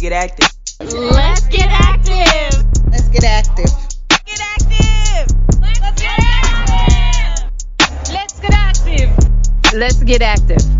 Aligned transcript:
Let's 0.00 0.08
get 0.08 0.12
active. 0.12 0.48
Let's 0.80 1.46
get 1.48 1.68
active. 1.68 2.64
Let's 2.90 3.08
get 3.10 3.24
active. 3.24 3.70
Get 4.24 4.40
active. 4.40 5.36
Let's 5.60 6.00
get 6.00 6.18
active. 6.22 7.50
Let's 8.08 8.40
get 8.40 8.54
active. 8.54 9.74
Let's 9.74 10.02
get 10.02 10.22
active. 10.22 10.79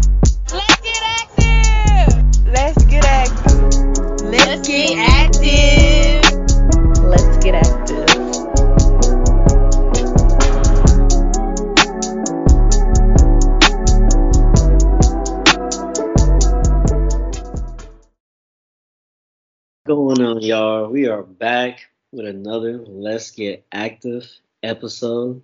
Y'all? 20.50 20.88
We 20.90 21.06
are 21.06 21.22
back 21.22 21.78
with 22.10 22.26
another 22.26 22.78
Let's 22.78 23.30
Get 23.30 23.64
Active 23.70 24.28
episode. 24.64 25.40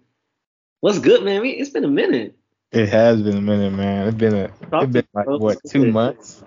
What's 0.80 0.98
good, 0.98 1.22
man? 1.22 1.42
We, 1.42 1.50
it's 1.50 1.70
been 1.70 1.84
a 1.84 1.88
minute. 1.88 2.36
It 2.72 2.88
has 2.88 3.22
been 3.22 3.36
a 3.36 3.40
minute, 3.40 3.70
man. 3.72 4.08
It's 4.08 4.16
been 4.16 4.34
a 4.34 4.50
it's 4.82 4.92
been 4.92 5.06
like 5.14 5.28
what 5.28 5.58
two 5.68 5.92
months? 5.92 6.42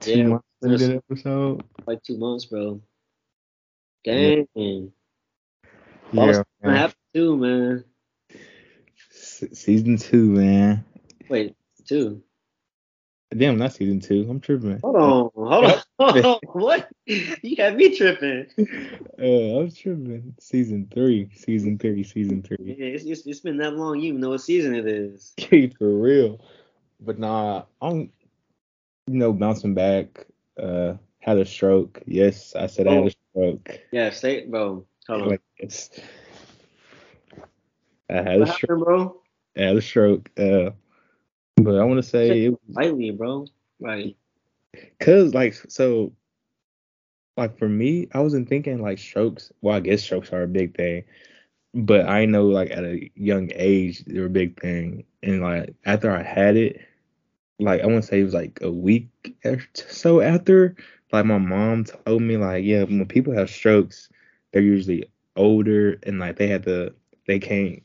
Two 0.00 0.16
Yeah, 0.16 0.26
months 0.28 0.46
it's 0.62 0.82
into 0.82 0.86
the 0.94 1.02
episode. 1.10 1.64
Like 1.86 2.02
two 2.02 2.16
months, 2.16 2.46
bro. 2.46 2.80
Dang. 4.02 4.48
Yeah, 4.54 4.80
yeah, 6.10 6.42
man. 6.62 6.76
happened 6.76 6.96
too, 7.12 7.36
man. 7.36 7.84
Se- 9.10 9.52
season 9.52 9.98
two, 9.98 10.30
man. 10.30 10.86
Wait, 11.28 11.54
two. 11.86 12.22
Damn, 13.36 13.58
not 13.58 13.72
season 13.72 14.00
two. 14.00 14.26
I'm 14.28 14.40
tripping. 14.40 14.78
Hold 14.80 14.96
on, 14.96 15.30
hold 15.34 15.64
on, 15.64 15.82
hold 15.98 16.24
on. 16.24 16.38
What? 16.52 16.88
You 17.06 17.56
got 17.56 17.74
me 17.74 17.96
tripping. 17.96 18.46
Uh, 19.18 19.58
I'm 19.58 19.70
tripping. 19.72 20.34
Season 20.38 20.88
three, 20.92 21.30
season 21.34 21.78
three, 21.78 22.04
season 22.04 22.44
Yeah, 22.48 22.56
three. 22.56 22.72
it's, 22.72 23.04
it's, 23.04 23.26
it's 23.26 23.40
been 23.40 23.56
that 23.58 23.74
long. 23.74 23.98
You 23.98 24.10
even 24.10 24.20
know 24.20 24.30
what 24.30 24.40
season 24.40 24.74
it 24.74 24.86
is. 24.86 25.34
For 25.78 25.88
real. 25.88 26.40
But 27.00 27.18
nah, 27.18 27.64
I'm 27.82 28.10
you 29.06 29.14
know 29.18 29.32
bouncing 29.32 29.74
back. 29.74 30.26
Uh, 30.56 30.94
had 31.18 31.38
a 31.38 31.44
stroke. 31.44 32.02
Yes, 32.06 32.54
I 32.54 32.66
said 32.66 32.86
I 32.86 32.92
had 32.92 33.06
a 33.06 33.10
stroke. 33.32 33.80
Yeah, 33.90 34.10
say, 34.10 34.46
bro. 34.46 34.86
Hold 35.08 35.22
on. 35.22 35.28
Like 35.30 35.42
it's. 35.58 35.90
I 38.08 38.14
had 38.14 38.42
a 38.42 38.46
stroke. 38.46 38.70
happened, 38.70 38.84
bro? 38.84 39.22
I 39.56 39.60
had 39.62 39.76
a 39.76 39.82
stroke. 39.82 40.30
Uh, 40.38 40.70
but 41.56 41.76
I 41.76 41.84
want 41.84 42.02
to 42.02 42.08
say 42.08 42.46
it 42.46 42.54
Lightly, 42.68 43.10
bro. 43.10 43.46
Like, 43.80 44.16
Cause 45.00 45.34
like 45.34 45.54
so 45.68 46.12
like 47.36 47.58
for 47.58 47.68
me, 47.68 48.08
I 48.12 48.20
wasn't 48.20 48.48
thinking 48.48 48.82
like 48.82 48.98
strokes. 48.98 49.52
Well, 49.60 49.76
I 49.76 49.80
guess 49.80 50.02
strokes 50.02 50.32
are 50.32 50.42
a 50.42 50.48
big 50.48 50.76
thing. 50.76 51.04
But 51.74 52.08
I 52.08 52.24
know 52.24 52.46
like 52.46 52.70
at 52.70 52.84
a 52.84 53.10
young 53.16 53.50
age 53.54 54.04
they're 54.06 54.26
a 54.26 54.30
big 54.30 54.60
thing. 54.60 55.04
And 55.22 55.42
like 55.42 55.74
after 55.84 56.10
I 56.10 56.22
had 56.22 56.56
it, 56.56 56.80
like 57.58 57.82
I 57.82 57.86
wanna 57.86 58.02
say 58.02 58.20
it 58.20 58.24
was 58.24 58.34
like 58.34 58.58
a 58.62 58.70
week 58.70 59.08
or 59.44 59.60
so 59.74 60.20
after, 60.20 60.76
like 61.12 61.26
my 61.26 61.38
mom 61.38 61.84
told 61.84 62.22
me 62.22 62.36
like, 62.36 62.64
yeah, 62.64 62.84
when 62.84 63.06
people 63.06 63.32
have 63.34 63.50
strokes, 63.50 64.08
they're 64.52 64.62
usually 64.62 65.04
older 65.36 65.98
and 66.04 66.18
like 66.18 66.36
they 66.36 66.46
had 66.46 66.62
to 66.64 66.94
they 67.26 67.38
can't 67.38 67.82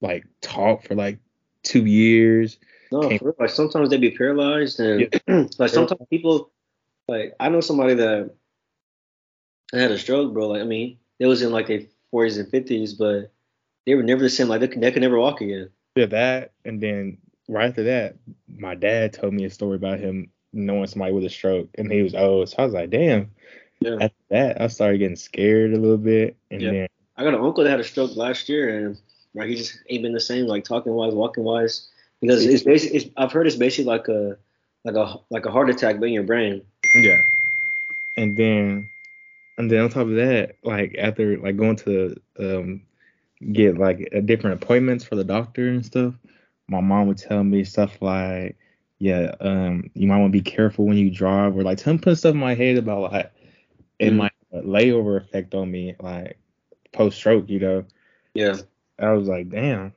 like 0.00 0.24
talk 0.40 0.84
for 0.84 0.94
like 0.94 1.18
two 1.62 1.84
years. 1.86 2.58
No, 2.92 3.08
real. 3.08 3.34
Like, 3.38 3.50
sometimes 3.50 3.90
they 3.90 3.96
be 3.96 4.10
paralyzed, 4.10 4.78
and 4.80 5.12
like 5.58 5.70
sometimes 5.70 6.00
people, 6.10 6.52
like, 7.08 7.34
I 7.40 7.48
know 7.48 7.60
somebody 7.60 7.94
that 7.94 8.30
had 9.72 9.90
a 9.90 9.98
stroke, 9.98 10.32
bro. 10.32 10.48
Like, 10.48 10.60
I 10.60 10.64
mean, 10.64 10.98
it 11.18 11.26
was 11.26 11.42
in 11.42 11.50
like 11.50 11.66
their 11.66 11.82
40s 12.12 12.38
and 12.38 12.48
50s, 12.48 12.98
but 12.98 13.32
they 13.86 13.94
were 13.94 14.02
never 14.02 14.22
the 14.22 14.30
same. 14.30 14.48
Like, 14.48 14.60
they 14.60 14.68
could, 14.68 14.80
they 14.80 14.92
could 14.92 15.02
never 15.02 15.18
walk 15.18 15.40
again. 15.40 15.70
Yeah, 15.96 16.06
that, 16.06 16.52
and 16.64 16.80
then 16.80 17.18
right 17.48 17.68
after 17.68 17.84
that, 17.84 18.16
my 18.48 18.74
dad 18.74 19.12
told 19.12 19.34
me 19.34 19.44
a 19.44 19.50
story 19.50 19.76
about 19.76 19.98
him 19.98 20.30
knowing 20.52 20.86
somebody 20.86 21.12
with 21.12 21.24
a 21.24 21.30
stroke, 21.30 21.68
and 21.76 21.90
he 21.90 22.02
was 22.02 22.14
old. 22.14 22.50
So 22.50 22.56
I 22.58 22.64
was 22.64 22.74
like, 22.74 22.90
damn. 22.90 23.30
Yeah. 23.80 23.96
After 24.00 24.16
that, 24.30 24.60
I 24.60 24.68
started 24.68 24.98
getting 24.98 25.16
scared 25.16 25.72
a 25.72 25.78
little 25.78 25.96
bit, 25.96 26.36
and 26.50 26.62
Yeah. 26.62 26.70
then 26.70 26.88
I 27.16 27.24
got 27.24 27.34
an 27.34 27.40
uncle 27.40 27.64
that 27.64 27.70
had 27.70 27.80
a 27.80 27.84
stroke 27.84 28.14
last 28.16 28.48
year, 28.48 28.86
and 28.86 28.96
like 29.34 29.48
he 29.48 29.56
just 29.56 29.82
ain't 29.88 30.02
been 30.02 30.12
the 30.12 30.20
same, 30.20 30.46
like 30.46 30.64
talking 30.64 30.92
wise, 30.92 31.14
walking 31.14 31.42
wise, 31.42 31.88
because 32.22 32.46
it's 32.46 32.62
basically. 32.62 32.96
It's, 32.98 33.10
I've 33.18 33.32
heard 33.32 33.46
it's 33.46 33.56
basically 33.56 33.84
like 33.92 34.08
a 34.08 34.38
like 34.84 34.96
a 34.96 35.16
like 35.28 35.44
a 35.44 35.50
heart 35.50 35.68
attack, 35.68 36.00
but 36.00 36.06
in 36.06 36.14
your 36.14 36.22
brain. 36.22 36.62
yeah, 36.94 37.20
and 38.16 38.34
then 38.36 38.88
and 39.58 39.70
then 39.70 39.80
on 39.80 39.90
top 39.90 40.06
of 40.06 40.14
that, 40.14 40.56
like 40.62 40.96
after 40.98 41.36
like 41.38 41.56
going 41.58 41.76
to 41.76 42.16
um 42.38 42.82
get 43.52 43.76
like 43.76 44.08
uh, 44.14 44.20
different 44.20 44.62
appointments 44.62 45.04
for 45.04 45.16
the 45.16 45.24
doctor 45.24 45.68
and 45.68 45.84
stuff, 45.84 46.14
my 46.68 46.80
mom 46.80 47.08
would 47.08 47.18
tell 47.18 47.44
me 47.44 47.64
stuff 47.64 48.00
like, 48.00 48.56
yeah, 48.98 49.34
um, 49.40 49.90
you 49.94 50.06
might 50.06 50.18
want 50.18 50.32
to 50.32 50.38
be 50.38 50.50
careful 50.50 50.86
when 50.86 50.96
you 50.96 51.10
drive, 51.10 51.56
or 51.56 51.62
like 51.62 51.78
tell 51.78 51.98
put 51.98 52.16
stuff 52.16 52.34
in 52.34 52.40
my 52.40 52.54
head 52.54 52.78
about 52.78 53.12
like 53.12 53.32
it 53.98 54.12
Mhm. 54.12 54.16
might 54.16 54.32
layover 54.52 55.16
effect 55.16 55.54
on 55.54 55.70
me, 55.70 55.94
like 56.00 56.38
post 56.92 57.16
stroke, 57.18 57.48
you 57.48 57.58
know. 57.58 57.84
Yeah. 58.34 58.56
I 58.98 59.12
was 59.12 59.28
like, 59.28 59.48
damn. 59.48 59.92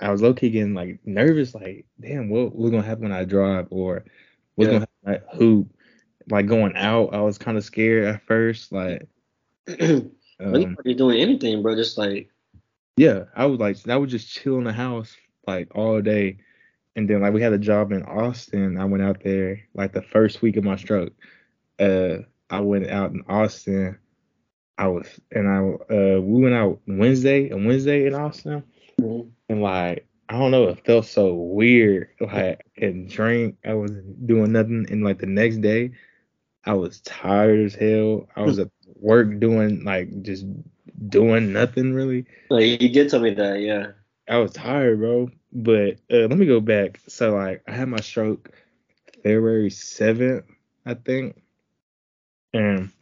I 0.00 0.10
was 0.10 0.22
low 0.22 0.34
key 0.34 0.50
getting 0.50 0.74
like 0.74 1.00
nervous, 1.04 1.54
like, 1.54 1.86
damn, 2.00 2.28
what 2.28 2.54
what's 2.54 2.70
gonna 2.70 2.82
happen 2.82 3.04
when 3.04 3.12
I 3.12 3.24
drive 3.24 3.68
or 3.70 4.04
what's 4.54 4.70
Yeah. 4.70 4.78
gonna 4.78 4.88
happen 5.04 5.24
at 5.24 5.36
hoop? 5.36 5.68
Like 6.30 6.46
going 6.46 6.76
out, 6.76 7.14
I 7.14 7.20
was 7.22 7.38
kind 7.38 7.56
of 7.56 7.64
scared 7.64 8.04
at 8.04 8.22
first, 8.22 8.70
like, 8.72 9.08
When 9.78 10.12
um, 10.40 10.76
are 10.86 10.94
doing 10.94 11.20
anything, 11.20 11.62
bro, 11.62 11.74
just 11.74 11.98
like 11.98 12.30
yeah, 12.96 13.24
I 13.34 13.46
was 13.46 13.60
like, 13.60 13.76
I 13.88 13.96
would 13.96 14.10
just 14.10 14.28
chill 14.30 14.58
in 14.58 14.64
the 14.64 14.72
house 14.72 15.16
like 15.46 15.68
all 15.74 16.00
day, 16.00 16.38
and 16.96 17.08
then 17.08 17.20
like 17.22 17.32
we 17.32 17.42
had 17.42 17.52
a 17.52 17.58
job 17.58 17.92
in 17.92 18.02
Austin. 18.02 18.78
I 18.78 18.84
went 18.84 19.02
out 19.02 19.22
there 19.22 19.60
like 19.74 19.92
the 19.92 20.02
first 20.02 20.42
week 20.42 20.56
of 20.56 20.64
my 20.64 20.76
stroke. 20.76 21.12
Uh, 21.78 22.18
I 22.50 22.60
went 22.60 22.88
out 22.88 23.12
in 23.12 23.22
Austin. 23.28 23.98
I 24.78 24.88
was 24.88 25.06
and 25.32 25.48
I 25.48 25.58
uh 25.94 26.20
we 26.20 26.42
went 26.42 26.54
out 26.54 26.80
Wednesday 26.86 27.50
and 27.50 27.66
Wednesday 27.66 28.06
in 28.06 28.14
Austin. 28.14 28.62
And 28.98 29.62
like 29.62 30.06
I 30.28 30.38
don't 30.38 30.50
know, 30.50 30.68
it 30.68 30.84
felt 30.84 31.06
so 31.06 31.32
weird. 31.34 32.10
Like 32.20 32.32
I 32.32 32.56
couldn't 32.78 33.10
drink, 33.10 33.56
I 33.64 33.74
wasn't 33.74 34.26
doing 34.26 34.52
nothing, 34.52 34.86
and 34.90 35.04
like 35.04 35.18
the 35.18 35.26
next 35.26 35.58
day, 35.58 35.92
I 36.64 36.74
was 36.74 37.00
tired 37.00 37.60
as 37.60 37.74
hell. 37.74 38.28
I 38.36 38.42
was 38.42 38.58
at 38.58 38.68
work 38.96 39.38
doing 39.40 39.84
like 39.84 40.22
just 40.22 40.44
doing 41.08 41.52
nothing 41.52 41.94
really. 41.94 42.26
like 42.50 42.82
you 42.82 42.88
did 42.88 43.08
tell 43.08 43.20
me 43.20 43.34
that, 43.34 43.60
yeah. 43.60 43.92
I 44.28 44.38
was 44.38 44.52
tired, 44.52 44.98
bro. 44.98 45.30
But 45.52 45.94
uh, 46.12 46.28
let 46.28 46.36
me 46.36 46.44
go 46.44 46.60
back. 46.60 47.00
So 47.08 47.34
like 47.34 47.62
I 47.66 47.72
had 47.72 47.88
my 47.88 48.00
stroke 48.00 48.52
February 49.22 49.70
seventh, 49.70 50.44
I 50.84 50.94
think, 50.94 51.40
and 52.52 52.92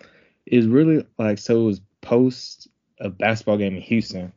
it's 0.45 0.67
really 0.67 1.05
like 1.19 1.39
so 1.39 1.61
it 1.61 1.65
was 1.65 1.81
post 2.03 2.69
a 3.01 3.11
basketball 3.11 3.59
game 3.59 3.75
in 3.77 3.83
Houston, 3.83 4.33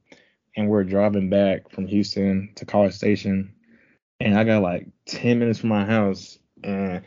and 0.55 0.69
we're 0.69 0.83
driving 0.83 1.29
back 1.29 1.69
from 1.71 1.87
Houston 1.87 2.49
to 2.55 2.65
College 2.65 2.93
Station, 2.93 3.53
and 4.19 4.37
I 4.37 4.43
got 4.43 4.61
like 4.61 4.87
ten 5.05 5.39
minutes 5.39 5.59
from 5.59 5.69
my 5.69 5.85
house, 5.85 6.39
and 6.63 7.03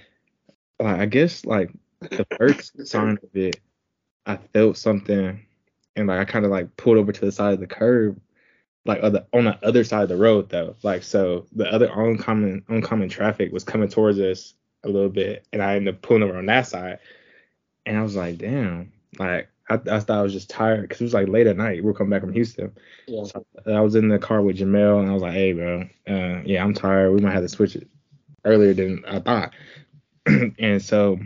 like 0.80 1.00
I 1.00 1.06
guess 1.06 1.44
like 1.44 1.70
the 2.00 2.26
first 2.38 2.86
sign 2.86 3.18
of 3.22 3.36
it, 3.36 3.60
I 4.26 4.36
felt 4.36 4.76
something, 4.76 5.44
and 5.96 6.08
like 6.08 6.20
I 6.20 6.24
kind 6.24 6.44
of 6.44 6.50
like 6.50 6.76
pulled 6.76 6.98
over 6.98 7.12
to 7.12 7.24
the 7.24 7.32
side 7.32 7.54
of 7.54 7.60
the 7.60 7.66
curb, 7.66 8.20
like 8.84 9.02
other 9.02 9.26
on 9.32 9.44
the 9.44 9.58
other 9.66 9.84
side 9.84 10.02
of 10.02 10.08
the 10.08 10.16
road 10.16 10.48
though. 10.48 10.76
Like 10.82 11.02
so 11.02 11.46
the 11.52 11.70
other 11.72 11.90
oncoming 11.90 12.64
oncoming 12.68 13.08
traffic 13.08 13.52
was 13.52 13.64
coming 13.64 13.88
towards 13.88 14.18
us 14.18 14.54
a 14.84 14.88
little 14.88 15.10
bit, 15.10 15.46
and 15.52 15.62
I 15.62 15.76
ended 15.76 15.94
up 15.94 16.02
pulling 16.02 16.22
over 16.22 16.36
on 16.38 16.46
that 16.46 16.66
side, 16.66 16.98
and 17.86 17.96
I 17.96 18.02
was 18.02 18.16
like, 18.16 18.38
damn, 18.38 18.92
like. 19.18 19.48
I, 19.72 19.96
I 19.96 20.00
thought 20.00 20.18
I 20.18 20.22
was 20.22 20.32
just 20.32 20.50
tired 20.50 20.82
because 20.82 21.00
it 21.00 21.04
was 21.04 21.14
like 21.14 21.28
late 21.28 21.46
at 21.46 21.56
night. 21.56 21.76
We 21.76 21.82
were 21.82 21.94
coming 21.94 22.10
back 22.10 22.20
from 22.20 22.32
Houston. 22.32 22.72
Yeah. 23.06 23.24
So 23.24 23.44
I 23.66 23.80
was 23.80 23.94
in 23.94 24.08
the 24.08 24.18
car 24.18 24.42
with 24.42 24.58
Jamel, 24.58 25.00
and 25.00 25.10
I 25.10 25.14
was 25.14 25.22
like, 25.22 25.32
"Hey, 25.32 25.52
bro, 25.52 25.82
uh, 26.08 26.42
yeah, 26.44 26.62
I'm 26.62 26.74
tired. 26.74 27.12
We 27.12 27.20
might 27.20 27.32
have 27.32 27.42
to 27.42 27.48
switch 27.48 27.76
it 27.76 27.88
earlier 28.44 28.74
than 28.74 29.04
I 29.06 29.20
thought." 29.20 29.52
and 30.26 30.82
so 30.82 31.18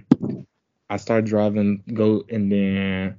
I 0.89 0.97
started 0.97 1.27
driving, 1.27 1.83
go, 1.93 2.25
and 2.31 2.51
then 2.51 3.19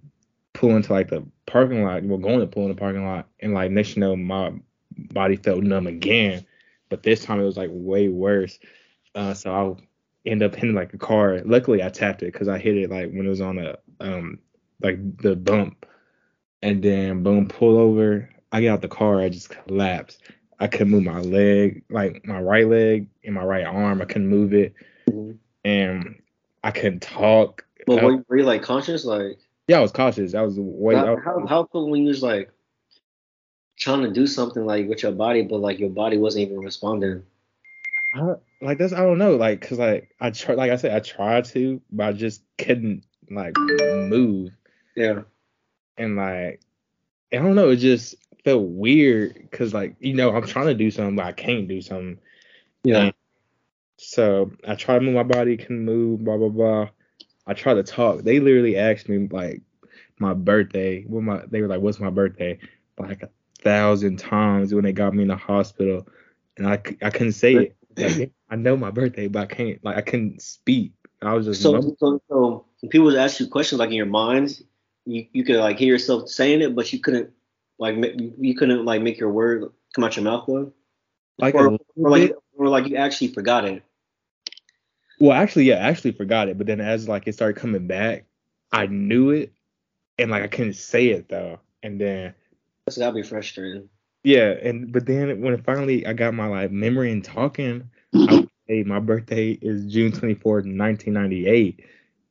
pull 0.53 0.75
into 0.75 0.94
like 0.94 1.09
the 1.09 1.25
parking 1.45 1.83
lot. 1.83 2.03
Well, 2.03 2.18
going 2.18 2.39
to 2.39 2.47
pull 2.47 2.63
in 2.63 2.69
the 2.69 2.75
parking 2.75 3.06
lot, 3.06 3.27
and 3.39 3.53
like 3.53 3.71
next 3.71 3.95
you 3.95 4.01
know, 4.01 4.15
my 4.15 4.53
body 4.97 5.35
felt 5.35 5.63
numb 5.63 5.88
again, 5.88 6.45
but 6.89 7.03
this 7.03 7.23
time 7.23 7.39
it 7.39 7.45
was 7.45 7.57
like 7.57 7.69
way 7.71 8.07
worse. 8.07 8.59
Uh, 9.13 9.33
so 9.33 9.51
I 10.25 10.30
end 10.30 10.44
up 10.44 10.56
hitting 10.56 10.75
like 10.75 10.94
a 10.94 10.97
car. 10.97 11.41
Luckily, 11.45 11.83
I 11.83 11.89
tapped 11.89 12.23
it 12.23 12.31
because 12.33 12.47
I 12.47 12.57
hit 12.57 12.77
it 12.77 12.89
like 12.89 13.12
when 13.12 13.25
it 13.25 13.30
was 13.30 13.41
on 13.41 13.57
a 13.57 13.77
um 14.00 14.39
like 14.81 15.18
the 15.18 15.35
bump, 15.35 15.85
and 16.62 16.81
then 16.83 17.24
boom, 17.24 17.47
pull 17.47 17.77
over. 17.77 18.29
I 18.51 18.62
get 18.62 18.69
out 18.69 18.81
the 18.81 18.88
car, 18.88 19.19
I 19.21 19.29
just 19.29 19.50
collapsed. 19.50 20.21
I 20.59 20.68
couldn't 20.68 20.89
move 20.89 21.03
my 21.03 21.19
leg, 21.19 21.83
like 21.89 22.25
my 22.25 22.39
right 22.41 22.68
leg 22.68 23.09
and 23.24 23.35
my 23.35 23.44
right 23.44 23.65
arm. 23.65 24.01
I 24.01 24.06
couldn't 24.06 24.27
move 24.27 24.53
it, 24.53 24.74
Mhm. 25.09 25.38
and 25.65 26.21
I 26.63 26.71
couldn't 26.71 27.01
talk. 27.01 27.65
But 27.85 28.03
were, 28.03 28.12
you- 28.12 28.25
were 28.27 28.38
you 28.38 28.44
like 28.44 28.63
conscious? 28.63 29.06
Like, 29.06 29.38
yeah, 29.68 29.77
I 29.77 29.81
was 29.81 29.91
cautious. 29.91 30.33
I 30.33 30.41
was 30.41 30.59
way. 30.59 30.95
I 30.95 31.00
how, 31.06 31.15
was- 31.15 31.23
how, 31.23 31.45
how 31.47 31.63
come 31.65 31.89
when 31.89 32.01
you 32.01 32.07
was 32.07 32.23
like 32.23 32.51
trying 33.77 34.01
to 34.01 34.12
do 34.12 34.25
something 34.25 34.65
like 34.65 34.88
with 34.88 35.03
your 35.03 35.12
body, 35.12 35.44
but 35.44 35.57
like 35.59 35.80
your 35.80 35.89
body 35.91 36.18
wasn't 36.18 36.45
even 36.47 36.59
responding? 36.62 37.23
I, 38.15 38.35
like 38.62 38.77
that's 38.80 38.94
I 38.94 39.00
don't 39.01 39.18
know, 39.19 39.35
like 39.35 39.62
cause 39.62 39.77
like 39.77 40.09
I 40.19 40.31
try, 40.31 40.56
like 40.56 40.71
I 40.71 40.77
said, 40.77 40.95
I 40.95 41.00
tried 41.01 41.45
to, 41.45 41.81
but 41.91 42.07
I 42.07 42.13
just 42.13 42.41
couldn't 42.57 43.03
like 43.30 43.56
move, 43.57 44.51
Yeah. 44.97 45.21
and 45.97 46.15
like 46.15 46.59
I 47.31 47.38
don't 47.38 47.55
know, 47.55 47.69
it 47.69 47.77
just 47.77 48.15
felt 48.44 48.63
weird, 48.63 49.49
cause 49.51 49.73
like 49.73 49.95
you 49.99 50.15
know 50.15 50.35
I'm 50.35 50.47
trying 50.47 50.67
to 50.67 50.73
do 50.73 50.89
something, 50.89 51.15
but 51.15 51.25
I 51.25 51.33
can't 51.33 51.67
do 51.67 51.81
something. 51.81 52.17
Yeah. 52.83 53.11
So 53.97 54.51
I 54.67 54.75
try 54.75 54.95
to 54.95 55.05
move 55.05 55.13
my 55.13 55.23
body, 55.23 55.55
couldn't 55.55 55.85
move, 55.85 56.23
blah 56.23 56.38
blah 56.38 56.49
blah. 56.49 56.89
I 57.45 57.53
try 57.53 57.75
to 57.75 57.83
talk. 57.83 58.23
They 58.23 58.39
literally 58.39 58.75
asked 58.75 59.07
me 59.07 59.27
like 59.29 59.61
my 60.19 60.33
birthday. 60.33 61.03
What 61.03 61.23
my 61.23 61.44
they 61.47 61.61
were 61.61 61.67
like, 61.67 61.81
"What's 61.81 61.99
my 61.99 62.09
birthday?" 62.09 62.57
Like 62.97 63.21
a 63.21 63.29
thousand 63.59 64.17
times 64.17 64.73
when 64.73 64.83
they 64.83 64.94
got 64.94 65.13
me 65.13 65.21
in 65.21 65.27
the 65.27 65.38
hospital, 65.38 66.07
and 66.57 66.67
I 66.67 66.81
I 67.03 67.11
couldn't 67.11 67.33
say 67.33 67.53
it. 67.53 67.75
Like, 67.97 68.31
I 68.49 68.55
know 68.55 68.77
my 68.77 68.91
birthday, 68.91 69.27
but 69.27 69.44
I 69.44 69.45
can't 69.45 69.83
like 69.83 69.97
I 69.97 70.01
couldn't 70.01 70.41
speak. 70.41 70.94
I 71.21 71.33
was 71.33 71.45
just 71.45 71.61
So, 71.61 71.95
so, 71.99 72.21
so 72.29 72.65
people 72.89 73.05
would 73.05 73.15
ask 73.15 73.39
you 73.39 73.47
questions 73.47 73.79
like 73.79 73.89
in 73.89 73.95
your 73.95 74.05
mind, 74.05 74.61
you, 75.07 75.25
you 75.31 75.44
could 75.44 75.56
like 75.56 75.80
hear 75.80 75.88
yourself 75.88 76.30
saying 76.30 76.62
it, 76.62 76.75
but 76.75 76.92
you 76.92 77.00
couldn't 77.00 77.31
like 77.80 77.95
you 78.39 78.56
couldn't 78.56 78.86
like 78.86 79.01
make 79.01 79.19
your 79.19 79.31
word 79.31 79.71
come 79.95 80.04
out 80.04 80.15
your 80.15 80.25
mouth 80.25 80.45
though. 80.48 80.71
like 81.39 81.56
or, 81.56 81.77
or 81.95 82.09
like 82.09 82.33
or 82.57 82.68
like 82.68 82.88
you 82.88 82.98
actually 82.98 83.30
forgot 83.30 83.65
it. 83.65 83.83
Well, 85.19 85.31
actually, 85.31 85.65
yeah, 85.65 85.75
I 85.75 85.89
actually 85.89 86.12
forgot 86.12 86.50
it, 86.50 86.57
but 86.57 86.68
then 86.68 86.81
as 86.81 87.07
like 87.07 87.27
it 87.27 87.33
started 87.33 87.59
coming 87.59 87.88
back, 87.88 88.25
I 88.71 88.88
knew 88.88 89.31
it, 89.31 89.51
and 90.19 90.30
like 90.30 90.44
I 90.44 90.48
couldn't 90.48 90.74
say 90.74 91.07
it 91.07 91.30
though, 91.30 91.59
and 91.81 92.00
then. 92.00 92.33
That's 92.86 92.98
gotta 92.98 93.15
be 93.15 93.24
frustrating. 93.24 93.89
Yeah, 94.24 94.56
and 94.62 94.92
but 94.92 95.06
then 95.06 95.42
when 95.42 95.62
finally 95.63 96.06
I 96.06 96.13
got 96.13 96.33
my 96.33 96.48
like 96.48 96.71
memory 96.71 97.12
and 97.12 97.24
talking, 97.24 97.89
I 98.13 98.36
would 98.36 98.50
say 98.68 98.83
my 98.83 99.00
birthday 99.00 99.51
is 99.62 99.86
June 99.86 100.12
twenty 100.12 100.36
fourth, 100.36 100.65
nineteen 100.65 101.13
ninety 101.13 101.48
eight, 101.48 101.86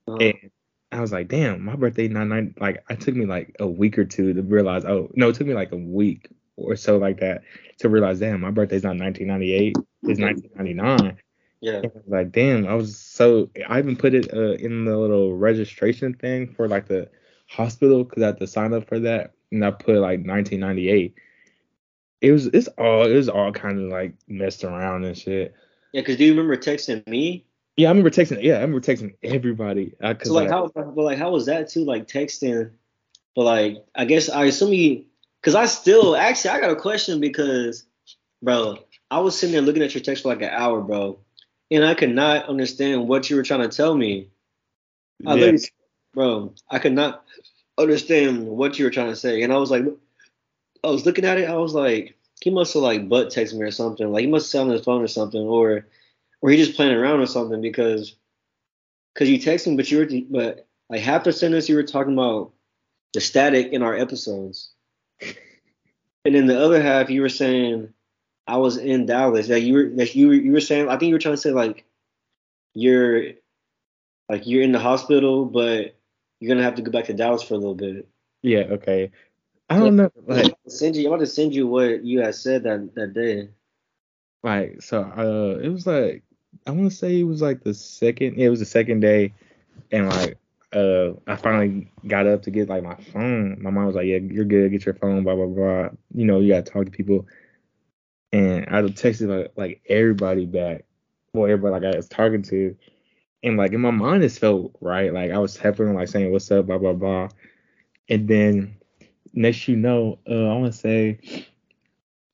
Uh, 0.09 0.17
and 0.17 0.51
I 0.97 1.01
was 1.01 1.13
like, 1.13 1.29
damn, 1.29 1.65
my 1.65 1.77
birthday 1.77 2.09
not 2.09 2.29
nine. 2.29 2.55
Like 2.59 2.83
it 2.89 3.01
took 3.01 3.15
me 3.15 3.27
like 3.27 3.55
a 3.61 3.67
week 3.67 3.99
or 3.99 4.05
two 4.05 4.33
to 4.33 4.43
realize. 4.43 4.85
Oh 4.85 5.11
no, 5.15 5.29
it 5.29 5.35
took 5.37 5.47
me 5.47 5.55
like 5.55 5.73
a 5.73 5.77
week 5.77 6.29
or 6.57 6.75
so 6.75 6.97
like 6.97 7.21
that 7.21 7.43
to 7.79 7.89
realize, 7.89 8.21
damn, 8.21 8.41
my 8.41 8.51
birthday's 8.51 8.83
not 8.83 8.97
nineteen 8.97 9.27
ninety 9.27 9.53
eight, 9.53 9.77
it's 10.05 10.19
nineteen 10.19 10.51
ninety 10.55 10.73
nine. 10.73 11.19
yeah. 11.61 11.79
I 11.85 11.91
was 11.95 12.03
like, 12.07 12.33
damn, 12.33 12.67
I 12.67 12.75
was 12.75 12.99
so. 12.99 13.51
I 13.69 13.79
even 13.79 13.97
put 13.97 14.15
it 14.15 14.33
uh, 14.33 14.53
in 14.53 14.87
the 14.87 14.97
little 14.97 15.37
registration 15.37 16.15
thing 16.15 16.55
for 16.55 16.67
like 16.67 16.89
the 16.89 17.11
hospital 17.49 18.05
because 18.05 18.23
I 18.23 18.27
had 18.27 18.39
to 18.39 18.47
sign 18.47 18.73
up 18.73 18.89
for 18.89 18.99
that, 19.01 19.33
and 19.53 19.65
I 19.65 19.73
put 19.73 19.97
like 19.97 20.21
1998. 20.21 21.15
It 22.23 22.33
was 22.33 22.47
it's 22.47 22.69
all 22.79 23.07
it 23.07 23.15
was 23.15 23.29
all 23.29 23.53
kind 23.53 23.79
of 23.79 23.91
like 23.91 24.15
messed 24.29 24.65
around 24.65 25.05
and 25.05 25.17
shit. 25.17 25.55
Yeah, 25.93 26.01
because 26.01 26.17
do 26.17 26.25
you 26.25 26.31
remember 26.31 26.57
texting 26.57 27.07
me? 27.07 27.45
Yeah, 27.77 27.89
I 27.89 27.91
remember 27.91 28.11
texting. 28.11 28.43
Yeah, 28.43 28.55
I 28.55 28.61
remember 28.61 28.81
texting 28.81 29.15
everybody. 29.23 29.95
I, 30.01 30.15
cause 30.15 30.29
So 30.29 30.35
like 30.35 30.49
like, 30.49 30.51
how 30.51 30.69
but 30.75 30.97
like 30.97 31.19
how 31.19 31.31
was 31.31 31.47
that 31.47 31.69
too? 31.69 31.85
Like 31.85 32.09
texting, 32.09 32.71
but 33.35 33.45
like 33.45 33.85
I 33.95 34.07
guess 34.07 34.31
I 34.31 34.45
assume 34.45 34.73
you 34.73 35.05
because 35.41 35.55
I 35.55 35.67
still 35.67 36.17
actually 36.17 36.51
I 36.51 36.61
got 36.61 36.71
a 36.71 36.77
question 36.77 37.21
because 37.21 37.85
bro, 38.43 38.79
I 39.11 39.21
was 39.21 39.39
sitting 39.39 39.53
there 39.53 39.63
looking 39.63 39.83
at 39.83 39.95
your 39.95 40.03
text 40.03 40.23
for 40.23 40.31
like 40.31 40.43
an 40.43 40.51
hour, 40.51 40.81
bro, 40.81 41.19
and 41.71 41.85
I 41.85 41.95
could 41.95 42.15
not 42.15 42.49
understand 42.49 43.09
what 43.09 43.29
you 43.29 43.37
were 43.37 43.43
trying 43.43 43.69
to 43.69 43.77
tell 43.77 43.95
me. 43.95 44.29
I 45.27 45.35
yeah, 45.35 45.41
literally, 45.41 45.65
bro, 46.15 46.55
I 46.71 46.79
could 46.79 46.93
not 46.93 47.25
understand 47.77 48.47
what 48.47 48.79
you 48.79 48.87
were 48.87 48.91
trying 48.91 49.11
to 49.11 49.17
say, 49.17 49.43
and 49.43 49.53
I 49.53 49.57
was 49.57 49.71
like, 49.71 49.85
I 50.83 50.89
was 50.89 51.05
looking 51.05 51.27
at 51.27 51.39
it, 51.39 51.49
I 51.49 51.57
was 51.57 51.75
like, 51.75 52.17
he 52.41 52.49
must 52.49 52.73
have 52.73 52.83
like 52.83 53.07
butt 53.07 53.29
texted 53.29 53.59
me 53.59 53.65
or 53.65 53.71
something, 53.71 54.11
like 54.11 54.23
he 54.23 54.31
must 54.31 54.51
have 54.55 54.63
on 54.63 54.71
his 54.71 54.85
phone 54.85 55.03
or 55.03 55.09
something, 55.09 55.43
or 55.43 55.87
or 56.47 56.51
he 56.51 56.57
just 56.57 56.77
playing 56.77 56.95
around 56.95 57.19
or 57.19 57.27
something 57.27 57.61
because 57.61 58.15
because 59.13 59.29
you 59.29 59.41
texted 59.41 59.67
me, 59.67 59.77
but 59.77 59.91
you 59.91 59.99
were 59.99 60.09
but 60.31 60.69
like 60.89 61.01
half 61.01 61.25
the 61.25 61.33
sentence 61.33 61.69
you 61.69 61.75
were 61.75 61.83
talking 61.83 62.13
about 62.13 62.53
the 63.15 63.21
static 63.21 63.73
in 63.73 63.83
our 63.83 63.97
episodes, 63.97 64.71
and 65.21 66.35
then 66.37 66.47
the 66.47 66.63
other 66.63 66.81
half 66.81 67.11
you 67.11 67.23
were 67.23 67.29
saying 67.29 67.93
I 68.47 68.59
was 68.59 68.77
in 68.77 69.07
Dallas, 69.07 69.49
that 69.49 69.63
you 69.63 69.75
were 69.75 69.91
that 69.97 70.15
you 70.15 70.29
were 70.29 70.35
you 70.35 70.53
were 70.53 70.61
saying 70.61 70.89
I 70.89 70.97
think 70.97 71.09
you 71.09 71.17
were 71.17 71.19
trying 71.19 71.35
to 71.35 71.41
say 71.41 71.51
like 71.51 71.85
you're 72.75 73.33
like 74.29 74.47
you're 74.47 74.63
in 74.63 74.71
the 74.71 74.79
hospital, 74.79 75.47
but 75.47 75.97
you're 76.39 76.55
gonna 76.55 76.63
have 76.63 76.77
to 76.77 76.83
go 76.83 76.93
back 76.93 77.07
to 77.07 77.13
Dallas 77.13 77.43
for 77.43 77.55
a 77.55 77.59
little 77.59 77.75
bit. 77.75 78.09
yeah, 78.43 78.67
okay. 78.71 79.11
I 79.69 79.81
don't 79.81 79.97
know, 79.97 80.13
I'm 80.29 80.37
like 80.37 80.55
send 80.69 80.95
you. 80.95 81.09
I'm 81.09 81.15
about 81.15 81.25
to 81.25 81.27
send 81.27 81.57
you 81.57 81.67
what 81.67 82.05
you 82.05 82.21
had 82.21 82.37
said 82.37 82.63
that 82.63 82.95
that 82.95 83.15
day. 83.15 83.49
like 84.45 84.81
so 84.81 85.03
uh 85.03 85.59
it 85.61 85.71
was 85.71 85.89
like 85.89 86.23
I 86.67 86.71
want 86.71 86.91
to 86.91 86.97
say 86.97 87.21
it 87.21 87.25
was 87.25 87.43
like 87.43 87.63
the 87.63 87.75
second 87.75 88.37
yeah, 88.37 88.47
it 88.47 88.51
was 88.51 88.61
the 88.61 88.67
second 88.67 89.01
day 89.01 89.33
and 89.93 90.09
like 90.09 90.39
uh 90.73 91.13
I 91.27 91.37
finally 91.37 91.91
got 92.07 92.27
up 92.27 92.43
to 92.43 92.51
get 92.51 92.69
like 92.69 92.83
my 92.83 92.97
phone. 92.97 93.63
My 93.63 93.71
mom 93.71 93.87
was 93.87 93.95
like, 93.95 94.07
"Yeah, 94.07 94.19
you're 94.19 94.45
good. 94.45 94.71
Get 94.71 94.85
your 94.85 94.95
phone." 94.95 95.23
Blah 95.23 95.37
blah 95.37 95.47
blah. 95.47 95.89
You 96.15 96.27
know, 96.27 96.41
you 96.41 96.53
gotta 96.53 96.63
talk 96.71 96.85
to 96.85 96.91
people. 96.91 97.27
And 98.33 98.67
I 98.69 98.83
texted 98.83 99.29
like 99.29 99.53
like 99.57 99.83
everybody 99.89 100.47
back, 100.47 100.85
well 101.33 101.51
everybody 101.51 101.85
like 101.85 101.95
I 101.95 101.97
was 101.97 102.09
talking 102.09 102.43
to, 102.43 102.77
and 103.43 103.57
like 103.57 103.73
in 103.73 103.81
my 103.81 103.91
mind 103.91 104.25
it 104.25 104.33
felt 104.33 104.73
right. 104.81 105.13
Like 105.13 105.31
I 105.31 105.39
was 105.39 105.57
helping 105.57 105.95
like 105.95 106.09
saying 106.09 106.33
what's 106.33 106.51
up, 106.51 106.67
blah 106.67 106.79
blah 106.79 106.93
blah. 106.93 107.29
And 108.09 108.29
then 108.29 108.77
next 109.33 109.69
you 109.69 109.77
know, 109.77 110.19
uh 110.29 110.49
I 110.49 110.59
want 110.59 110.73
to 110.73 110.79
say 110.79 111.21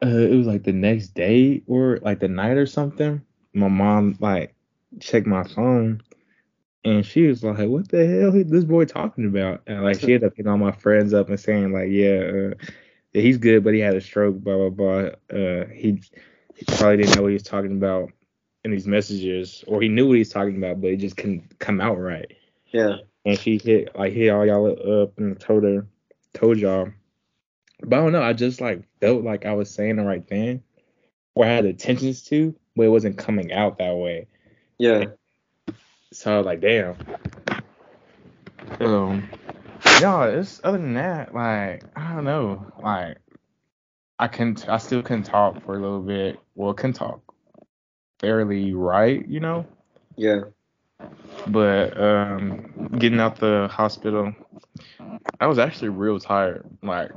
uh 0.03 0.09
it 0.09 0.37
was 0.37 0.47
like 0.47 0.65
the 0.65 0.73
next 0.73 1.09
day 1.09 1.63
or 1.67 1.99
like 2.03 2.21
the 2.21 2.29
night 2.29 2.57
or 2.57 2.67
something. 2.67 3.23
My 3.55 3.69
mom 3.69 4.17
like 4.21 4.55
checked 5.01 5.27
my 5.27 5.45
phone 5.45 6.03
and 6.85 7.07
she 7.07 7.27
was 7.27 7.45
like, 7.45 7.69
"What 7.69 7.89
the 7.89 8.07
hell 8.07 8.35
is 8.35 8.51
this 8.51 8.65
boy 8.65 8.85
talking 8.85 9.27
about?" 9.27 9.63
And 9.67 9.83
like 9.83 10.01
she 10.01 10.15
ended 10.15 10.25
up 10.25 10.37
hitting 10.37 10.51
all 10.51 10.59
my 10.59 10.73
friends 10.73 11.15
up 11.15 11.29
and 11.29 11.39
saying 11.39 11.73
like, 11.73 11.91
"Yeah, 11.91 12.51
uh, 12.53 12.67
he's 13.13 13.39
good, 13.39 13.63
but 13.63 13.75
he 13.75 13.81
had 13.81 13.95
a 13.95 14.01
stroke." 14.01 14.37
Blah 14.39 14.69
blah 14.69 14.71
blah. 14.71 15.39
Uh, 15.39 15.67
he, 15.67 16.03
he 16.55 16.65
probably 16.67 16.99
didn't 16.99 17.17
know 17.17 17.23
what 17.23 17.29
he 17.29 17.35
was 17.35 17.43
talking 17.43 17.77
about 17.77 18.11
in 18.65 18.71
these 18.73 18.87
messages, 18.87 19.65
or 19.67 19.81
he 19.81 19.89
knew 19.89 20.09
what 20.09 20.15
he 20.15 20.21
was 20.21 20.31
talking 20.31 20.57
about, 20.57 20.81
but 20.81 20.91
it 20.91 20.97
just 20.97 21.17
couldn't 21.17 21.59
come 21.59 21.81
out 21.81 21.99
right. 21.99 22.33
Yeah. 22.67 22.97
And 23.25 23.39
she 23.39 23.61
hit 23.63 23.97
like 23.97 24.13
hit 24.13 24.31
all 24.31 24.45
y'all 24.45 25.03
up 25.03 25.19
and 25.19 25.39
told 25.39 25.63
her, 25.63 25.87
told 26.35 26.59
y'all. 26.59 26.91
But 27.81 27.97
I 27.99 28.03
don't 28.03 28.13
know. 28.13 28.23
I 28.23 28.32
just 28.32 28.61
like 28.61 28.82
felt 29.01 29.23
like 29.23 29.47
I 29.47 29.55
was 29.55 29.71
saying 29.71 29.97
the 29.97 30.05
right 30.05 30.27
thing, 30.27 30.65
or 31.37 31.44
I 31.44 31.49
had 31.49 31.65
intentions 31.65 32.23
to, 32.25 32.56
but 32.76 32.84
it 32.84 32.88
wasn't 32.88 33.19
coming 33.19 33.52
out 33.52 33.79
that 33.79 33.96
way. 33.96 34.26
Yeah. 34.79 35.05
So 36.12 36.34
I 36.34 36.38
was 36.38 36.46
like, 36.46 36.60
damn. 36.60 36.96
Um, 38.81 39.29
no, 40.00 40.22
it's 40.22 40.60
other 40.64 40.79
than 40.79 40.94
that, 40.94 41.34
like 41.34 41.84
I 41.96 42.14
don't 42.14 42.24
know, 42.24 42.67
like 42.82 43.19
I 44.19 44.29
can, 44.29 44.56
I 44.69 44.79
still 44.79 45.02
can 45.02 45.22
talk 45.22 45.64
for 45.64 45.76
a 45.76 45.81
little 45.81 46.00
bit. 46.00 46.38
Well, 46.55 46.74
can 46.74 46.93
talk 46.93 47.20
fairly 48.19 48.72
right, 48.72 49.26
you 49.29 49.41
know. 49.41 49.67
Yeah. 50.17 50.43
But 51.46 52.00
um, 52.00 52.88
getting 52.98 53.20
out 53.20 53.36
the 53.36 53.69
hospital, 53.70 54.32
I 55.41 55.46
was 55.46 55.58
actually 55.58 55.88
real 55.88 56.20
tired. 56.20 56.64
Like 56.82 57.10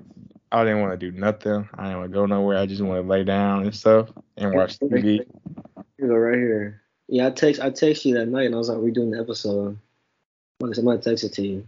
I 0.51 0.63
didn't 0.63 0.81
want 0.81 0.99
to 0.99 1.11
do 1.11 1.17
nothing. 1.17 1.67
I 1.75 1.83
didn't 1.83 1.99
want 1.99 2.11
to 2.11 2.13
go 2.13 2.25
nowhere. 2.25 2.57
I 2.57 2.65
just 2.65 2.81
want 2.81 3.03
to 3.03 3.07
lay 3.07 3.23
down 3.23 3.63
and 3.63 3.75
stuff 3.75 4.09
and 4.37 4.53
watch 4.53 4.79
TV. 4.79 5.25
Here 5.97 6.07
you 6.07 6.13
go 6.13 6.17
right 6.17 6.35
here. 6.37 6.81
Yeah, 7.07 7.27
I 7.27 7.31
text 7.31 7.61
I 7.61 7.69
text 7.69 8.05
you 8.05 8.15
that 8.15 8.25
night 8.27 8.45
and 8.47 8.55
I 8.55 8.57
was 8.57 8.69
like, 8.69 8.77
we're 8.79 8.91
doing 8.91 9.11
the 9.11 9.19
episode. 9.19 9.77
I'm 10.61 10.71
gonna 10.71 10.97
text 10.97 11.23
it 11.23 11.33
to 11.33 11.45
you. 11.45 11.67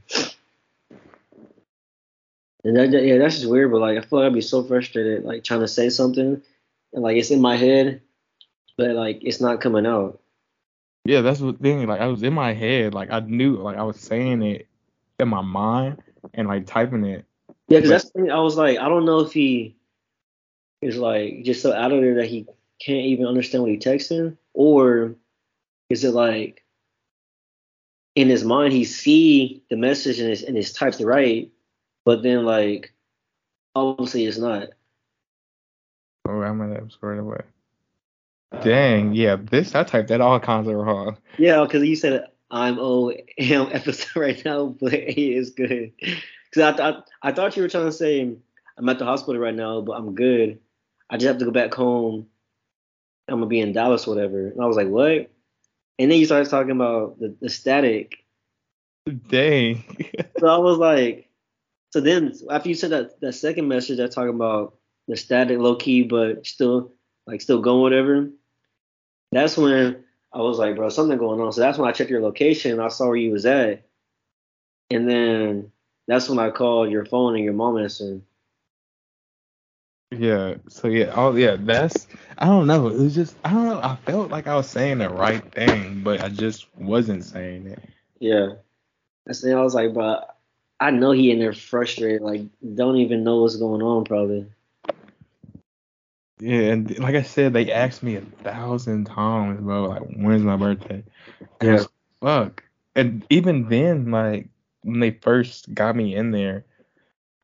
And 2.63 2.75
that, 2.75 2.91
that- 2.91 3.05
yeah, 3.05 3.17
that's 3.17 3.35
just 3.35 3.49
weird, 3.49 3.71
but 3.71 3.81
like 3.81 3.97
I 3.97 4.01
feel 4.01 4.19
like 4.19 4.27
I'd 4.27 4.33
be 4.33 4.41
so 4.41 4.63
frustrated, 4.63 5.23
like 5.23 5.43
trying 5.43 5.61
to 5.61 5.67
say 5.67 5.89
something 5.89 6.41
and 6.93 7.03
like 7.03 7.17
it's 7.17 7.31
in 7.31 7.41
my 7.41 7.55
head, 7.55 8.01
but 8.77 8.91
like 8.91 9.19
it's 9.21 9.39
not 9.41 9.61
coming 9.61 9.85
out. 9.85 10.19
Yeah, 11.05 11.21
that's 11.21 11.39
the 11.39 11.53
thing. 11.53 11.87
Like 11.87 12.01
I 12.01 12.07
was 12.07 12.23
in 12.23 12.33
my 12.33 12.53
head, 12.53 12.93
like 12.93 13.11
I 13.11 13.19
knew, 13.21 13.57
like 13.57 13.77
I 13.77 13.83
was 13.83 13.97
saying 13.99 14.41
it 14.43 14.67
in 15.19 15.29
my 15.29 15.41
mind 15.41 16.01
and 16.33 16.47
like 16.47 16.65
typing 16.65 17.05
it. 17.05 17.25
Yeah, 17.69 17.79
because 17.79 17.89
that's 17.89 18.05
the 18.05 18.21
thing. 18.21 18.31
I 18.31 18.39
was 18.39 18.57
like, 18.57 18.77
I 18.77 18.89
don't 18.89 19.05
know 19.05 19.19
if 19.19 19.31
he 19.31 19.75
is 20.81 20.97
like 20.97 21.43
just 21.43 21.61
so 21.61 21.73
out 21.73 21.91
of 21.91 22.01
there 22.01 22.15
that 22.15 22.27
he 22.27 22.47
can't 22.79 23.05
even 23.05 23.25
understand 23.25 23.63
what 23.63 23.71
he 23.71 23.77
texting, 23.77 24.37
or 24.53 25.15
is 25.89 26.03
it 26.03 26.11
like 26.11 26.63
in 28.15 28.29
his 28.29 28.43
mind 28.43 28.73
he 28.73 28.83
see 28.83 29.63
the 29.69 29.77
message 29.77 30.19
and 30.19 30.29
it's 30.29 30.41
and 30.41 30.57
it's 30.57 30.71
typed 30.71 30.99
right, 30.99 31.51
but 32.05 32.23
then 32.23 32.45
like 32.45 32.93
obviously 33.75 34.25
it's 34.25 34.37
not. 34.37 34.69
Oh, 36.27 36.41
I'm 36.41 36.57
gonna 36.57 36.89
squared 36.89 37.19
away. 37.19 37.41
Dang, 38.63 39.13
yeah, 39.13 39.35
this 39.35 39.75
I 39.75 39.83
typed 39.83 40.09
that 40.09 40.21
all 40.21 40.39
kinds 40.39 40.67
of 40.67 40.75
wrong. 40.75 41.17
Yeah, 41.37 41.63
because 41.63 41.83
you 41.83 41.95
said 41.95 42.27
I'm 42.49 42.79
O 42.79 43.13
M 43.37 43.69
episode 43.71 44.19
right 44.19 44.45
now, 44.45 44.65
but 44.79 44.93
it 44.93 45.17
is 45.17 45.51
good. 45.51 45.91
Cause 46.53 46.63
I 46.63 46.73
thought 46.73 47.09
I 47.21 47.31
thought 47.31 47.55
you 47.55 47.63
were 47.63 47.69
trying 47.69 47.85
to 47.85 47.91
say 47.91 48.35
I'm 48.77 48.89
at 48.89 48.99
the 48.99 49.05
hospital 49.05 49.41
right 49.41 49.55
now, 49.55 49.81
but 49.81 49.93
I'm 49.93 50.15
good. 50.15 50.59
I 51.09 51.17
just 51.17 51.27
have 51.27 51.37
to 51.39 51.45
go 51.45 51.51
back 51.51 51.73
home. 51.73 52.27
I'm 53.27 53.35
gonna 53.35 53.47
be 53.47 53.59
in 53.59 53.73
Dallas, 53.73 54.07
whatever. 54.07 54.47
And 54.47 54.61
I 54.61 54.65
was 54.65 54.77
like, 54.77 54.87
what? 54.87 55.29
And 55.99 56.11
then 56.11 56.19
you 56.19 56.25
started 56.25 56.49
talking 56.49 56.71
about 56.71 57.19
the, 57.19 57.35
the 57.41 57.49
static. 57.49 58.17
Dang. 59.29 59.83
So 60.39 60.47
I 60.47 60.57
was 60.57 60.77
like, 60.77 61.29
so 61.91 62.01
then 62.01 62.33
after 62.49 62.69
you 62.69 62.75
sent 62.75 62.91
that, 62.91 63.19
that 63.21 63.33
second 63.33 63.67
message 63.67 63.97
that 63.97 64.11
talking 64.11 64.35
about 64.35 64.75
the 65.07 65.17
static 65.17 65.57
low 65.57 65.75
key, 65.75 66.03
but 66.03 66.45
still 66.45 66.93
like 67.25 67.41
still 67.41 67.61
going 67.61 67.81
whatever. 67.81 68.29
That's 69.31 69.57
when 69.57 70.03
I 70.33 70.39
was 70.39 70.57
like, 70.57 70.75
bro, 70.75 70.89
something 70.89 71.17
going 71.17 71.41
on. 71.41 71.51
So 71.53 71.61
that's 71.61 71.77
when 71.77 71.89
I 71.89 71.91
checked 71.91 72.09
your 72.09 72.21
location. 72.21 72.79
I 72.79 72.89
saw 72.89 73.07
where 73.07 73.15
you 73.15 73.31
was 73.31 73.45
at, 73.45 73.85
and 74.89 75.09
then 75.09 75.71
that's 76.07 76.29
when 76.29 76.39
I 76.39 76.51
called 76.51 76.91
your 76.91 77.05
phone 77.05 77.35
and 77.35 77.43
your 77.43 77.53
mom 77.53 77.77
answered. 77.77 78.21
Yeah. 80.11 80.55
So 80.69 80.87
yeah. 80.87 81.11
Oh 81.15 81.35
yeah. 81.35 81.57
That's. 81.59 82.07
I 82.37 82.45
don't 82.45 82.67
know. 82.67 82.87
It 82.87 82.97
was 82.97 83.15
just. 83.15 83.35
I 83.43 83.51
don't 83.51 83.65
know. 83.65 83.81
I 83.81 83.95
felt 84.05 84.31
like 84.31 84.47
I 84.47 84.55
was 84.55 84.69
saying 84.69 84.99
the 84.99 85.09
right 85.09 85.43
thing, 85.53 86.03
but 86.03 86.21
I 86.21 86.29
just 86.29 86.67
wasn't 86.77 87.23
saying 87.25 87.67
it. 87.67 87.83
Yeah. 88.19 88.53
That's 89.25 89.41
then 89.41 89.57
I 89.57 89.61
was 89.61 89.75
like, 89.75 89.93
bro, 89.93 90.21
I 90.79 90.91
know 90.91 91.11
he 91.11 91.31
in 91.31 91.39
there 91.39 91.53
frustrated, 91.53 92.21
like 92.21 92.41
don't 92.75 92.97
even 92.97 93.23
know 93.23 93.41
what's 93.41 93.57
going 93.57 93.81
on, 93.81 94.05
probably. 94.05 94.47
Yeah, 96.39 96.71
and 96.71 96.99
like 96.99 97.15
I 97.15 97.23
said, 97.23 97.53
they 97.53 97.71
asked 97.71 98.03
me 98.03 98.15
a 98.15 98.21
thousand 98.21 99.05
times, 99.05 99.59
bro, 99.59 99.85
like 99.85 100.03
when's 100.15 100.43
my 100.43 100.55
birthday? 100.55 101.03
And 101.59 101.79
Yeah. 101.79 101.83
fuck. 102.21 102.63
And 102.95 103.25
even 103.29 103.69
then, 103.69 104.11
like 104.11 104.47
when 104.83 104.99
they 104.99 105.11
first 105.11 105.73
got 105.73 105.95
me 105.95 106.15
in 106.15 106.31
there, 106.31 106.63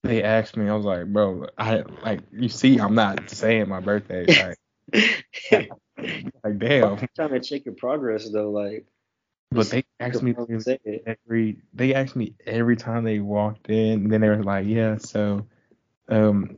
they 0.03 0.21
asked 0.23 0.57
me, 0.57 0.69
I 0.69 0.75
was 0.75 0.85
like, 0.85 1.05
bro, 1.07 1.47
I 1.57 1.83
like 2.03 2.21
you 2.31 2.49
see, 2.49 2.77
I'm 2.79 2.95
not 2.95 3.29
saying 3.29 3.69
my 3.69 3.79
birthday. 3.79 4.25
Like, 5.51 5.69
like 6.43 6.59
damn. 6.59 6.83
I'm 6.99 7.07
trying 7.15 7.29
to 7.29 7.39
check 7.39 7.65
your 7.65 7.73
progress 7.75 8.29
though, 8.29 8.51
like. 8.51 8.85
But 9.51 9.69
they 9.69 9.83
asked 9.99 10.21
me 10.23 10.33
Don't 10.33 10.59
say 10.61 10.79
it. 10.83 11.03
every 11.25 11.57
they 11.73 11.93
asked 11.93 12.15
me 12.15 12.33
every 12.45 12.75
time 12.75 13.03
they 13.03 13.19
walked 13.19 13.69
in. 13.69 14.03
And 14.03 14.11
then 14.11 14.21
they 14.21 14.29
were 14.29 14.43
like, 14.43 14.65
yeah, 14.67 14.97
so 14.97 15.45
um 16.09 16.57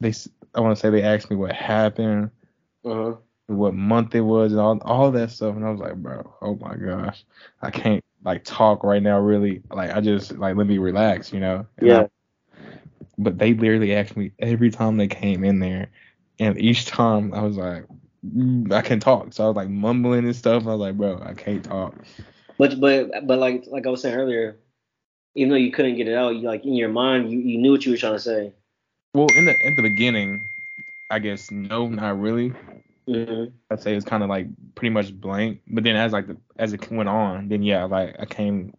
they 0.00 0.12
I 0.54 0.60
want 0.60 0.76
to 0.76 0.80
say 0.80 0.90
they 0.90 1.02
asked 1.02 1.30
me 1.30 1.36
what 1.36 1.52
happened. 1.52 2.30
Uh-huh. 2.84 3.16
what 3.48 3.74
month 3.74 4.14
it 4.14 4.20
was 4.20 4.52
and 4.52 4.60
all 4.60 4.78
all 4.84 5.10
that 5.12 5.30
stuff 5.30 5.54
and 5.56 5.64
I 5.64 5.70
was 5.70 5.80
like, 5.80 5.96
bro, 5.96 6.34
oh 6.40 6.56
my 6.56 6.74
gosh. 6.76 7.24
I 7.62 7.70
can't 7.70 8.02
like 8.24 8.44
talk 8.44 8.84
right 8.84 9.02
now 9.02 9.18
really. 9.18 9.62
Like 9.70 9.90
I 9.94 10.00
just 10.00 10.38
like 10.38 10.56
let 10.56 10.66
me 10.66 10.78
relax, 10.78 11.32
you 11.32 11.40
know? 11.40 11.66
And 11.78 11.86
Yeah. 11.86 12.00
I- 12.02 12.08
but 13.18 13.38
they 13.38 13.54
literally 13.54 13.94
asked 13.94 14.16
me 14.16 14.32
every 14.38 14.70
time 14.70 14.96
they 14.96 15.08
came 15.08 15.44
in 15.44 15.58
there 15.58 15.88
and 16.38 16.58
each 16.60 16.86
time 16.86 17.32
I 17.32 17.42
was 17.42 17.56
like 17.56 17.84
mm, 18.24 18.72
I 18.72 18.82
can 18.82 19.00
talk. 19.00 19.32
So 19.32 19.44
I 19.44 19.48
was 19.48 19.56
like 19.56 19.68
mumbling 19.68 20.24
and 20.24 20.36
stuff. 20.36 20.64
I 20.66 20.70
was 20.70 20.80
like, 20.80 20.96
bro, 20.96 21.22
I 21.24 21.34
can't 21.34 21.64
talk. 21.64 21.94
But 22.58 22.80
but 22.80 23.26
but 23.26 23.38
like 23.38 23.64
like 23.66 23.86
I 23.86 23.90
was 23.90 24.02
saying 24.02 24.16
earlier, 24.16 24.58
even 25.34 25.50
though 25.50 25.56
you 25.56 25.72
couldn't 25.72 25.96
get 25.96 26.08
it 26.08 26.14
out, 26.14 26.36
you 26.36 26.42
like 26.42 26.64
in 26.64 26.74
your 26.74 26.88
mind 26.88 27.30
you, 27.30 27.38
you 27.38 27.58
knew 27.58 27.72
what 27.72 27.84
you 27.84 27.92
were 27.92 27.98
trying 27.98 28.14
to 28.14 28.20
say. 28.20 28.52
Well, 29.14 29.26
in 29.36 29.46
the 29.46 29.52
at 29.64 29.76
the 29.76 29.82
beginning, 29.82 30.46
I 31.10 31.18
guess 31.18 31.50
no, 31.50 31.88
not 31.88 32.18
really. 32.20 32.52
Mm-hmm. 33.08 33.54
I'd 33.70 33.80
say 33.80 33.94
it's 33.94 34.04
kind 34.04 34.22
of 34.22 34.28
like 34.28 34.48
pretty 34.74 34.90
much 34.90 35.14
blank. 35.14 35.60
But 35.68 35.84
then 35.84 35.96
as 35.96 36.12
like 36.12 36.26
the, 36.26 36.36
as 36.58 36.72
it 36.72 36.90
went 36.90 37.08
on, 37.08 37.48
then 37.48 37.62
yeah, 37.62 37.84
like 37.84 38.16
I 38.18 38.24
came 38.24 38.74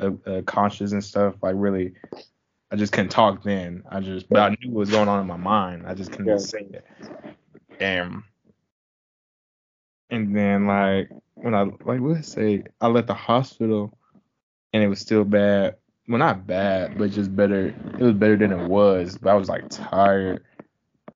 uh, 0.00 0.10
uh, 0.26 0.42
conscious 0.42 0.92
and 0.92 1.04
stuff. 1.04 1.34
Like 1.42 1.54
really, 1.56 1.92
I 2.72 2.76
just 2.76 2.92
couldn't 2.92 3.10
talk 3.10 3.42
then. 3.42 3.82
I 3.90 4.00
just, 4.00 4.28
but 4.30 4.38
I 4.40 4.48
knew 4.48 4.70
what 4.70 4.80
was 4.80 4.90
going 4.90 5.08
on 5.08 5.20
in 5.20 5.26
my 5.26 5.36
mind. 5.36 5.84
I 5.86 5.94
just 5.94 6.10
couldn't 6.10 6.26
Yeah. 6.28 6.38
say 6.38 6.60
it. 6.70 6.84
Damn. 7.78 8.24
And 10.10 10.34
then 10.36 10.66
like 10.66 11.10
when 11.34 11.54
I 11.54 11.62
like 11.84 12.00
let's 12.00 12.28
say 12.28 12.64
I 12.80 12.88
left 12.88 13.08
the 13.08 13.14
hospital 13.14 13.96
and 14.72 14.82
it 14.82 14.88
was 14.88 15.00
still 15.00 15.24
bad. 15.24 15.76
Well, 16.08 16.18
not 16.18 16.46
bad, 16.46 16.98
but 16.98 17.10
just 17.12 17.34
better. 17.36 17.66
It 17.68 18.00
was 18.00 18.14
better 18.14 18.36
than 18.36 18.52
it 18.52 18.68
was. 18.68 19.18
But 19.18 19.30
I 19.30 19.34
was 19.34 19.48
like 19.48 19.68
tired, 19.70 20.42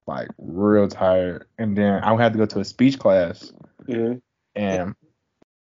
like 0.07 0.29
real 0.39 0.89
tired. 0.89 1.47
And 1.59 1.77
then 1.77 2.03
I 2.05 2.15
had 2.17 2.33
to 2.35 2.39
go 2.39 2.47
to 2.47 2.61
a 2.61 2.65
speech 2.65 2.99
class 2.99 3.53
Mm-hmm. 3.89 4.19
and 4.57 4.95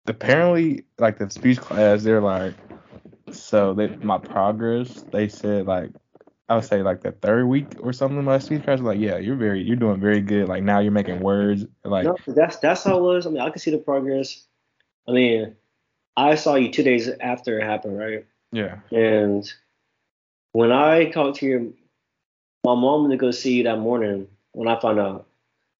apparently 0.07 0.85
like 0.97 1.17
the 1.17 1.29
speech 1.29 1.59
class 1.59 2.03
they're 2.03 2.21
like 2.21 2.53
so 3.37 3.73
they 3.73 3.87
my 3.97 4.17
progress 4.17 5.03
they 5.11 5.27
said 5.27 5.65
like 5.65 5.91
I 6.49 6.55
would 6.55 6.63
say 6.65 6.81
like 6.81 7.01
the 7.01 7.11
third 7.11 7.45
week 7.47 7.67
or 7.81 7.93
something 7.93 8.23
my 8.23 8.39
speech 8.39 8.63
class 8.63 8.79
was 8.79 8.87
like 8.87 8.99
yeah 8.99 9.17
you're 9.17 9.35
very 9.35 9.61
you're 9.61 9.75
doing 9.75 9.99
very 9.99 10.21
good 10.21 10.47
like 10.47 10.63
now 10.63 10.79
you're 10.79 10.91
making 10.91 11.19
words 11.19 11.65
like 11.83 12.05
No, 12.05 12.17
that's 12.27 12.57
that's 12.57 12.83
how 12.83 12.97
it 12.97 13.01
was. 13.01 13.25
I 13.25 13.29
mean, 13.29 13.41
I 13.41 13.49
can 13.49 13.59
see 13.59 13.71
the 13.71 13.77
progress. 13.77 14.45
I 15.07 15.11
mean, 15.11 15.55
I 16.15 16.35
saw 16.35 16.55
you 16.55 16.71
two 16.71 16.83
days 16.83 17.09
after 17.19 17.59
it 17.59 17.63
happened, 17.63 17.97
right? 17.97 18.25
yeah 18.51 18.79
And 18.91 19.51
when 20.53 20.71
I 20.71 21.09
talked 21.11 21.39
to 21.39 21.45
your 21.45 21.61
my 22.63 22.75
mom 22.75 23.03
went 23.03 23.11
to 23.11 23.17
go 23.17 23.31
see 23.31 23.53
you 23.53 23.63
that 23.63 23.77
morning 23.79 24.27
when 24.51 24.67
I 24.67 24.79
found 24.79 24.99
out. 24.99 25.27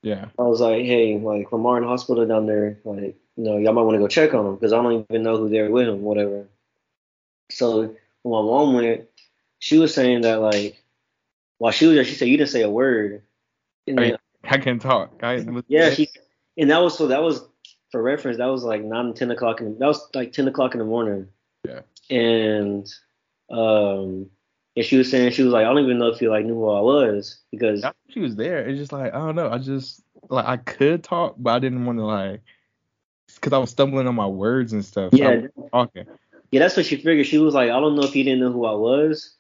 yeah 0.04 0.28
I 0.38 0.44
was 0.44 0.62
like, 0.62 0.84
hey, 0.86 1.18
like 1.18 1.52
Lamar 1.52 1.78
in 1.78 1.84
hospital 1.84 2.26
down 2.26 2.46
there, 2.46 2.78
like, 2.86 3.16
you 3.36 3.44
know, 3.44 3.58
y'all 3.58 3.74
might 3.74 3.82
want 3.82 3.96
to 3.96 4.00
go 4.00 4.08
check 4.08 4.34
on 4.34 4.46
him 4.46 4.56
because 4.56 4.74
I 4.74 4.82
don't 4.82 5.06
even 5.10 5.24
know 5.24 5.38
who 5.38 5.50
they're 5.50 5.72
with 5.72 5.88
him, 5.88 6.02
whatever. 6.02 6.48
So 7.50 7.96
when 8.24 8.32
my 8.32 8.42
mom 8.42 8.74
went, 8.74 9.06
she 9.60 9.80
was 9.80 9.94
saying 9.94 10.22
that 10.22 10.42
like 10.42 10.82
while 11.58 11.72
she 11.72 11.86
was 11.88 11.96
there, 11.96 12.06
she 12.06 12.16
said 12.16 12.28
you 12.28 12.38
didn't 12.38 12.50
say 12.50 12.62
a 12.62 12.70
word. 12.70 13.24
And 13.86 14.00
I 14.00 14.04
then, 14.04 14.18
I 14.44 14.58
can 14.58 14.80
talk. 14.80 15.24
I, 15.24 15.46
yeah, 15.68 15.90
she 15.90 16.10
and 16.58 16.72
that 16.72 16.80
was 16.80 16.98
so 16.98 17.08
that 17.08 17.22
was 17.22 17.44
for 17.92 18.02
reference, 18.02 18.38
that 18.38 18.48
was 18.48 18.64
like 18.64 18.84
nine, 18.84 19.14
ten 19.14 19.32
o'clock 19.32 19.62
in 19.62 19.78
that 19.80 19.88
was 19.88 20.08
like 20.14 20.34
ten 20.34 20.48
o'clock 20.48 20.74
in 20.74 20.80
the 20.80 20.86
morning. 20.86 21.28
Yeah. 21.66 21.82
And 22.10 22.88
um 23.50 24.30
and 24.76 24.86
she 24.86 24.98
was 24.98 25.10
saying 25.10 25.32
she 25.32 25.44
was 25.44 25.54
like, 25.54 25.66
I 25.66 25.70
don't 25.70 25.84
even 25.84 25.98
know 25.98 26.08
if 26.08 26.22
you 26.22 26.30
like 26.30 26.46
knew 26.46 26.56
who 26.56 26.70
I 26.70 26.82
was 26.82 27.40
because 27.52 27.84
I- 27.84 27.94
she 28.10 28.20
was 28.20 28.36
there. 28.36 28.68
It's 28.68 28.80
just 28.80 28.92
like 28.92 29.14
I 29.14 29.18
don't 29.18 29.36
know. 29.36 29.50
I 29.50 29.58
just 29.58 30.04
like 30.30 30.46
I 30.46 30.58
could 30.58 31.04
talk 31.04 31.36
but 31.38 31.52
I 31.52 31.60
didn't 31.60 31.86
want 31.86 32.00
to 32.00 32.06
like 32.06 32.42
because 33.36 33.54
I 33.54 33.58
was 33.58 33.70
stumbling 33.70 34.08
on 34.08 34.16
my 34.16 34.28
words 34.28 34.74
and 34.74 34.84
stuff. 34.84 35.12
So 35.12 35.18
yeah, 35.18 35.48
was 35.56 35.70
talking 35.72 36.06
Yeah, 36.52 36.60
that's 36.60 36.78
what 36.78 36.86
she 36.86 36.96
figured. 36.96 37.28
She 37.28 37.38
was 37.40 37.54
like, 37.54 37.70
I 37.70 37.80
don't 37.80 37.96
know 37.96 38.04
if 38.04 38.14
he 38.14 38.24
didn't 38.24 38.40
know 38.40 38.52
who 38.52 38.66
I 38.66 38.74
was, 38.74 39.36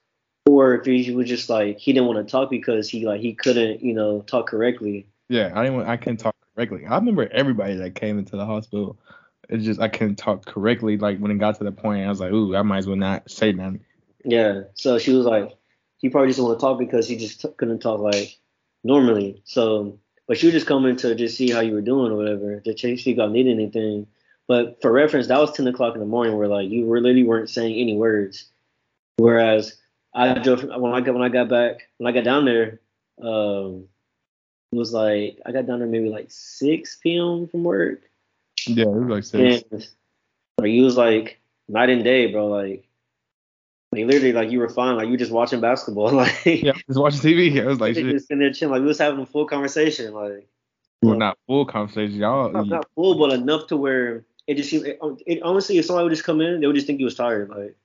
or 0.45 0.75
if 0.75 0.85
he 0.85 1.11
was 1.11 1.27
just 1.27 1.49
like 1.49 1.77
he 1.77 1.93
didn't 1.93 2.07
want 2.07 2.25
to 2.25 2.31
talk 2.31 2.49
because 2.49 2.89
he 2.89 3.05
like 3.05 3.21
he 3.21 3.33
couldn't, 3.33 3.81
you 3.81 3.93
know, 3.93 4.21
talk 4.21 4.47
correctly. 4.47 5.07
Yeah, 5.29 5.51
I 5.55 5.63
didn't. 5.63 5.77
want- 5.77 5.89
I 5.89 5.97
couldn't 5.97 6.17
talk 6.17 6.35
correctly. 6.55 6.85
I 6.85 6.95
remember 6.95 7.27
everybody 7.31 7.75
that 7.75 7.95
came 7.95 8.17
into 8.19 8.35
the 8.35 8.45
hospital. 8.45 8.97
It's 9.49 9.63
just 9.63 9.79
I 9.79 9.87
couldn't 9.87 10.17
talk 10.17 10.45
correctly. 10.45 10.97
Like 10.97 11.19
when 11.19 11.31
it 11.31 11.37
got 11.37 11.57
to 11.57 11.63
the 11.63 11.71
point, 11.71 12.05
I 12.05 12.09
was 12.09 12.19
like, 12.19 12.33
"Ooh, 12.33 12.55
I 12.55 12.61
might 12.63 12.79
as 12.79 12.87
well 12.87 12.97
not 12.97 13.29
say 13.31 13.53
nothing." 13.53 13.81
Yeah. 14.25 14.63
So 14.73 14.99
she 14.99 15.13
was 15.13 15.25
like, 15.25 15.51
he 15.97 16.09
probably 16.09 16.29
just 16.29 16.41
want 16.41 16.59
to 16.59 16.61
talk 16.61 16.77
because 16.77 17.07
he 17.07 17.15
just 17.15 17.41
t- 17.41 17.49
couldn't 17.55 17.79
talk 17.79 17.99
like 17.99 18.37
normally. 18.83 19.41
So, 19.45 19.99
but 20.27 20.37
she 20.37 20.47
was 20.47 20.53
just 20.53 20.67
coming 20.67 20.97
to 20.97 21.15
just 21.15 21.37
see 21.37 21.49
how 21.49 21.61
you 21.61 21.73
were 21.73 21.81
doing 21.81 22.11
or 22.11 22.17
whatever, 22.17 22.59
to 22.59 22.73
check 22.73 22.99
see 22.99 23.11
if 23.11 23.17
you 23.17 23.27
needed 23.29 23.53
anything. 23.53 24.07
But 24.47 24.81
for 24.81 24.91
reference, 24.91 25.27
that 25.27 25.39
was 25.39 25.51
ten 25.51 25.67
o'clock 25.67 25.93
in 25.93 25.99
the 25.99 26.05
morning, 26.05 26.37
where 26.37 26.47
like 26.47 26.69
you 26.69 26.85
really 26.89 27.23
weren't 27.23 27.49
saying 27.49 27.75
any 27.75 27.97
words. 27.97 28.45
Whereas 29.17 29.75
I 30.13 30.33
drove 30.39 30.63
when 30.63 30.93
I 30.93 31.01
got 31.01 31.13
when 31.13 31.23
I 31.23 31.29
got 31.29 31.49
back 31.49 31.87
when 31.97 32.07
I 32.07 32.15
got 32.15 32.23
down 32.23 32.45
there, 32.45 32.79
um, 33.21 33.87
it 34.71 34.75
was 34.77 34.93
like 34.93 35.39
I 35.45 35.51
got 35.51 35.65
down 35.67 35.79
there 35.79 35.87
maybe 35.87 36.09
like 36.09 36.27
six 36.29 36.97
p.m. 37.01 37.47
from 37.47 37.63
work, 37.63 38.01
Yeah, 38.65 38.85
it 38.85 38.89
was 38.89 39.09
like 39.09 39.23
six. 39.23 39.63
and 39.71 39.87
like 40.59 40.71
you 40.71 40.83
was 40.83 40.95
like 40.97 41.39
night 41.67 41.89
and 41.89 42.03
day, 42.03 42.31
bro. 42.31 42.47
Like, 42.47 42.87
like 43.91 44.05
literally, 44.05 44.33
like 44.33 44.49
you 44.49 44.59
were 44.59 44.69
fine, 44.69 44.95
like 44.95 45.05
you 45.07 45.11
were 45.11 45.17
just 45.17 45.31
watching 45.31 45.59
basketball, 45.59 46.11
like 46.13 46.45
Yeah, 46.45 46.71
was 46.87 46.97
watching 46.97 47.19
TV. 47.19 47.61
I 47.63 47.65
was 47.67 47.79
like, 47.81 47.93
just 47.95 48.05
shit. 48.07 48.21
sitting 48.21 48.39
there 48.39 48.53
chilling, 48.53 48.71
like 48.75 48.81
we 48.81 48.87
was 48.87 48.97
having 48.99 49.19
a 49.19 49.25
full 49.25 49.45
conversation, 49.45 50.13
like 50.13 50.47
Well, 51.01 51.17
not 51.17 51.37
full 51.47 51.65
conversation, 51.65 52.15
y'all. 52.15 52.49
not, 52.51 52.67
not 52.67 52.87
full, 52.95 53.17
but 53.19 53.33
enough 53.33 53.67
to 53.67 53.77
where 53.77 54.23
it 54.47 54.55
just 54.55 54.69
seemed. 54.69 54.85
It, 54.87 54.99
it, 55.25 55.43
honestly, 55.43 55.77
if 55.77 55.85
somebody 55.85 56.05
would 56.05 56.11
just 56.13 56.23
come 56.23 56.41
in, 56.41 56.59
they 56.59 56.67
would 56.67 56.75
just 56.75 56.87
think 56.87 56.99
he 56.99 57.05
was 57.05 57.15
tired. 57.15 57.49
Like 57.49 57.75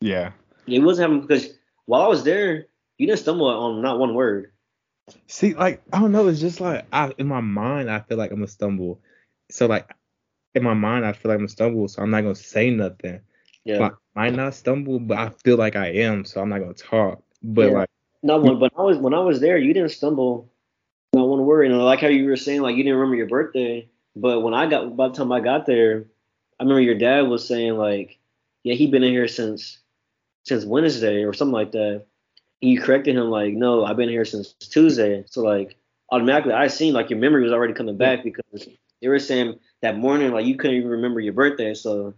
Yeah. 0.00 0.32
it 0.66 0.80
wasn't 0.80 1.04
happening 1.04 1.22
because 1.26 1.54
while 1.86 2.02
I 2.02 2.08
was 2.08 2.24
there, 2.24 2.66
you 2.98 3.06
didn't 3.06 3.20
stumble 3.20 3.46
on 3.46 3.80
not 3.80 3.98
one 3.98 4.14
word. 4.14 4.52
See, 5.26 5.54
like 5.54 5.82
I 5.92 6.00
don't 6.00 6.12
know. 6.12 6.26
It's 6.28 6.40
just 6.40 6.60
like 6.60 6.84
I 6.92 7.12
in 7.18 7.28
my 7.28 7.40
mind, 7.40 7.90
I 7.90 8.00
feel 8.00 8.18
like 8.18 8.30
I'm 8.30 8.38
gonna 8.38 8.48
stumble. 8.48 9.00
So 9.50 9.66
like 9.66 9.88
in 10.54 10.62
my 10.62 10.74
mind, 10.74 11.06
I 11.06 11.12
feel 11.12 11.30
like 11.30 11.36
I'm 11.36 11.40
gonna 11.40 11.48
stumble. 11.48 11.88
So 11.88 12.02
I'm 12.02 12.10
not 12.10 12.22
gonna 12.22 12.34
say 12.34 12.70
nothing. 12.70 13.20
Yeah. 13.64 13.78
Like, 13.78 13.92
I 14.16 14.30
might 14.30 14.34
not 14.34 14.54
stumble, 14.54 14.98
but 14.98 15.18
I 15.18 15.30
feel 15.44 15.56
like 15.56 15.76
I 15.76 15.88
am. 15.88 16.24
So 16.24 16.40
I'm 16.40 16.48
not 16.48 16.58
gonna 16.58 16.74
talk. 16.74 17.22
But 17.42 17.66
Yeah. 17.66 17.78
like 17.78 17.88
No, 18.22 18.40
when, 18.40 18.58
but 18.58 18.72
I 18.76 18.82
was 18.82 18.98
when 18.98 19.14
I 19.14 19.20
was 19.20 19.40
there, 19.40 19.56
you 19.56 19.72
didn't 19.72 19.90
stumble, 19.90 20.50
not 21.14 21.28
one 21.28 21.46
word. 21.46 21.66
And 21.66 21.74
I 21.74 21.78
like 21.78 22.00
how 22.00 22.08
you 22.08 22.26
were 22.26 22.36
saying 22.36 22.60
like 22.62 22.76
you 22.76 22.82
didn't 22.82 22.98
remember 22.98 23.16
your 23.16 23.28
birthday, 23.28 23.88
but 24.20 24.40
when 24.40 24.54
I 24.54 24.66
got 24.66 24.96
by 24.96 25.08
the 25.08 25.14
time 25.14 25.32
I 25.32 25.40
got 25.40 25.66
there, 25.66 26.06
I 26.58 26.62
remember 26.62 26.80
your 26.80 26.98
dad 26.98 27.22
was 27.22 27.46
saying 27.46 27.76
like, 27.76 28.18
yeah, 28.62 28.74
he 28.74 28.86
been 28.86 29.04
in 29.04 29.12
here 29.12 29.28
since 29.28 29.78
since 30.44 30.64
Wednesday 30.64 31.24
or 31.24 31.32
something 31.32 31.52
like 31.52 31.72
that. 31.72 32.06
And 32.60 32.70
you 32.72 32.80
corrected 32.80 33.16
him 33.16 33.30
like, 33.30 33.54
no, 33.54 33.84
I've 33.84 33.96
been 33.96 34.08
here 34.08 34.24
since 34.24 34.52
Tuesday. 34.54 35.24
So 35.28 35.42
like 35.42 35.76
automatically, 36.10 36.52
I 36.52 36.66
seen 36.68 36.94
like 36.94 37.10
your 37.10 37.18
memory 37.18 37.42
was 37.42 37.52
already 37.52 37.74
coming 37.74 37.96
back 37.96 38.24
because 38.24 38.68
they 39.00 39.08
were 39.08 39.18
saying 39.18 39.58
that 39.82 39.96
morning 39.96 40.32
like 40.32 40.46
you 40.46 40.56
couldn't 40.56 40.76
even 40.76 40.90
remember 40.90 41.20
your 41.20 41.34
birthday. 41.34 41.74
So 41.74 42.14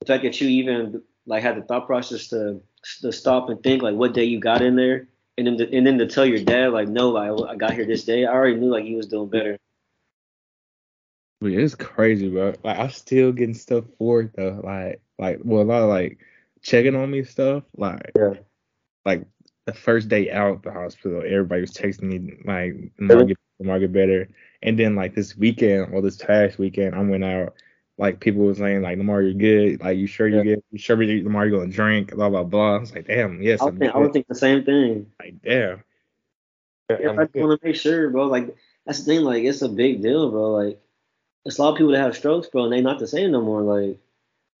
the 0.00 0.06
fact 0.06 0.22
that 0.24 0.40
you 0.40 0.48
even 0.48 1.02
like 1.26 1.42
had 1.42 1.56
the 1.56 1.62
thought 1.62 1.86
process 1.86 2.28
to 2.28 2.60
to 3.00 3.12
stop 3.12 3.48
and 3.48 3.62
think 3.62 3.82
like 3.82 3.94
what 3.94 4.14
day 4.14 4.24
you 4.24 4.40
got 4.40 4.62
in 4.62 4.76
there, 4.76 5.06
and 5.38 5.46
then 5.46 5.58
to, 5.58 5.76
and 5.76 5.86
then 5.86 5.98
to 5.98 6.06
tell 6.06 6.26
your 6.26 6.42
dad 6.42 6.72
like, 6.72 6.88
no, 6.88 7.16
I, 7.16 7.52
I 7.52 7.56
got 7.56 7.72
here 7.72 7.84
this 7.84 8.04
day. 8.04 8.26
I 8.26 8.32
already 8.32 8.56
knew 8.56 8.70
like 8.70 8.84
he 8.84 8.96
was 8.96 9.06
doing 9.06 9.28
better. 9.28 9.58
But 11.40 11.52
it's 11.52 11.74
crazy, 11.74 12.28
bro. 12.28 12.54
Like 12.62 12.78
I'm 12.78 12.90
still 12.90 13.32
getting 13.32 13.54
stuff 13.54 13.84
for 13.98 14.22
it 14.22 14.32
though. 14.36 14.60
Like 14.62 15.00
like 15.18 15.40
well 15.42 15.62
a 15.62 15.64
lot 15.64 15.82
of 15.82 15.88
like 15.88 16.18
checking 16.62 16.94
on 16.94 17.10
me 17.10 17.24
stuff. 17.24 17.64
Like 17.76 18.12
Yeah. 18.16 18.34
like 19.06 19.24
the 19.66 19.72
first 19.72 20.08
day 20.08 20.30
out 20.30 20.62
the 20.62 20.72
hospital, 20.72 21.22
everybody 21.24 21.62
was 21.62 21.72
texting 21.72 22.02
me 22.02 22.34
like 22.44 22.92
Lamar 22.98 23.24
get, 23.24 23.38
Lamar 23.58 23.86
better. 23.88 24.28
And 24.62 24.78
then 24.78 24.94
like 24.96 25.14
this 25.14 25.36
weekend 25.36 25.94
or 25.94 26.02
this 26.02 26.16
past 26.16 26.58
weekend, 26.58 26.94
I 26.94 27.00
went 27.02 27.24
out. 27.24 27.54
Like 27.96 28.20
people 28.20 28.42
was 28.44 28.58
saying 28.58 28.82
like 28.82 28.98
Lamar, 28.98 29.22
you're 29.22 29.34
good. 29.34 29.80
Like 29.80 29.96
you 29.98 30.06
sure 30.06 30.26
you're 30.28 30.44
good? 30.44 30.62
You 30.70 30.78
sure 30.78 31.02
you- 31.02 31.24
Lamar 31.24 31.46
you're 31.46 31.58
gonna 31.58 31.70
drink? 31.72 32.14
Blah 32.14 32.30
blah 32.30 32.44
blah. 32.44 32.76
I 32.76 32.78
was 32.80 32.94
like, 32.94 33.06
damn, 33.06 33.42
yes, 33.42 33.60
I 33.62 33.66
I'm 33.66 33.72
would 33.74 33.80
think, 33.80 33.94
I 33.94 33.98
would 33.98 34.12
think 34.12 34.26
the 34.26 34.34
same 34.34 34.64
thing. 34.64 35.06
Like 35.18 35.40
damn. 35.42 35.84
Yeah, 36.90 37.12
I 37.12 37.24
just 37.24 37.34
want 37.36 37.60
to 37.60 37.66
make 37.66 37.76
sure, 37.76 38.10
bro. 38.10 38.26
Like 38.26 38.54
that's 38.84 39.00
the 39.00 39.04
thing. 39.04 39.24
Like 39.24 39.44
it's 39.44 39.62
a 39.62 39.68
big 39.68 40.02
deal, 40.02 40.30
bro. 40.30 40.50
Like 40.52 40.80
it's 41.44 41.58
a 41.58 41.62
lot 41.62 41.70
of 41.70 41.76
people 41.76 41.92
that 41.92 42.00
have 42.00 42.16
strokes, 42.16 42.48
bro, 42.48 42.64
and 42.64 42.72
they 42.72 42.80
not 42.80 42.98
the 42.98 43.06
same 43.06 43.30
no 43.30 43.40
more. 43.40 43.62
Like 43.62 43.98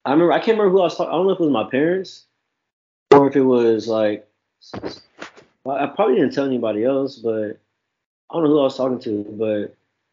I 0.04 0.12
remember, 0.12 0.32
I 0.32 0.38
can't 0.38 0.58
remember 0.58 0.70
who 0.70 0.80
I 0.80 0.84
was 0.84 0.96
talking. 0.96 1.12
I 1.12 1.16
don't 1.16 1.26
know 1.26 1.32
if 1.32 1.40
it 1.40 1.44
was 1.44 1.52
my 1.52 1.64
parents 1.64 2.24
or 3.12 3.28
if 3.28 3.36
it 3.36 3.42
was 3.42 3.88
like 3.88 4.26
I 5.66 5.86
probably 5.86 6.16
didn't 6.16 6.32
tell 6.32 6.46
anybody 6.46 6.84
else, 6.84 7.16
but 7.16 7.58
I 8.30 8.34
don't 8.34 8.44
know 8.44 8.50
who 8.50 8.60
I 8.60 8.64
was 8.64 8.76
talking 8.76 9.00
to. 9.00 9.24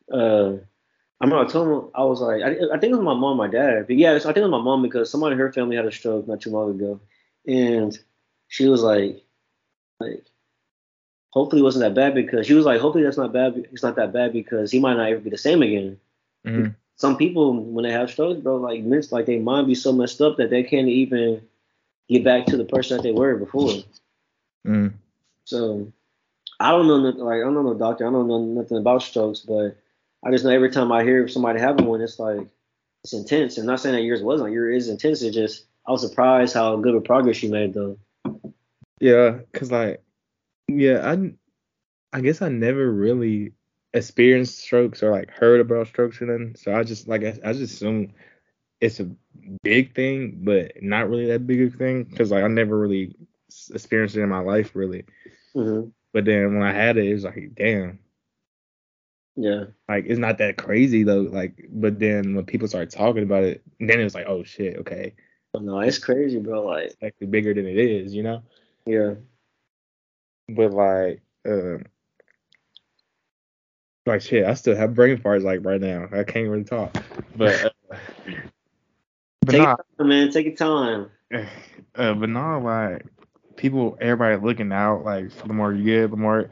But 0.10 0.16
uh, 0.16 0.58
I 1.22 1.26
remember 1.26 1.46
I 1.46 1.48
told 1.48 1.68
them 1.68 1.92
I 1.96 2.04
was 2.04 2.22
like, 2.22 2.42
I, 2.42 2.52
I 2.74 2.80
think 2.80 2.92
it 2.92 2.98
was 2.98 3.02
my 3.02 3.14
mom, 3.14 3.38
my 3.38 3.48
dad. 3.48 3.88
But 3.88 3.98
yeah, 3.98 4.14
I 4.14 4.20
think 4.20 4.38
it 4.38 4.42
was 4.42 4.52
my 4.52 4.62
mom 4.62 4.82
because 4.82 5.10
somebody 5.10 5.34
in 5.34 5.40
her 5.40 5.52
family 5.54 5.76
had 5.76 5.86
a 5.86 5.92
stroke 5.92 6.28
not 6.28 6.42
too 6.42 6.52
long 6.52 6.72
ago, 6.72 7.00
and 7.46 7.98
she 8.50 8.68
was 8.68 8.82
like, 8.82 9.24
like 10.00 10.26
hopefully 11.30 11.62
it 11.62 11.66
wasn't 11.66 11.84
that 11.84 12.00
bad 12.00 12.14
because 12.14 12.48
she 12.48 12.54
was 12.54 12.66
like, 12.66 12.82
hopefully 12.82 13.04
that's 13.04 13.18
not 13.18 13.34
bad. 13.34 13.68
It's 13.72 13.84
not 13.84 13.96
that 13.96 14.14
bad 14.14 14.34
because 14.34 14.72
he 14.72 14.80
might 14.80 14.98
not 14.98 15.10
ever 15.10 15.20
be 15.20 15.30
the 15.30 15.38
same 15.38 15.62
again. 15.62 16.00
Mhm. 16.46 16.76
Some 16.96 17.18
people 17.18 17.64
when 17.64 17.84
they 17.84 17.92
have 17.92 18.10
strokes, 18.10 18.40
bro, 18.42 18.58
like 18.58 18.82
miss 18.84 19.12
like 19.12 19.26
they 19.26 19.40
mind 19.40 19.68
be 19.68 19.76
so 19.76 19.94
messed 19.94 20.22
up 20.22 20.38
that 20.38 20.50
they 20.50 20.64
can't 20.64 20.88
even 20.88 21.42
get 22.10 22.24
back 22.24 22.46
to 22.48 22.58
the 22.58 22.66
person 22.66 22.98
that 22.98 23.04
they 23.04 23.12
were 23.12 23.38
before. 23.38 23.72
Mm. 24.66 24.94
So 25.46 25.92
I 26.60 26.72
don't 26.72 26.88
know 26.88 26.96
like 26.96 27.38
I 27.38 27.42
don't 27.42 27.54
know 27.54 27.62
no 27.62 27.74
doctor, 27.76 28.08
I 28.08 28.12
don't 28.12 28.28
know 28.28 28.44
nothing 28.44 28.78
about 28.78 29.04
strokes, 29.04 29.42
but 29.42 29.78
I 30.26 30.32
just 30.32 30.44
know 30.44 30.52
every 30.52 30.72
time 30.72 30.92
I 30.92 31.04
hear 31.04 31.28
somebody 31.28 31.60
having 31.60 31.86
one, 31.86 32.02
it's 32.02 32.20
like 32.20 32.48
it's 33.04 33.14
intense. 33.14 33.58
And 33.58 33.68
not 33.68 33.80
saying 33.80 33.96
that 33.96 34.02
yours 34.02 34.24
wasn't, 34.24 34.52
yours 34.52 34.86
is 34.86 34.90
intense. 34.90 35.22
It's 35.22 35.36
just 35.36 35.66
I 35.88 35.92
was 35.92 36.02
surprised 36.02 36.54
how 36.54 36.76
good 36.78 36.96
of 36.96 37.04
progress 37.04 37.42
you 37.44 37.50
made 37.50 37.74
though. 37.74 37.98
Yeah, 39.00 39.40
cause 39.54 39.72
like, 39.72 40.04
yeah, 40.68 41.08
I, 41.10 41.34
I 42.12 42.22
guess 42.22 42.42
I 42.42 42.50
never 42.50 42.92
really 42.92 43.54
experienced 43.98 44.60
strokes 44.60 45.04
or 45.04 45.12
like 45.12 45.32
heard 45.32 45.62
about 45.62 45.88
strokes 45.88 46.22
and 46.22 46.30
then, 46.30 46.56
so 46.56 46.74
I 46.76 46.84
just 46.84 47.08
like 47.08 47.24
I, 47.24 47.38
I 47.46 47.54
just 47.54 47.74
assume 47.76 48.14
it's 48.82 49.00
a 49.00 49.10
big 49.64 49.96
thing, 49.96 50.42
but 50.44 50.74
not 50.84 51.10
really 51.10 51.28
that 51.28 51.48
big 51.48 51.62
a 51.62 51.70
thing, 51.72 52.06
cause 52.16 52.32
like 52.32 52.44
I 52.44 52.48
never 52.48 52.78
really 52.80 53.16
experienced 53.74 54.16
it 54.18 54.22
in 54.24 54.30
my 54.30 54.40
life 54.40 54.76
really. 54.76 55.06
hmm 55.54 55.90
But 56.14 56.26
then 56.26 56.56
when 56.56 56.64
I 56.64 56.74
had 56.74 56.98
it, 56.98 57.06
it 57.08 57.14
was 57.14 57.24
like, 57.26 57.56
damn, 57.56 58.00
Yeah. 59.36 59.66
like 59.88 60.06
it's 60.08 60.20
not 60.20 60.40
that 60.40 60.58
crazy 60.58 61.04
though. 61.04 61.22
Like, 61.22 61.66
but 61.70 62.00
then 62.00 62.36
when 62.36 62.46
people 62.46 62.68
started 62.68 62.92
talking 62.92 63.24
about 63.24 63.44
it, 63.44 63.64
then 63.80 64.00
it 64.00 64.04
was 64.04 64.16
like, 64.16 64.28
oh 64.28 64.44
shit, 64.44 64.78
okay, 64.78 65.16
No, 65.60 65.80
it's 65.80 65.98
crazy, 66.00 66.40
bro. 66.40 66.66
Like, 66.66 66.86
it's 66.86 66.98
actually 67.04 67.28
bigger 67.28 67.54
than 67.54 67.68
it 67.68 67.78
is, 67.78 68.14
you 68.14 68.24
know. 68.24 68.44
yeah. 68.86 69.16
But 70.50 70.72
like, 70.74 71.22
um, 71.48 71.86
like 74.08 74.22
shit, 74.22 74.46
I 74.46 74.54
still 74.54 74.76
have 74.76 74.96
brain 74.96 75.18
farts 75.18 75.44
like 75.44 75.64
right 75.64 75.82
now. 75.82 76.08
I 76.12 76.24
can't 76.24 76.50
really 76.50 76.64
talk. 76.64 76.98
But, 77.36 77.66
uh, 77.66 77.70
but 79.42 79.52
Take 79.52 79.62
nah, 79.62 79.68
your 79.68 79.78
time, 79.98 80.08
man. 80.08 80.32
Take 80.32 80.46
your 80.46 80.56
time. 80.56 81.10
uh, 81.96 82.14
but 82.14 82.30
nah, 82.30 82.58
like 82.58 83.06
people, 83.56 83.98
everybody 84.02 84.44
looking 84.44 84.72
out 84.72 85.04
like 85.04 85.30
the 85.44 85.54
more 85.54 85.74
you 85.74 85.84
get, 85.84 86.12
the 86.12 86.18
more 86.18 86.50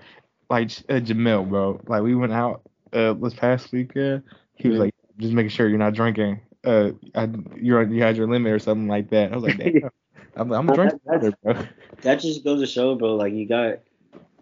like 0.49 0.71
uh, 0.89 0.99
Jamil, 0.99 1.47
bro. 1.47 1.81
Like 1.87 2.03
we 2.03 2.15
went 2.15 2.33
out 2.33 2.61
uh 2.93 3.13
this 3.13 3.33
past 3.33 3.71
weekend. 3.71 4.23
He 4.55 4.69
was 4.69 4.79
like, 4.79 4.95
just 5.17 5.33
making 5.33 5.49
sure 5.49 5.67
you're 5.67 5.77
not 5.77 5.93
drinking. 5.93 6.41
Uh, 6.63 6.91
I, 7.13 7.29
you're 7.55 7.83
you 7.83 8.01
had 8.01 8.17
your 8.17 8.27
limit 8.27 8.51
or 8.51 8.59
something 8.59 8.87
like 8.87 9.09
that. 9.09 9.31
I 9.31 9.35
was 9.35 9.43
like, 9.43 9.57
damn. 9.57 9.89
I'm, 10.37 10.51
I'm 10.51 10.67
drinking 10.67 10.99
water, 11.05 11.33
bro. 11.43 11.65
That 12.01 12.19
just 12.19 12.43
goes 12.43 12.59
to 12.59 12.67
show, 12.67 12.95
bro. 12.95 13.15
Like 13.15 13.33
you 13.33 13.47
got 13.47 13.79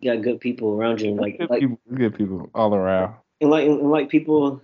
you 0.04 0.14
got 0.14 0.22
good 0.22 0.40
people 0.40 0.74
around 0.74 1.02
you, 1.02 1.12
like 1.16 1.38
Good 1.38 1.50
like 1.50 1.60
people, 1.62 1.80
good 1.94 2.16
people 2.16 2.50
all 2.54 2.76
around. 2.76 3.16
and 3.42 3.50
like 3.50 3.66
and 3.66 3.90
like 3.90 4.10
people 4.10 4.62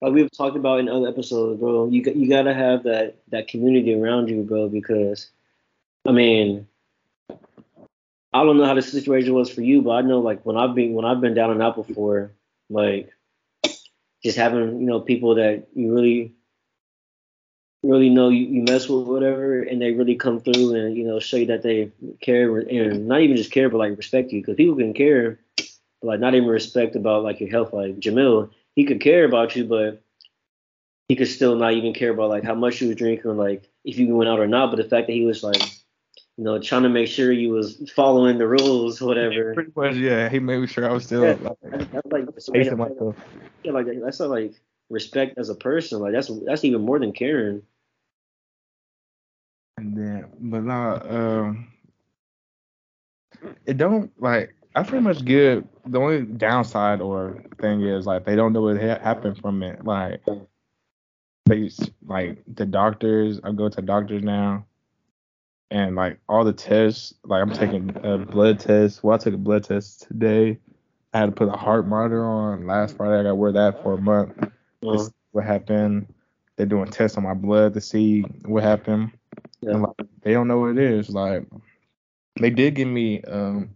like 0.00 0.12
we've 0.12 0.30
talked 0.30 0.56
about 0.56 0.80
in 0.80 0.88
other 0.88 1.08
episodes, 1.08 1.58
bro. 1.60 1.88
You 1.88 2.02
got 2.02 2.16
you 2.16 2.28
gotta 2.28 2.54
have 2.54 2.84
that 2.84 3.16
that 3.30 3.48
community 3.48 3.94
around 3.94 4.28
you, 4.28 4.42
bro, 4.42 4.68
because 4.68 5.30
I 6.06 6.12
mean, 6.12 6.66
I 8.32 8.44
don't 8.44 8.58
know 8.58 8.66
how 8.66 8.74
the 8.74 8.82
situation 8.82 9.34
was 9.34 9.50
for 9.50 9.62
you, 9.62 9.82
but 9.82 9.90
I 9.90 10.00
know 10.02 10.20
like 10.20 10.44
when 10.44 10.56
I've 10.56 10.74
been 10.74 10.92
when 10.94 11.04
I've 11.04 11.20
been 11.20 11.34
down 11.34 11.50
and 11.50 11.62
out 11.62 11.76
before, 11.76 12.32
like 12.70 13.10
just 14.22 14.36
having 14.36 14.80
you 14.80 14.86
know 14.86 15.00
people 15.00 15.34
that 15.36 15.68
you 15.74 15.94
really 15.94 16.32
really 17.88 18.10
know 18.10 18.28
you, 18.28 18.46
you 18.46 18.62
mess 18.62 18.88
with 18.88 19.06
whatever 19.06 19.62
and 19.62 19.80
they 19.80 19.92
really 19.92 20.14
come 20.14 20.40
through 20.40 20.74
and 20.74 20.96
you 20.96 21.04
know 21.04 21.18
show 21.18 21.36
you 21.36 21.46
that 21.46 21.62
they 21.62 21.90
care 22.20 22.58
and 22.58 23.06
not 23.06 23.20
even 23.20 23.36
just 23.36 23.50
care 23.52 23.68
but 23.68 23.78
like 23.78 23.96
respect 23.96 24.32
you 24.32 24.40
because 24.40 24.56
people 24.56 24.76
can 24.76 24.92
care 24.94 25.38
but 25.56 26.08
like 26.08 26.20
not 26.20 26.34
even 26.34 26.48
respect 26.48 26.96
about 26.96 27.22
like 27.22 27.40
your 27.40 27.48
health 27.50 27.72
like 27.72 27.98
Jamil 27.98 28.50
he 28.74 28.84
could 28.84 29.00
care 29.00 29.24
about 29.24 29.54
you 29.56 29.64
but 29.64 30.02
he 31.08 31.16
could 31.16 31.28
still 31.28 31.56
not 31.56 31.74
even 31.74 31.92
care 31.94 32.10
about 32.10 32.30
like 32.30 32.44
how 32.44 32.54
much 32.54 32.80
you 32.80 32.88
was 32.88 32.96
drinking 32.96 33.30
or 33.30 33.34
like 33.34 33.68
if 33.84 33.98
you 33.98 34.14
went 34.14 34.28
out 34.28 34.40
or 34.40 34.46
not 34.46 34.70
but 34.70 34.76
the 34.76 34.88
fact 34.88 35.06
that 35.06 35.12
he 35.12 35.24
was 35.24 35.42
like 35.42 35.62
you 36.36 36.44
know 36.44 36.58
trying 36.58 36.82
to 36.82 36.88
make 36.88 37.08
sure 37.08 37.32
you 37.32 37.50
was 37.50 37.90
following 37.94 38.38
the 38.38 38.46
rules 38.48 39.00
whatever 39.00 39.54
Pretty 39.54 39.72
much, 39.76 39.94
yeah. 39.96 40.28
He 40.28 40.38
made 40.38 40.68
sure 40.68 40.88
I 40.88 40.92
was 40.92 41.04
still 41.04 41.24
Yeah. 41.24 41.36
like, 41.40 41.90
that's, 41.92 42.06
like 42.10 42.26
that's, 42.26 42.48
pacing 42.50 42.76
myself. 42.78 43.16
yeah, 43.62 43.72
like 43.72 43.86
that's 44.02 44.20
not 44.20 44.30
like 44.30 44.54
respect 44.88 45.36
as 45.36 45.48
a 45.48 45.54
person 45.54 46.00
like 46.00 46.12
that's 46.12 46.30
that's 46.44 46.64
even 46.64 46.80
more 46.80 46.98
than 46.98 47.12
caring 47.12 47.62
And 49.78 49.96
then, 49.96 50.26
but 50.40 50.64
nah, 50.64 51.00
um, 51.08 51.68
it 53.66 53.76
don't 53.76 54.10
like. 54.20 54.54
I 54.74 54.82
pretty 54.82 55.04
much 55.04 55.24
get 55.24 55.64
the 55.90 55.98
only 55.98 56.22
downside 56.22 57.00
or 57.00 57.42
thing 57.60 57.82
is 57.82 58.06
like 58.06 58.24
they 58.24 58.36
don't 58.36 58.52
know 58.52 58.62
what 58.62 58.80
ha- 58.80 58.98
happened 59.02 59.38
from 59.38 59.62
it. 59.62 59.84
Like 59.84 60.20
they 61.46 61.70
like 62.06 62.38
the 62.54 62.66
doctors. 62.66 63.40
I 63.44 63.52
go 63.52 63.68
to 63.68 63.82
doctors 63.82 64.22
now, 64.22 64.64
and 65.70 65.94
like 65.94 66.20
all 66.28 66.44
the 66.44 66.52
tests. 66.52 67.14
Like 67.24 67.42
I'm 67.42 67.52
taking 67.52 67.94
a 68.02 68.18
blood 68.18 68.60
test. 68.60 69.02
Well, 69.02 69.14
I 69.14 69.18
took 69.18 69.34
a 69.34 69.38
blood 69.38 69.64
test 69.64 70.06
today. 70.08 70.58
I 71.12 71.18
had 71.20 71.26
to 71.26 71.32
put 71.32 71.48
a 71.48 71.56
heart 71.56 71.86
monitor 71.86 72.24
on 72.24 72.66
last 72.66 72.96
Friday. 72.96 73.20
I 73.20 73.22
got 73.22 73.28
to 73.30 73.34
wear 73.34 73.52
that 73.52 73.82
for 73.82 73.94
a 73.94 74.00
month. 74.00 74.32
Uh, 74.86 74.98
see 74.98 75.10
what 75.32 75.44
happened. 75.44 76.12
They're 76.56 76.66
doing 76.66 76.90
tests 76.90 77.16
on 77.16 77.24
my 77.24 77.34
blood 77.34 77.74
to 77.74 77.80
see 77.80 78.22
what 78.44 78.62
happened. 78.62 79.12
Yeah. 79.66 79.72
And 79.72 79.82
like 79.82 80.08
they 80.22 80.32
don't 80.32 80.48
know 80.48 80.58
what 80.60 80.70
it 80.70 80.78
is. 80.78 81.10
Like 81.10 81.46
they 82.40 82.50
did 82.50 82.74
give 82.74 82.88
me 82.88 83.20
um 83.22 83.70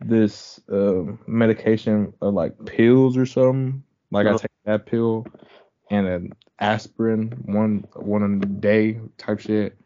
this 0.00 0.60
uh, 0.72 1.02
medication 1.26 2.12
of 2.20 2.34
like 2.34 2.52
pills 2.64 3.16
or 3.16 3.26
something. 3.26 3.82
Like 4.10 4.26
I 4.26 4.30
Uh-huh. 4.30 4.38
take 4.38 4.50
that 4.64 4.86
pill 4.86 5.26
and 5.90 6.06
an 6.06 6.32
aspirin 6.58 7.30
one 7.44 7.86
one 7.94 8.22
a 8.22 8.46
day 8.46 8.98
type 9.18 9.40
shit. 9.40 9.76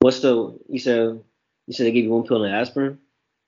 what's 0.00 0.20
the 0.20 0.58
you 0.68 0.78
said 0.78 1.22
you 1.66 1.74
said 1.74 1.86
they 1.86 1.92
give 1.92 2.04
you 2.04 2.10
one 2.10 2.26
pill 2.26 2.42
and 2.44 2.54
aspirin 2.54 2.98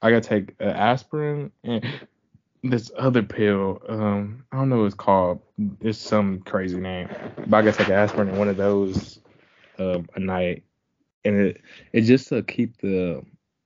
I 0.03 0.11
gotta 0.11 0.29
take 0.29 0.55
uh, 0.61 0.65
aspirin 0.65 1.53
and 1.65 1.85
this 2.65 2.91
other 2.97 3.23
pill. 3.23 3.81
Um, 3.89 4.45
I 4.53 4.57
don't 4.57 4.69
know 4.69 4.79
what 4.79 4.87
it's 4.87 4.95
called. 4.95 5.41
It's 5.81 5.99
some 5.99 6.41
crazy 6.41 6.79
name. 6.79 7.09
But 7.47 7.57
I 7.57 7.63
gotta 7.63 7.79
take 7.79 7.89
aspirin 7.89 8.29
and 8.29 8.39
one 8.39 8.49
of 8.49 8.57
those 8.57 9.21
um, 9.79 10.09
a 10.15 10.21
night, 10.21 10.65
and 11.25 11.37
it 11.37 11.61
it 11.93 12.01
just 12.03 12.29
to 12.29 12.43
keep 12.43 12.77
the 12.79 13.23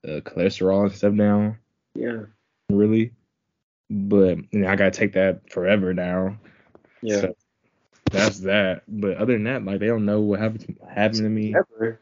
uh, 0.07 0.21
cholesterol 0.21 0.85
and 0.85 0.93
stuff 0.93 1.15
down. 1.17 1.59
yeah 1.95 2.23
Really, 2.71 3.13
but 3.91 4.39
you 4.53 4.61
know, 4.61 4.69
I 4.69 4.77
gotta 4.77 4.91
take 4.91 5.13
that 5.15 5.51
forever 5.51 5.95
now. 5.95 6.37
yeah 7.03 7.21
So, 7.21 7.37
that's 8.11 8.41
that. 8.41 8.83
But 8.89 9.17
other 9.19 9.33
than 9.35 9.45
that, 9.45 9.65
like 9.65 9.79
they 9.81 9.87
don't 9.87 10.05
know 10.05 10.21
what 10.21 10.41
happened 10.41 10.77
happened 10.89 11.23
to 11.23 11.29
me. 11.29 11.53
Forever. 11.53 12.01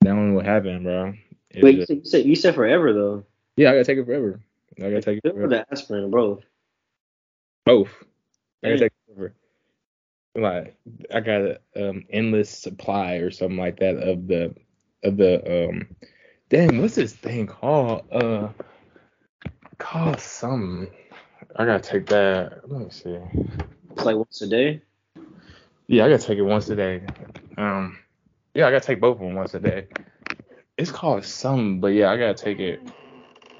They 0.00 0.10
don't 0.10 0.30
know 0.30 0.36
what 0.36 0.46
happened, 0.46 0.84
bro. 0.84 1.14
It's 1.50 1.62
Wait, 1.62 1.74
you 1.74 1.80
just- 1.80 1.88
said, 1.88 1.96
you 1.98 2.04
said 2.04 2.26
you 2.26 2.36
said 2.36 2.54
forever 2.54 2.92
though. 2.92 3.24
yeah, 3.56 3.70
I 3.70 3.72
gotta 3.72 3.84
take 3.84 3.98
it 3.98 4.04
forever. 4.06 4.40
I 4.78 4.82
gotta 4.82 5.00
take 5.02 5.18
it 5.24 5.32
forever. 5.32 5.48
the 5.48 5.66
aspirin, 5.72 6.10
bro. 6.10 6.40
Both. 7.66 7.90
I 8.62 8.68
gotta 8.68 8.78
take. 8.78 8.92
Like 10.34 10.76
I 11.12 11.20
got 11.20 11.40
an 11.40 11.58
um 11.76 12.04
endless 12.10 12.50
supply 12.50 13.14
or 13.16 13.30
something 13.30 13.56
like 13.56 13.80
that 13.80 13.96
of 13.96 14.28
the 14.28 14.54
of 15.02 15.16
the 15.16 15.68
um 15.70 15.88
dang 16.48 16.80
what's 16.80 16.94
this 16.94 17.12
thing 17.12 17.46
called? 17.46 18.04
Uh 18.12 18.48
called 19.78 20.20
something. 20.20 20.90
I 21.56 21.64
gotta 21.64 21.80
take 21.80 22.06
that. 22.06 22.68
Let 22.68 22.80
me 22.80 22.90
see. 22.90 23.18
It's 23.92 24.04
like 24.04 24.16
once 24.16 24.42
a 24.42 24.48
day. 24.48 24.82
yeah 25.86 26.04
I 26.04 26.10
gotta 26.10 26.22
take 26.22 26.38
it 26.38 26.42
once 26.42 26.68
a 26.68 26.76
day. 26.76 27.02
Um 27.56 27.98
yeah 28.54 28.66
I 28.66 28.70
gotta 28.70 28.86
take 28.86 29.00
both 29.00 29.16
of 29.16 29.22
them 29.22 29.34
once 29.34 29.54
a 29.54 29.60
day. 29.60 29.86
It's 30.76 30.92
called 30.92 31.24
something 31.24 31.80
but 31.80 31.88
yeah 31.88 32.10
I 32.10 32.16
gotta 32.16 32.34
take 32.34 32.60
it. 32.60 32.88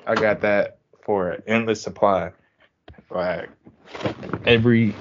I 0.06 0.14
got 0.14 0.42
that 0.42 0.78
for 1.02 1.30
an 1.30 1.42
endless 1.46 1.82
supply. 1.82 2.32
Like 3.10 3.50
every 4.44 4.94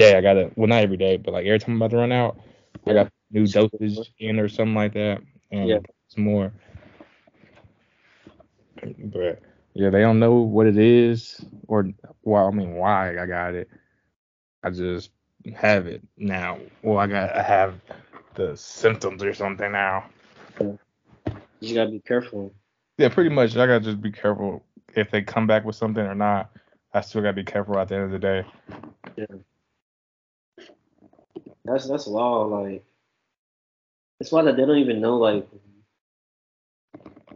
day 0.00 0.16
I 0.16 0.20
gotta 0.20 0.50
well 0.56 0.68
not 0.68 0.82
every 0.82 0.96
day 0.96 1.16
but 1.16 1.32
like 1.34 1.46
every 1.46 1.58
time 1.58 1.72
I'm 1.74 1.82
about 1.82 1.90
to 1.90 1.96
run 1.98 2.12
out 2.12 2.38
I 2.86 2.92
got 2.94 3.12
new 3.30 3.46
dosage 3.46 3.98
in 4.18 4.38
or 4.40 4.48
something 4.48 4.74
like 4.74 4.94
that 4.94 5.20
and 5.50 5.68
Yeah. 5.68 5.78
some 6.08 6.24
more. 6.24 6.52
But 8.98 9.40
yeah 9.74 9.90
they 9.90 10.00
don't 10.00 10.18
know 10.18 10.34
what 10.34 10.66
it 10.66 10.78
is 10.78 11.44
or 11.68 11.88
well 12.22 12.46
I 12.46 12.50
mean 12.50 12.74
why 12.74 13.20
I 13.20 13.26
got 13.26 13.54
it. 13.54 13.68
I 14.62 14.70
just 14.70 15.10
have 15.54 15.86
it 15.86 16.02
now. 16.16 16.58
Well 16.82 16.98
I 16.98 17.06
got 17.06 17.34
I 17.36 17.42
have 17.42 17.74
the 18.34 18.56
symptoms 18.56 19.22
or 19.22 19.34
something 19.34 19.70
now. 19.72 20.04
You 21.60 21.74
gotta 21.74 21.90
be 21.90 22.00
careful. 22.00 22.52
yeah 22.98 23.08
pretty 23.08 23.30
much. 23.30 23.52
I 23.56 23.66
gotta 23.66 23.80
just 23.80 24.00
be 24.00 24.10
careful 24.12 24.64
if 24.96 25.10
they 25.10 25.22
come 25.22 25.46
back 25.46 25.64
with 25.64 25.76
something 25.76 26.04
or 26.04 26.14
not. 26.14 26.50
I 26.92 27.02
still 27.02 27.22
gotta 27.22 27.34
be 27.34 27.44
careful 27.44 27.78
at 27.78 27.88
the 27.88 27.96
end 27.96 28.04
of 28.04 28.10
the 28.10 28.18
day 28.18 28.44
That's 31.64 31.88
that's 31.88 32.06
law. 32.06 32.44
Like 32.44 32.84
it's 34.20 34.32
why 34.32 34.42
that 34.42 34.56
they 34.56 34.64
don't 34.64 34.78
even 34.78 35.00
know. 35.00 35.16
Like 35.18 35.46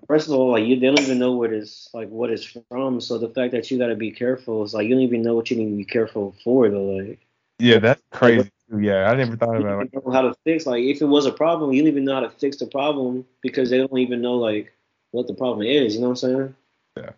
first 0.07 0.29
of 0.29 0.35
all, 0.35 0.53
like 0.53 0.65
you 0.65 0.79
they 0.79 0.87
don't 0.87 1.01
even 1.01 1.19
know 1.19 1.33
what 1.33 1.53
is 1.53 1.89
like 1.95 2.09
what 2.09 2.31
it's 2.31 2.45
from. 2.71 3.01
So 3.01 3.19
the 3.19 3.29
fact 3.29 3.53
that 3.53 3.71
you 3.71 3.79
gotta 3.79 3.97
be 3.97 4.11
careful 4.11 4.63
is 4.65 4.75
like 4.75 4.87
you 4.87 4.95
don't 4.95 5.03
even 5.03 5.23
know 5.23 5.35
what 5.35 5.51
you 5.51 5.57
need 5.57 5.71
to 5.71 5.77
be 5.77 5.85
careful 5.85 6.35
for. 6.43 6.69
Though, 6.69 6.85
like 6.85 7.21
yeah 7.59 7.79
that's 7.79 8.03
crazy 8.11 8.51
yeah 8.79 9.11
I 9.11 9.15
never 9.15 9.37
thought 9.37 9.57
about 9.57 9.83
it 9.83 9.93
know 9.95 10.13
how 10.13 10.23
to 10.23 10.35
fix. 10.45 10.67
Like 10.67 10.83
if 10.83 11.01
it 11.01 11.07
was 11.07 11.27
a 11.27 11.33
problem, 11.33 11.73
you 11.73 11.83
don't 11.83 11.89
even 11.89 12.05
know 12.05 12.15
how 12.15 12.21
to 12.21 12.31
fix 12.31 12.57
the 12.57 12.67
problem 12.67 13.25
because 13.43 13.71
they 13.71 13.79
don't 13.79 13.99
even 13.99 14.21
know 14.21 14.35
like 14.35 14.73
what 15.11 15.27
the 15.27 15.35
problem 15.35 15.67
is. 15.67 15.95
You 15.95 16.01
know 16.01 16.09
what 16.09 16.23
I'm 16.25 16.31
saying? 16.31 16.55
Yeah. 16.97 17.11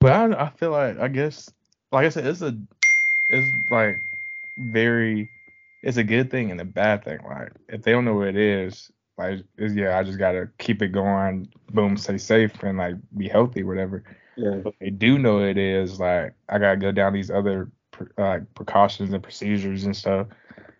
But 0.00 0.12
I, 0.12 0.44
I 0.44 0.50
feel 0.50 0.70
like 0.70 0.98
I 0.98 1.08
guess 1.08 1.50
like 1.92 2.06
I 2.06 2.08
said, 2.08 2.26
it's 2.26 2.42
a 2.42 2.56
it's 3.28 3.70
like 3.70 3.98
very 4.56 5.30
it's 5.84 5.98
a 5.98 6.02
good 6.04 6.30
thing 6.30 6.50
and 6.50 6.60
a 6.60 6.64
bad 6.64 7.04
thing. 7.04 7.18
Like 7.28 7.52
if 7.68 7.82
they 7.82 7.92
don't 7.92 8.06
know 8.06 8.14
what 8.14 8.28
it 8.28 8.36
is, 8.36 8.90
like 9.18 9.44
yeah, 9.58 9.98
I 9.98 10.02
just 10.02 10.18
gotta 10.18 10.48
keep 10.58 10.80
it 10.80 10.88
going, 10.88 11.46
boom, 11.70 11.96
stay 11.98 12.16
safe 12.16 12.62
and 12.62 12.78
like 12.78 12.94
be 13.16 13.28
healthy, 13.28 13.62
whatever. 13.62 14.02
Yeah. 14.36 14.56
But 14.64 14.72
if 14.72 14.78
they 14.80 14.90
do 14.90 15.18
know 15.18 15.40
it 15.40 15.58
is, 15.58 16.00
like 16.00 16.32
I 16.48 16.58
gotta 16.58 16.78
go 16.78 16.90
down 16.90 17.12
these 17.12 17.30
other 17.30 17.70
like 18.16 18.42
precautions 18.54 19.12
and 19.12 19.22
procedures 19.22 19.84
and 19.84 19.94
stuff. 19.94 20.26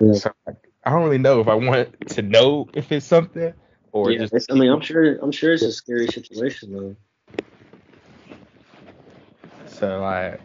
Yeah. 0.00 0.14
So 0.14 0.32
like, 0.46 0.56
I 0.84 0.90
don't 0.90 1.04
really 1.04 1.18
know 1.18 1.38
if 1.40 1.48
I 1.48 1.54
want 1.54 2.08
to 2.08 2.22
know 2.22 2.66
if 2.72 2.90
it's 2.90 3.06
something 3.06 3.52
or 3.92 4.10
yeah, 4.10 4.20
just 4.20 4.32
it's- 4.32 4.46
I 4.50 4.58
mean, 4.58 4.70
I'm 4.70 4.80
sure. 4.80 5.18
I'm 5.22 5.32
sure 5.32 5.52
it's 5.52 5.62
a 5.62 5.70
scary 5.70 6.08
situation 6.08 6.72
though. 6.72 6.96
So 9.66 10.00
like, 10.00 10.40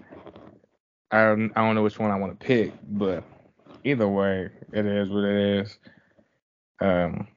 I 1.12 1.24
don't, 1.24 1.52
I 1.56 1.66
don't 1.66 1.76
know 1.76 1.84
which 1.84 1.98
one 1.98 2.12
I 2.12 2.18
want 2.18 2.38
to 2.38 2.46
pick, 2.46 2.74
but 2.90 3.24
either 3.84 4.08
way, 4.08 4.50
it 4.74 4.86
is 4.86 5.10
what 5.10 5.24
it 5.24 5.62
is. 5.62 5.78
Um, 6.82 7.28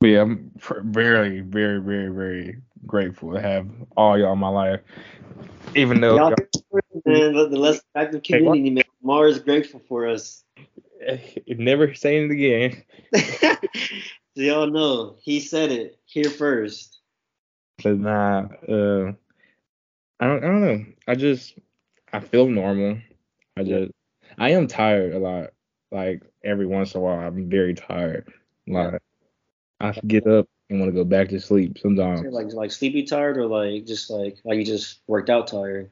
but 0.00 0.06
yeah, 0.08 0.22
I'm 0.22 0.50
pr- 0.58 0.80
very, 0.82 1.40
very, 1.40 1.80
very, 1.80 2.08
very 2.08 2.56
grateful 2.86 3.32
to 3.34 3.40
have 3.40 3.68
all 3.96 4.18
y'all 4.18 4.32
in 4.32 4.38
my 4.38 4.48
life. 4.48 4.80
Even 5.74 6.00
though 6.00 6.16
Y'all, 6.16 6.30
y'all- 6.30 6.80
man, 7.06 7.34
the, 7.34 7.48
the 7.48 7.58
less 7.58 7.80
active 7.94 8.22
Hey, 8.24 8.38
community, 8.38 8.70
man. 8.70 8.84
Mars 9.02 9.38
grateful 9.38 9.80
for 9.88 10.06
us. 10.06 10.44
never 11.48 11.94
saying 11.94 12.30
it 12.30 12.32
again. 12.32 12.82
so 14.36 14.42
y'all 14.42 14.66
know 14.70 15.16
he 15.22 15.40
said 15.40 15.72
it 15.72 15.98
here 16.04 16.30
first. 16.30 17.00
But 17.82 17.98
nah, 17.98 18.46
uh, 18.68 19.12
I 20.20 20.26
don't, 20.26 20.44
I 20.44 20.46
don't 20.46 20.60
know. 20.60 20.84
I 21.08 21.14
just, 21.14 21.58
I 22.12 22.20
feel 22.20 22.46
normal. 22.46 22.98
I 23.56 23.62
Yeah. 23.62 23.78
just, 23.80 23.92
I 24.38 24.50
am 24.50 24.66
tired 24.66 25.14
a 25.14 25.18
lot. 25.18 25.50
Like 25.90 26.22
every 26.42 26.66
once 26.66 26.94
in 26.94 27.00
a 27.00 27.04
while, 27.04 27.18
I'm 27.20 27.48
very 27.48 27.74
tired. 27.74 28.32
Like 28.66 29.02
I 29.80 29.92
get 30.06 30.26
up 30.26 30.48
and 30.70 30.80
want 30.80 30.90
to 30.90 30.94
go 30.96 31.04
back 31.04 31.28
to 31.28 31.40
sleep 31.40 31.78
sometimes. 31.78 32.22
Like 32.30 32.52
like 32.52 32.70
sleepy 32.70 33.02
tired 33.02 33.36
or 33.36 33.46
like 33.46 33.84
just 33.84 34.10
like 34.10 34.38
like 34.44 34.58
you 34.58 34.64
just 34.64 35.00
worked 35.06 35.28
out 35.30 35.48
tired. 35.48 35.90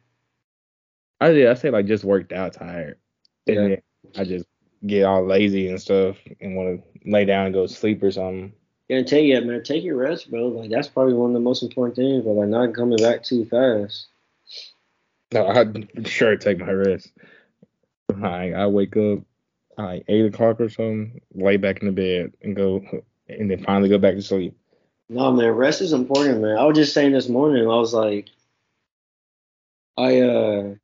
I 1.20 1.30
yeah, 1.30 1.50
I 1.50 1.54
say 1.54 1.70
like 1.70 1.86
just 1.86 2.04
worked 2.04 2.32
out 2.32 2.54
tired. 2.54 2.98
And 3.46 3.56
Yeah. 3.56 3.62
then 3.62 3.82
I 4.16 4.24
just 4.24 4.46
get 4.86 5.04
all 5.04 5.24
lazy 5.26 5.68
and 5.68 5.80
stuff 5.80 6.16
and 6.40 6.56
want 6.56 6.82
to 6.82 7.10
lay 7.10 7.24
down 7.24 7.46
and 7.46 7.54
go 7.54 7.66
sleep 7.66 8.02
or 8.02 8.10
something. 8.10 8.52
Yeah, 8.88 9.02
take 9.02 9.26
yeah, 9.26 9.40
man. 9.40 9.62
Take 9.62 9.84
your 9.84 9.96
rest, 9.96 10.30
bro. 10.30 10.48
Like 10.48 10.70
that's 10.70 10.88
probably 10.88 11.14
one 11.14 11.30
of 11.30 11.34
the 11.34 11.40
most 11.40 11.62
important 11.62 11.96
things. 11.96 12.24
But 12.24 12.32
like 12.32 12.48
not 12.48 12.74
coming 12.74 12.98
back 12.98 13.22
too 13.22 13.44
fast. 13.44 14.06
No, 15.32 15.46
I'd 15.46 16.08
sure 16.08 16.36
take 16.36 16.58
my 16.58 16.72
rest. 16.72 17.12
Like 18.18 18.54
I 18.54 18.66
wake 18.66 18.96
up 18.96 19.20
like 19.78 20.04
eight 20.08 20.26
o'clock 20.26 20.60
or 20.60 20.68
something, 20.68 21.20
lay 21.34 21.56
back 21.56 21.80
in 21.80 21.86
the 21.86 21.92
bed 21.92 22.32
and 22.42 22.54
go 22.56 22.82
and 23.28 23.50
then 23.50 23.62
finally 23.64 23.88
go 23.88 23.98
back 23.98 24.14
to 24.14 24.22
sleep. 24.22 24.56
No, 25.08 25.32
man, 25.32 25.50
rest 25.50 25.80
is 25.80 25.92
important, 25.92 26.40
man. 26.40 26.56
I 26.56 26.64
was 26.64 26.76
just 26.76 26.94
saying 26.94 27.12
this 27.12 27.28
morning. 27.28 27.64
I 27.64 27.74
was 27.74 27.92
like, 27.92 28.28
I 29.96 30.20
uh, 30.20 30.74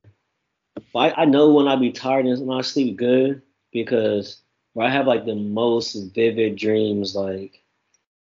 I, 0.95 1.23
I 1.23 1.25
know 1.27 1.51
when 1.51 1.69
I 1.69 1.77
be 1.77 1.93
tired 1.93 2.27
and 2.27 2.47
when 2.47 2.59
I 2.59 2.63
sleep 2.63 2.97
good 2.97 3.43
because 3.73 4.41
where 4.73 4.87
I 4.87 4.91
have 4.91 5.07
like 5.07 5.25
the 5.25 5.35
most 5.35 5.95
vivid 6.15 6.57
dreams, 6.57 7.15
like 7.15 7.63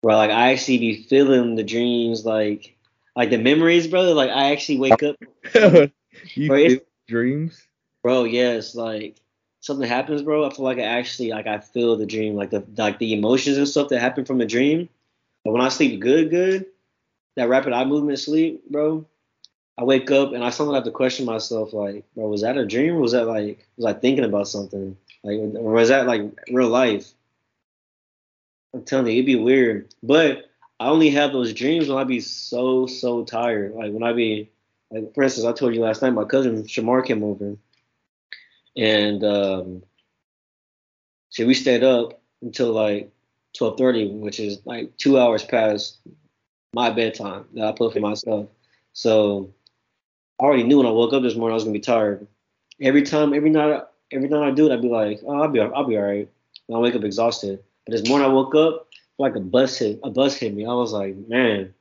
where 0.01 0.16
like 0.16 0.31
I 0.31 0.53
actually 0.53 0.79
be 0.79 1.05
feeling 1.05 1.57
the 1.57 1.64
dreams, 1.64 2.24
like 2.24 2.77
like 3.16 3.31
the 3.31 3.38
memories, 3.38 3.87
brother. 3.87 4.14
Like 4.14 4.31
I 4.31 4.53
actually 4.53 4.79
wake 4.79 5.03
up, 5.03 5.16
you 6.35 6.48
Bro, 6.48 6.77
dreams? 7.09 7.68
Bro. 8.09 8.25
Yes, 8.25 8.75
like 8.75 9.16
something 9.61 9.87
happens, 9.87 10.23
bro. 10.23 10.47
I 10.47 10.51
feel 10.51 10.64
like 10.64 10.79
I 10.79 10.83
actually 10.99 11.29
like 11.29 11.47
I 11.47 11.59
feel 11.59 11.94
the 11.94 12.07
dream, 12.07 12.37
like 12.37 12.49
the 12.49 12.64
like 12.79 12.99
the 12.99 13.12
emotions 13.12 13.59
and 13.59 13.68
stuff 13.68 13.90
that 13.90 14.01
happen 14.01 14.25
from 14.25 14.38
the 14.38 14.47
dream. 14.47 14.88
But 15.44 15.53
when 15.53 15.61
I 15.61 15.68
sleep 15.68 16.01
good, 16.01 16.31
good, 16.31 16.64
that 17.37 17.51
rapid 17.51 17.75
eye 17.75 17.85
movement 17.85 18.18
sleep, 18.18 18.62
bro. 18.71 19.05
I 19.77 19.85
wake 19.85 20.11
up 20.11 20.33
and 20.33 20.42
I 20.42 20.51
sometimes 20.51 20.77
have 20.77 20.85
to 20.85 20.90
question 20.90 21.27
myself, 21.27 21.73
like, 21.73 22.05
bro, 22.14 22.29
was 22.29 22.40
that 22.40 22.57
a 22.57 22.66
dream? 22.66 22.97
Or 22.97 23.01
was 23.01 23.12
that 23.12 23.27
like 23.27 23.68
was 23.77 23.85
I 23.85 23.92
thinking 23.92 24.25
about 24.25 24.49
something? 24.49 24.97
Like, 25.23 25.38
or 25.38 25.73
was 25.73 25.90
that 25.90 26.07
like 26.07 26.23
real 26.51 26.68
life? 26.68 27.12
I'm 28.73 28.85
telling 28.85 29.07
you, 29.09 29.12
it'd 29.12 29.27
be 29.27 29.37
weird. 29.37 29.94
But 30.03 30.47
I 30.81 30.88
only 30.88 31.11
have 31.11 31.33
those 31.33 31.53
dreams 31.53 31.88
when 31.90 31.99
I 31.99 32.05
be 32.05 32.21
so 32.21 32.87
so 32.87 33.25
tired. 33.25 33.75
Like 33.75 33.92
when 33.92 34.03
I 34.03 34.14
be 34.14 34.49
like, 34.90 35.14
for 35.14 35.25
instance, 35.25 35.47
I 35.47 35.53
told 35.53 35.75
you 35.75 35.83
last 35.83 36.01
night, 36.01 36.14
my 36.14 36.25
cousin 36.25 36.62
Shamar 36.64 37.05
came 37.05 37.23
over, 37.23 37.57
and 38.79 39.25
um, 39.25 39.83
so 41.31 41.45
we 41.45 41.55
stayed 41.55 41.83
up 41.83 42.23
until 42.41 42.73
like 42.73 43.11
12:30, 43.59 44.21
which 44.21 44.38
is 44.38 44.61
like 44.64 44.97
two 44.97 45.19
hours 45.19 45.45
past 45.45 45.99
my 46.73 46.91
bedtime 46.91 47.45
that 47.55 47.67
I 47.67 47.73
put 47.73 47.93
for 47.93 48.01
myself. 48.01 48.49
So 48.93 49.53
I 50.41 50.45
already 50.45 50.62
knew 50.62 50.79
when 50.79 50.87
I 50.87 50.91
woke 50.91 51.12
up 51.12 51.23
this 51.23 51.35
morning 51.35 51.53
I 51.53 51.57
was 51.57 51.64
gonna 51.64 51.73
be 51.73 51.81
tired. 51.81 52.27
Every 52.81 53.03
time, 53.03 53.35
every 53.35 53.51
night, 53.51 53.83
every 54.12 54.29
night 54.29 54.47
I 54.47 54.53
do 54.53 54.71
it, 54.71 54.73
I'd 54.73 54.83
be 54.83 54.88
like, 54.88 55.21
oh, 55.27 55.43
I'll 55.43 55.49
be, 55.49 55.61
I'll 55.61 55.85
be 55.85 55.97
all 55.97 56.05
right. 56.05 56.29
And 56.69 56.77
I 56.77 56.81
wake 56.81 56.95
up 56.95 57.03
exhausted. 57.03 57.59
But 57.85 57.93
this 57.93 58.09
morning 58.09 58.31
I 58.31 58.33
woke 58.33 58.55
up 58.55 58.87
like 59.19 59.35
a 59.35 59.41
bus 59.41 59.79
hit, 59.79 59.99
a 60.05 60.11
bus 60.11 60.37
hit 60.37 60.55
me. 60.55 60.64
I 60.64 60.73
was 60.75 60.93
like, 60.93 61.17
man, 61.27 61.75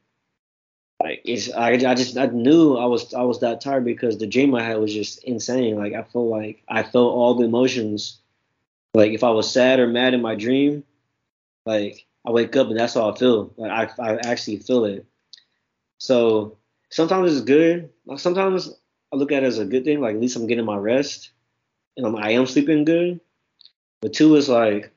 like 1.04 1.22
it's, 1.26 1.52
I, 1.54 1.72
I 1.74 1.96
just, 1.96 2.18
I 2.18 2.28
knew 2.28 2.78
I 2.78 2.86
was, 2.86 3.14
I 3.14 3.22
was 3.24 3.40
that 3.42 3.62
tired 3.62 3.86
because 3.86 4.18
the 4.18 4.28
dream 4.28 4.56
I 4.56 4.64
had 4.64 4.80
was 4.80 4.94
just 4.94 5.24
insane. 5.24 5.76
Like 5.78 5.94
I 5.94 6.04
felt 6.04 6.28
like 6.28 6.64
I 6.68 6.84
felt 6.84 7.14
all 7.14 7.36
the 7.36 7.46
emotions. 7.46 8.20
Like 8.94 9.12
if 9.12 9.24
I 9.24 9.30
was 9.32 9.52
sad 9.52 9.80
or 9.80 9.88
mad 9.88 10.14
in 10.14 10.22
my 10.22 10.36
dream, 10.36 10.84
like 11.66 12.06
I 12.26 12.32
wake 12.32 12.56
up 12.56 12.68
and 12.70 12.80
that's 12.80 12.96
how 12.96 13.12
I 13.12 13.18
feel. 13.18 13.54
Like 13.58 14.00
I, 14.00 14.04
I 14.04 14.18
actually 14.26 14.58
feel 14.60 14.86
it. 14.86 15.06
So 16.00 16.58
sometimes 16.90 17.32
it's 17.32 17.46
good. 17.46 17.90
Like 18.06 18.20
sometimes 18.20 18.70
I 19.14 19.16
look 19.18 19.32
at 19.32 19.44
it 19.44 19.48
as 19.48 19.60
a 19.60 19.66
good 19.66 19.86
thing. 19.86 20.02
Like 20.02 20.16
at 20.16 20.22
least 20.22 20.36
I'm 20.36 20.48
getting 20.48 20.66
my 20.66 20.78
rest. 20.78 21.32
and 21.98 22.06
I'm, 22.06 22.16
I 22.16 22.32
am 22.32 22.46
sleeping 22.48 22.86
good. 22.86 23.20
But 24.02 24.14
two 24.14 24.36
is 24.36 24.50
like 24.50 24.92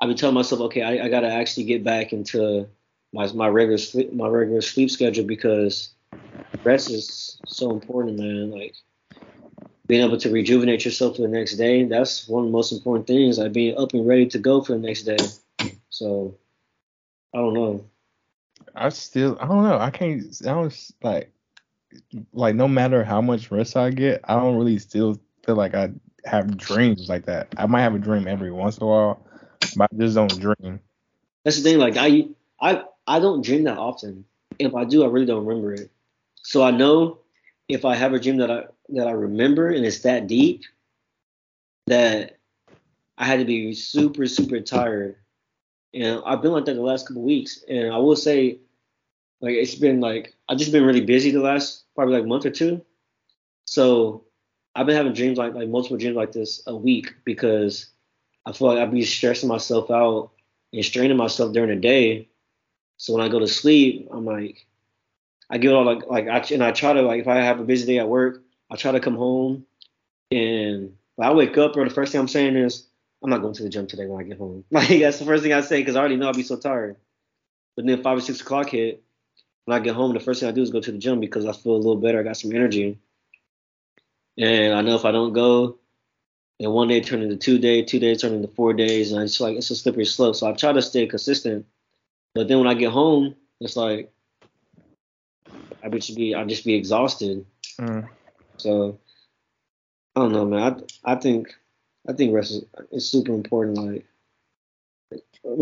I 0.00 0.06
be 0.06 0.14
telling 0.14 0.34
myself, 0.34 0.60
okay, 0.62 0.82
I, 0.82 1.06
I 1.06 1.08
gotta 1.08 1.28
actually 1.32 1.64
get 1.64 1.84
back 1.84 2.12
into 2.12 2.68
my 3.14 3.32
my 3.32 3.46
regular 3.46 3.78
sleep 3.78 4.12
my 4.12 4.26
regular 4.26 4.60
sleep 4.60 4.90
schedule 4.90 5.24
because 5.24 5.94
rest 6.64 6.90
is 6.90 7.40
so 7.46 7.70
important, 7.70 8.18
man. 8.18 8.50
Like 8.50 8.74
being 9.86 10.04
able 10.04 10.18
to 10.18 10.30
rejuvenate 10.30 10.84
yourself 10.84 11.16
for 11.16 11.22
the 11.22 11.28
next 11.28 11.54
day, 11.54 11.84
that's 11.84 12.26
one 12.26 12.42
of 12.42 12.48
the 12.48 12.52
most 12.52 12.72
important 12.72 13.06
things. 13.06 13.38
Like 13.38 13.52
being 13.52 13.78
up 13.78 13.94
and 13.94 14.06
ready 14.06 14.26
to 14.26 14.38
go 14.38 14.62
for 14.62 14.72
the 14.72 14.78
next 14.80 15.04
day. 15.04 15.16
So 15.90 16.36
I 17.32 17.38
don't 17.38 17.54
know. 17.54 17.84
I 18.74 18.88
still 18.88 19.38
I 19.40 19.46
don't 19.46 19.62
know. 19.62 19.78
I 19.78 19.90
can't 19.90 20.24
I 20.42 20.50
don't 20.50 20.90
like 21.02 21.30
like 22.32 22.56
no 22.56 22.66
matter 22.66 23.04
how 23.04 23.20
much 23.20 23.52
rest 23.52 23.76
I 23.76 23.90
get, 23.90 24.22
I 24.24 24.34
don't 24.34 24.56
really 24.56 24.78
still 24.78 25.20
feel 25.46 25.54
like 25.54 25.76
I 25.76 25.90
have 26.24 26.56
dreams 26.56 27.08
like 27.08 27.26
that. 27.26 27.54
I 27.56 27.66
might 27.66 27.82
have 27.82 27.94
a 27.94 28.00
dream 28.00 28.26
every 28.26 28.50
once 28.50 28.78
in 28.78 28.82
a 28.82 28.86
while, 28.88 29.24
but 29.76 29.88
I 29.92 29.96
just 29.96 30.16
don't 30.16 30.40
dream. 30.40 30.80
That's 31.44 31.58
the 31.58 31.62
thing. 31.62 31.78
Like 31.78 31.96
I 31.96 32.26
I 32.60 32.82
I 33.06 33.20
don't 33.20 33.44
dream 33.44 33.64
that 33.64 33.78
often. 33.78 34.24
If 34.58 34.74
I 34.74 34.84
do, 34.84 35.04
I 35.04 35.08
really 35.08 35.26
don't 35.26 35.44
remember 35.44 35.74
it. 35.74 35.90
So 36.42 36.62
I 36.62 36.70
know 36.70 37.18
if 37.68 37.84
I 37.84 37.94
have 37.94 38.12
a 38.12 38.20
dream 38.20 38.38
that 38.38 38.50
I 38.50 38.64
that 38.90 39.06
I 39.06 39.12
remember 39.12 39.68
and 39.68 39.84
it's 39.84 40.00
that 40.00 40.26
deep 40.26 40.62
that 41.86 42.38
I 43.16 43.24
had 43.24 43.38
to 43.38 43.44
be 43.44 43.74
super 43.74 44.26
super 44.26 44.60
tired. 44.60 45.16
And 45.92 46.22
I've 46.26 46.42
been 46.42 46.52
like 46.52 46.64
that 46.66 46.74
the 46.74 46.82
last 46.82 47.06
couple 47.06 47.22
weeks. 47.22 47.64
And 47.68 47.92
I 47.92 47.98
will 47.98 48.16
say, 48.16 48.58
like 49.40 49.54
it's 49.54 49.74
been 49.74 50.00
like 50.00 50.34
I've 50.48 50.58
just 50.58 50.72
been 50.72 50.84
really 50.84 51.04
busy 51.04 51.30
the 51.30 51.40
last 51.40 51.84
probably 51.94 52.16
like 52.16 52.26
month 52.26 52.46
or 52.46 52.50
two. 52.50 52.84
So 53.66 54.24
I've 54.74 54.86
been 54.86 54.96
having 54.96 55.14
dreams 55.14 55.38
like 55.38 55.54
like 55.54 55.68
multiple 55.68 55.96
dreams 55.96 56.16
like 56.16 56.32
this 56.32 56.62
a 56.66 56.76
week 56.76 57.14
because 57.24 57.86
I 58.46 58.52
feel 58.52 58.68
like 58.68 58.78
I'd 58.78 58.90
be 58.90 59.04
stressing 59.04 59.48
myself 59.48 59.90
out 59.90 60.30
and 60.72 60.84
straining 60.84 61.16
myself 61.16 61.52
during 61.52 61.70
the 61.70 61.76
day. 61.76 62.28
So 62.96 63.12
when 63.14 63.24
I 63.24 63.28
go 63.28 63.38
to 63.38 63.48
sleep, 63.48 64.08
I'm 64.10 64.24
like, 64.24 64.66
I 65.50 65.58
get 65.58 65.72
all 65.72 65.84
like 65.84 66.06
like 66.06 66.28
I 66.28 66.38
and 66.54 66.64
I 66.64 66.72
try 66.72 66.92
to 66.92 67.02
like 67.02 67.20
if 67.20 67.28
I 67.28 67.36
have 67.36 67.60
a 67.60 67.64
busy 67.64 67.86
day 67.86 67.98
at 67.98 68.08
work, 68.08 68.42
I 68.70 68.76
try 68.76 68.92
to 68.92 69.00
come 69.00 69.16
home 69.16 69.66
and 70.30 70.96
I 71.20 71.32
wake 71.32 71.56
up, 71.58 71.74
bro. 71.74 71.84
The 71.84 71.94
first 71.94 72.12
thing 72.12 72.20
I'm 72.20 72.28
saying 72.28 72.56
is 72.56 72.86
I'm 73.22 73.30
not 73.30 73.42
going 73.42 73.54
to 73.54 73.62
the 73.62 73.68
gym 73.68 73.86
today 73.86 74.06
when 74.06 74.24
I 74.24 74.28
get 74.28 74.38
home. 74.38 74.64
Like 74.70 74.88
that's 75.00 75.18
the 75.18 75.24
first 75.24 75.42
thing 75.42 75.52
I 75.52 75.60
say 75.60 75.80
because 75.80 75.96
I 75.96 76.00
already 76.00 76.16
know 76.16 76.26
I'll 76.26 76.34
be 76.34 76.42
so 76.42 76.56
tired. 76.56 76.96
But 77.76 77.86
then 77.86 78.02
five 78.02 78.18
or 78.18 78.20
six 78.20 78.40
o'clock 78.40 78.70
hit, 78.70 79.02
when 79.64 79.76
I 79.76 79.82
get 79.82 79.94
home, 79.94 80.12
the 80.14 80.20
first 80.20 80.40
thing 80.40 80.48
I 80.48 80.52
do 80.52 80.62
is 80.62 80.70
go 80.70 80.80
to 80.80 80.92
the 80.92 80.98
gym 80.98 81.20
because 81.20 81.46
I 81.46 81.52
feel 81.52 81.74
a 81.74 81.76
little 81.76 81.96
better. 81.96 82.20
I 82.20 82.22
got 82.22 82.36
some 82.36 82.52
energy. 82.52 82.98
And 84.36 84.74
I 84.74 84.80
know 84.82 84.94
if 84.94 85.04
I 85.04 85.12
don't 85.12 85.32
go, 85.32 85.78
and 86.60 86.72
one 86.72 86.88
day 86.88 87.00
turn 87.00 87.22
into 87.22 87.36
two 87.36 87.58
days, 87.58 87.88
two 87.88 87.98
days 87.98 88.20
turn 88.20 88.32
into 88.32 88.48
four 88.48 88.72
days, 88.72 89.12
and 89.12 89.22
it's 89.22 89.40
like 89.40 89.56
it's 89.56 89.70
a 89.70 89.76
slippery 89.76 90.04
slope. 90.04 90.36
So 90.36 90.48
I 90.48 90.52
try 90.52 90.72
to 90.72 90.82
stay 90.82 91.06
consistent. 91.06 91.66
But 92.34 92.48
then 92.48 92.58
when 92.58 92.68
I 92.68 92.74
get 92.74 92.90
home, 92.90 93.36
it's 93.60 93.76
like 93.76 94.12
I 95.82 95.88
just 95.88 96.16
be 96.16 96.34
I 96.34 96.44
just 96.44 96.64
be 96.64 96.74
exhausted. 96.74 97.46
Mm. 97.80 98.08
So 98.56 98.98
I 100.16 100.20
don't 100.20 100.32
know, 100.32 100.44
man. 100.44 100.84
I 101.04 101.12
I 101.12 101.14
think 101.16 101.54
I 102.08 102.12
think 102.12 102.34
rest 102.34 102.52
is, 102.52 102.64
is 102.90 103.08
super 103.08 103.32
important. 103.32 103.78
Like 103.78 104.04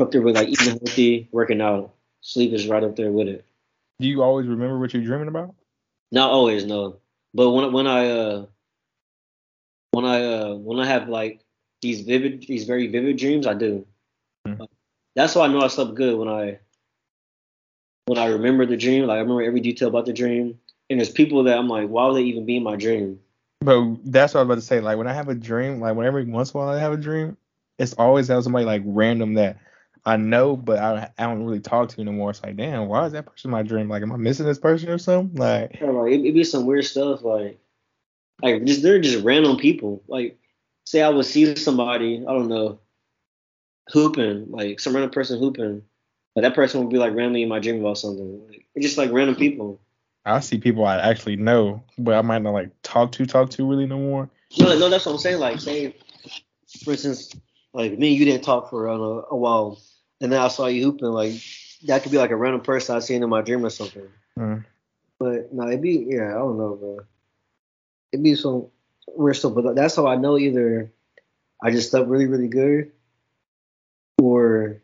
up 0.01 0.11
there 0.11 0.23
with 0.23 0.37
like 0.37 0.49
eating 0.49 0.79
healthy, 0.79 1.29
working 1.33 1.61
out. 1.61 1.93
Sleep 2.21 2.53
is 2.53 2.69
right 2.69 2.85
up 2.85 2.97
there 2.97 3.11
with 3.11 3.29
it. 3.29 3.45
Do 3.99 4.07
you 4.07 4.23
always 4.23 4.47
remember 4.47 4.79
what 4.79 4.95
you're 4.95 5.03
dreaming 5.03 5.29
about? 5.29 5.55
Not 6.11 6.31
always, 6.31 6.65
no. 6.65 6.99
But 7.35 7.51
when 7.51 7.73
when 7.73 7.87
I 7.87 8.09
uh 8.09 8.47
when 9.91 10.05
I 10.05 10.25
uh 10.25 10.55
when 10.55 10.79
I 10.79 10.87
have 10.87 11.09
like 11.09 11.41
these 11.81 12.03
vivid 12.03 12.47
these 12.47 12.65
very 12.65 12.87
vivid 12.87 13.19
dreams, 13.19 13.47
I 13.47 13.55
do. 13.55 13.87
That's 15.15 15.35
why 15.35 15.45
I 15.45 15.49
know 15.49 15.61
I 15.61 15.69
slept 15.69 15.95
good 15.95 16.17
when 16.19 16.29
I 16.29 16.59
when 18.07 18.19
I 18.19 18.27
remember 18.27 18.67
the 18.67 18.77
dream. 18.77 19.07
Like 19.07 19.17
I 19.17 19.21
remember 19.21 19.43
every 19.43 19.61
detail 19.61 19.89
about 19.89 20.07
the 20.07 20.13
dream. 20.13 20.59
And 20.91 20.99
there's 20.99 21.11
people 21.11 21.45
that 21.45 21.57
I'm 21.57 21.69
like, 21.69 21.89
why 21.89 22.07
would 22.07 22.17
they 22.17 22.25
even 22.25 22.45
be 22.45 22.57
in 22.57 22.63
my 22.63 22.77
dream? 22.77 23.21
But 23.61 23.97
that's 24.05 24.35
what 24.35 24.41
I 24.41 24.43
was 24.43 24.47
about 24.47 24.55
to 24.57 24.61
say. 24.61 24.81
Like 24.81 24.99
when 24.99 25.07
I 25.07 25.13
have 25.13 25.29
a 25.29 25.35
dream, 25.35 25.81
like 25.81 25.97
whenever 25.97 26.23
once 26.25 26.53
in 26.53 26.61
a 26.61 26.63
while 26.63 26.75
I 26.75 26.81
have 26.81 26.93
a 26.93 26.97
dream, 26.97 27.37
it's 27.79 27.95
always 27.95 28.29
have 28.29 28.43
somebody 28.43 28.65
like 28.65 28.83
random 28.85 29.35
that 29.35 29.59
I 30.05 30.17
know, 30.17 30.57
but 30.57 30.79
I, 30.79 31.11
I 31.17 31.25
don't 31.25 31.45
really 31.45 31.61
talk 31.61 31.89
to 31.91 32.01
anymore. 32.01 32.31
It's 32.31 32.43
like, 32.43 32.57
damn, 32.57 32.89
why 32.89 33.07
is 33.07 33.13
that 33.13 33.27
person 33.27 33.49
in 33.49 33.53
my 33.53 33.63
dream? 33.63 33.89
Like, 33.89 34.03
am 34.03 34.13
I 34.13 34.17
missing 34.17 34.47
this 34.47 34.59
person 34.59 34.89
or 34.89 34.99
something? 34.99 35.37
Like, 35.37 35.79
Yeah, 35.81 35.91
like 35.91 36.13
it, 36.13 36.25
it 36.27 36.35
be 36.35 36.45
some 36.45 36.67
weird 36.67 36.85
stuff 36.85 37.23
like 37.23 37.59
like 38.43 38.65
just 38.65 38.83
they're 38.83 39.01
just 39.01 39.25
random 39.25 39.57
people. 39.57 40.03
Like 40.09 40.39
say 40.85 41.03
I 41.03 41.09
would 41.09 41.25
see 41.25 41.55
somebody, 41.57 42.25
I 42.27 42.33
don't 42.33 42.49
know, 42.49 42.81
hooping, 43.89 44.51
like 44.51 44.81
some 44.81 44.95
random 44.95 45.11
person 45.11 45.39
hooping, 45.39 45.83
but 46.35 46.43
that 46.43 46.55
person 46.55 46.81
would 46.81 46.91
be 46.91 46.99
like 46.99 47.15
randomly 47.15 47.43
in 47.43 47.49
my 47.49 47.59
dream 47.59 47.81
about 47.81 47.99
something. 47.99 48.47
Like, 48.47 48.67
it's 48.75 48.87
just 48.87 48.99
like 48.99 49.13
random 49.13 49.37
people. 49.37 49.81
I 50.25 50.41
see 50.41 50.59
people 50.59 50.85
I 50.85 50.99
actually 50.99 51.37
know, 51.37 51.83
but 51.99 52.15
I 52.15 52.23
might 52.23 52.43
not 52.43 52.53
like 52.53 52.71
talk 52.83 53.13
to 53.13 53.27
talk 53.27 53.51
to 53.51 53.69
really 53.69 53.87
no 53.87 53.99
more. 53.99 54.31
No, 54.59 54.79
no, 54.79 54.89
that's 54.89 55.07
what 55.07 55.13
I'm 55.13 55.19
saying. 55.19 55.41
Like 55.41 55.61
say, 55.61 55.97
for 56.85 56.93
instance, 56.93 57.35
like 57.73 57.99
me 57.99 58.11
and 58.11 58.19
you 58.19 58.25
didn't 58.25 58.45
talk 58.45 58.71
for 58.71 58.87
a 58.87 59.37
while, 59.37 59.81
and 60.21 60.33
then 60.33 60.41
I 60.41 60.49
saw 60.49 60.67
you 60.67 60.85
hooping. 60.85 61.09
Like 61.09 61.35
that 61.87 62.03
could 62.03 62.13
be 62.13 62.19
like 62.19 62.31
a 62.31 62.37
random 62.37 62.61
person 62.61 62.97
I 62.97 63.01
seen 63.01 63.23
in 63.23 63.29
my 63.29 63.43
dream 63.43 63.65
or 63.65 63.71
something. 63.71 64.07
Mm. 64.39 64.65
But 65.19 65.53
no, 65.53 65.67
it'd 65.69 65.83
be 65.83 66.07
yeah, 66.09 66.31
I 66.31 66.39
don't 66.39 66.59
know, 66.59 66.77
bro. 66.77 67.01
It'd 68.13 68.23
be 68.23 68.37
some 68.37 68.67
weird 69.09 69.37
stuff. 69.37 69.55
But 69.55 69.75
that's 69.75 69.97
how 69.97 70.07
I 70.07 70.17
know 70.17 70.39
either 70.39 70.93
I 71.63 71.71
just 71.71 71.91
slept 71.91 72.09
really, 72.09 72.27
really 72.27 72.49
good, 72.49 72.93
or 74.23 74.81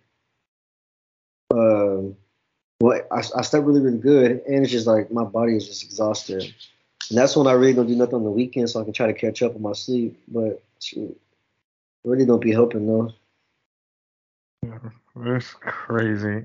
um, 1.51 2.16
well, 2.81 3.01
I, 3.11 3.18
I 3.18 3.42
slept 3.42 3.66
really, 3.66 3.81
really 3.81 3.98
good, 3.98 4.42
and 4.46 4.62
it's 4.62 4.72
just 4.72 4.87
like 4.87 5.11
my 5.11 5.24
body 5.24 5.57
is 5.57 5.66
just 5.66 5.83
exhausted. 5.85 6.42
And 7.11 7.18
that's 7.18 7.37
when 7.37 7.46
I 7.46 7.53
really 7.53 7.72
don't 7.72 7.87
do 7.87 7.96
nothing 7.96 8.16
on 8.16 8.24
the 8.24 8.31
weekend, 8.31 8.70
so 8.70 8.81
I 8.81 8.85
can 8.85 8.92
try 8.92 9.07
to 9.07 9.14
catch 9.14 9.42
up 9.42 9.55
on 9.55 9.62
my 9.62 9.72
sleep. 9.72 10.20
But 10.29 10.62
shoot, 10.81 11.18
really 12.05 12.27
don't 12.27 12.40
be 12.40 12.53
helping 12.53 12.87
though. 12.87 13.12
That's 15.16 15.53
crazy. 15.55 16.44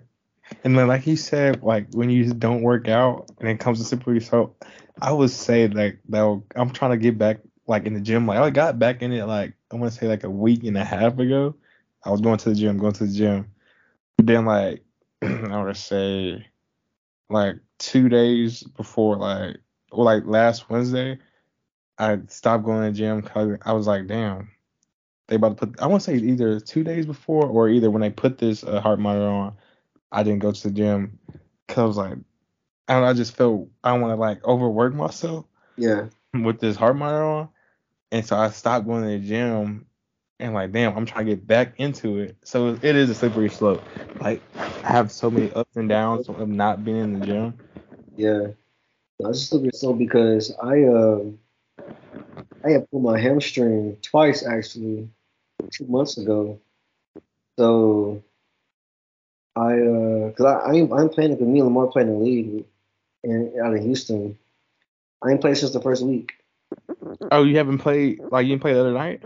And 0.64 0.78
then, 0.78 0.88
like 0.88 1.08
you 1.08 1.16
said, 1.16 1.64
like 1.64 1.88
when 1.92 2.10
you 2.10 2.34
don't 2.34 2.62
work 2.62 2.88
out 2.88 3.30
and 3.40 3.50
it 3.50 3.60
comes 3.60 3.80
to 3.80 3.86
simply 3.86 4.20
so, 4.20 4.56
I 5.02 5.12
would 5.12 5.30
say 5.30 5.68
like 5.68 6.00
that 6.10 6.42
I'm 6.56 6.70
trying 6.72 6.92
to 6.92 6.98
get 6.98 7.18
back 7.18 7.40
like 7.68 7.86
in 7.86 7.94
the 7.94 8.02
gym. 8.02 8.28
Like 8.28 8.40
I 8.40 8.50
got 8.50 8.80
back 8.80 9.02
in 9.02 9.12
it 9.12 9.26
like 9.26 9.54
I 9.72 9.76
want 9.76 9.94
to 9.94 10.00
say 10.00 10.08
like 10.08 10.24
a 10.24 10.30
week 10.30 10.64
and 10.64 10.78
a 10.78 10.84
half 10.84 11.18
ago. 11.20 11.56
I 12.06 12.12
was 12.12 12.22
going 12.22 12.38
to 12.40 12.50
the 12.50 12.56
gym, 12.56 12.78
going 12.78 12.94
to 12.94 13.06
the 13.06 13.14
gym. 13.14 13.52
But 14.18 14.28
then 14.28 14.46
like 14.46 14.84
I 15.24 15.64
would 15.64 15.78
say 15.78 16.46
like 17.30 17.58
two 17.80 18.10
days 18.10 18.64
before 18.64 19.18
like 19.18 19.58
or 19.92 20.04
like 20.06 20.24
last 20.26 20.70
Wednesday, 20.70 21.20
I 21.98 22.20
stopped 22.28 22.66
going 22.66 22.84
to 22.84 22.92
the 22.92 22.98
gym 22.98 23.22
because 23.22 23.58
I 23.66 23.74
was 23.74 23.88
like, 23.88 24.08
damn, 24.08 24.50
they 25.28 25.36
about 25.36 25.58
to 25.58 25.68
put. 25.68 25.82
I 25.82 25.88
want 25.88 26.02
to 26.04 26.06
say 26.12 26.18
either 26.18 26.60
two 26.60 26.84
days 26.84 27.06
before 27.06 27.46
or 27.48 27.70
either 27.70 27.90
when 27.92 28.02
they 28.02 28.10
put 28.10 28.38
this 28.38 28.64
uh, 28.64 28.82
heart 28.82 29.00
monitor 29.00 29.28
on, 29.28 29.56
I 30.12 30.24
didn't 30.24 30.40
go 30.40 30.52
to 30.52 30.64
the 30.64 30.74
gym 30.74 31.20
because 31.68 31.82
I 31.82 31.86
was 31.86 31.98
like, 31.98 32.18
I 32.88 33.00
know, 33.00 33.06
I 33.06 33.14
just 33.14 33.36
felt 33.36 33.70
I 33.84 33.92
don't 33.92 34.02
want 34.02 34.12
to 34.12 34.22
like 34.22 34.44
overwork 34.46 34.94
myself 34.94 35.46
Yeah. 35.78 36.08
with 36.34 36.60
this 36.60 36.76
heart 36.76 36.96
monitor 36.98 37.24
on, 37.24 37.50
and 38.12 38.26
so 38.26 38.36
I 38.36 38.50
stopped 38.50 38.86
going 38.86 39.04
to 39.04 39.10
the 39.20 39.28
gym. 39.28 39.86
And 40.40 40.54
like, 40.54 40.72
damn, 40.72 40.98
I'm 40.98 41.06
trying 41.06 41.26
to 41.26 41.36
get 41.36 41.48
back 41.48 41.74
into 41.78 42.20
it. 42.20 42.36
So 42.44 42.78
it 42.82 42.96
is 42.96 43.10
a 43.10 43.16
slippery 43.16 43.50
slope. 43.50 43.84
Like, 44.20 44.42
I 44.58 44.92
have 44.92 45.12
so 45.12 45.30
many 45.32 45.52
ups 45.54 45.76
and 45.76 45.88
downs 45.88 46.28
of 46.28 46.50
not 46.50 46.84
being 46.84 46.98
in 46.98 47.20
the 47.20 47.26
gym. 47.26 47.54
Yeah. 48.18 48.48
No, 49.20 49.30
I 49.30 49.32
just 49.32 49.54
look 49.54 49.66
at 49.66 49.76
so 49.76 49.94
because 49.94 50.54
I 50.62 50.84
um 50.84 51.40
I 52.66 52.72
had 52.72 52.90
pulled 52.90 53.04
my 53.04 53.20
hamstring 53.20 53.98
twice 54.02 54.46
actually 54.46 55.10
two 55.72 55.86
months 55.86 56.18
ago. 56.18 56.60
So 57.58 58.24
I 59.56 59.80
uh 59.80 60.32
cause 60.32 60.46
I, 60.46 60.54
I 60.54 60.74
ain't 60.74 60.92
I'm 60.92 61.10
playing 61.10 61.32
with 61.32 61.42
me 61.42 61.60
and 61.60 61.68
Lamar 61.68 61.88
playing 61.88 62.10
in 62.10 62.16
the 62.16 62.20
league 62.26 62.66
in 63.24 63.54
out 63.64 63.76
in 63.76 63.84
Houston. 63.84 64.38
I 65.22 65.32
ain't 65.32 65.42
played 65.42 65.58
since 65.58 65.74
the 65.74 65.82
first 65.82 66.04
week. 66.04 66.34
Oh, 67.32 67.44
you 67.44 67.58
haven't 67.58 67.78
played 67.80 68.20
like 68.32 68.46
you 68.46 68.54
didn't 68.54 68.62
play 68.62 68.74
the 68.74 68.80
other 68.82 68.94
night? 68.94 69.24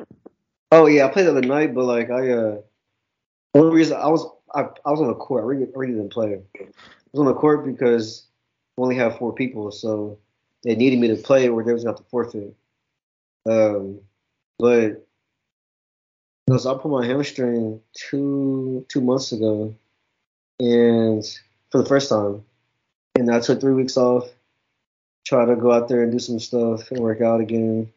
Oh 0.72 0.86
yeah, 0.88 1.06
I 1.06 1.12
played 1.12 1.26
the 1.26 1.32
other 1.32 1.42
night, 1.42 1.74
but 1.74 1.86
like 1.86 2.10
I 2.10 2.30
uh 2.32 2.58
one 3.54 3.72
reason 3.72 3.98
I 3.98 4.08
was 4.08 4.26
I, 4.54 4.68
I 4.86 4.92
was 4.92 5.02
on 5.02 5.08
the 5.08 5.16
court. 5.16 5.44
I 5.44 5.48
really, 5.48 5.68
really 5.74 5.94
didn't 5.94 6.12
play. 6.12 6.42
I 6.60 6.64
was 7.12 7.20
on 7.20 7.26
the 7.26 7.34
court 7.34 7.66
because 7.66 8.26
we 8.76 8.84
only 8.84 8.96
have 8.96 9.18
four 9.18 9.34
people, 9.34 9.72
so 9.72 10.20
they 10.64 10.76
needed 10.76 11.00
me 11.00 11.08
to 11.10 11.16
play 11.16 11.48
or 11.48 11.64
they 11.64 11.74
was 11.74 11.86
have 11.86 11.96
to 11.96 12.04
forfeit. 12.04 12.56
Um, 13.46 14.02
but 14.60 15.08
no, 16.48 16.58
so 16.58 16.76
I 16.76 16.82
put 16.82 16.92
my 16.92 17.06
hamstring 17.06 17.82
two 17.94 18.86
two 18.90 19.02
months 19.02 19.32
ago, 19.32 19.76
and 20.60 21.24
for 21.72 21.78
the 21.80 21.86
first 21.88 22.10
time, 22.10 22.44
and 23.16 23.32
I 23.32 23.40
took 23.40 23.60
three 23.60 23.74
weeks 23.74 23.98
off, 23.98 24.30
try 25.26 25.46
to 25.46 25.56
go 25.56 25.72
out 25.72 25.88
there 25.88 26.04
and 26.04 26.12
do 26.12 26.20
some 26.20 26.40
stuff 26.40 26.92
and 26.92 27.00
work 27.00 27.22
out 27.22 27.42
again. 27.42 27.92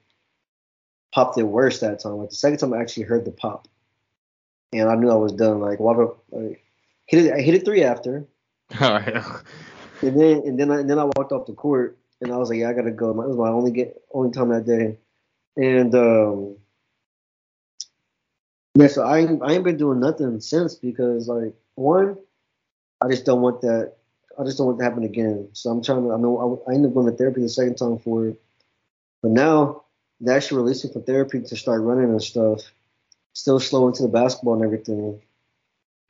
Popped 1.12 1.38
it 1.38 1.44
worse 1.44 1.80
that 1.80 2.00
time. 2.00 2.18
Like 2.18 2.30
the 2.30 2.36
second 2.36 2.58
time, 2.58 2.72
I 2.72 2.80
actually 2.80 3.04
heard 3.04 3.24
the 3.24 3.30
pop, 3.30 3.68
and 4.72 4.88
I 4.88 4.94
knew 4.94 5.10
I 5.10 5.14
was 5.14 5.32
done. 5.32 5.60
Like 5.60 5.80
whatever, 5.80 6.14
like 6.30 6.64
hit 7.06 7.26
it. 7.26 7.32
I 7.32 7.40
hit 7.40 7.54
it 7.54 7.64
three 7.64 7.82
after, 7.82 8.26
and 10.02 10.20
then 10.20 10.42
and 10.44 10.58
then 10.58 10.70
I, 10.70 10.80
and 10.80 10.90
then 10.90 10.98
I 10.98 11.04
walked 11.04 11.32
off 11.32 11.46
the 11.46 11.54
court, 11.54 11.98
and 12.20 12.32
I 12.32 12.36
was 12.36 12.50
like, 12.50 12.58
yeah, 12.58 12.70
I 12.70 12.72
gotta 12.72 12.90
go. 12.90 13.10
It 13.10 13.28
was 13.28 13.36
my 13.36 13.48
only 13.48 13.72
get 13.72 14.00
only 14.12 14.30
time 14.30 14.48
that 14.50 14.66
day, 14.66 14.96
and 15.56 15.94
um, 15.94 16.56
yeah. 18.74 18.86
So 18.86 19.02
I 19.02 19.18
ain't, 19.20 19.42
I 19.42 19.52
ain't 19.52 19.64
been 19.64 19.76
doing 19.76 20.00
nothing 20.00 20.40
since 20.40 20.74
because 20.74 21.28
like 21.28 21.54
one, 21.74 22.16
I 23.00 23.08
just 23.08 23.24
don't 23.24 23.40
want 23.40 23.60
that. 23.62 23.94
I 24.38 24.44
just 24.44 24.56
don't 24.56 24.68
want 24.68 24.78
that 24.78 24.84
to 24.84 24.90
happen 24.90 25.04
again. 25.04 25.48
So 25.52 25.70
I'm 25.70 25.82
trying 25.82 26.04
to. 26.04 26.12
I 26.12 26.16
know 26.16 26.62
I, 26.66 26.70
I 26.70 26.74
ended 26.74 26.90
up 26.90 26.94
going 26.94 27.10
to 27.10 27.16
therapy 27.16 27.42
the 27.42 27.48
second 27.48 27.76
time 27.76 27.98
for 27.98 28.28
it, 28.28 28.40
but 29.22 29.32
now 29.32 29.82
they're 30.20 30.36
actually 30.36 30.62
releasing 30.62 30.92
from 30.92 31.02
therapy 31.02 31.40
to 31.40 31.56
start 31.56 31.82
running 31.82 32.10
and 32.10 32.22
stuff. 32.22 32.60
Still 33.32 33.60
slow 33.60 33.88
into 33.88 34.02
the 34.02 34.08
basketball 34.08 34.54
and 34.54 34.64
everything, 34.64 35.20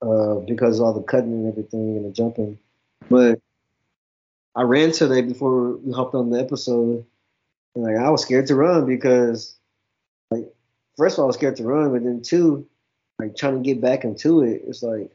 uh, 0.03 0.37
because 0.37 0.79
of 0.79 0.87
all 0.87 0.93
the 0.93 1.03
cutting 1.03 1.33
and 1.33 1.49
everything 1.49 1.97
and 1.97 2.07
the 2.07 2.11
jumping. 2.11 2.59
But 3.09 3.41
I 4.55 4.63
ran 4.63 4.93
today 4.93 5.23
before 5.23 5.77
we 5.77 5.93
hopped 5.93 6.15
on 6.15 6.31
the 6.31 6.41
episode, 6.41 7.05
and 7.75 7.85
like 7.85 7.97
I 7.97 8.11
was 8.11 8.23
scared 8.23 8.47
to 8.49 8.55
run 8.55 8.87
because, 8.87 9.57
like, 10.31 10.53
first 10.97 11.15
of 11.15 11.21
all 11.21 11.27
I 11.27 11.29
was 11.29 11.37
scared 11.37 11.57
to 11.57 11.65
run, 11.65 11.93
but 11.93 12.03
then 12.03 12.23
two, 12.23 12.67
like 13.19 13.37
trying 13.37 13.63
to 13.63 13.67
get 13.67 13.81
back 13.81 14.05
into 14.05 14.43
it, 14.43 14.63
it's 14.67 14.83
like 14.83 15.13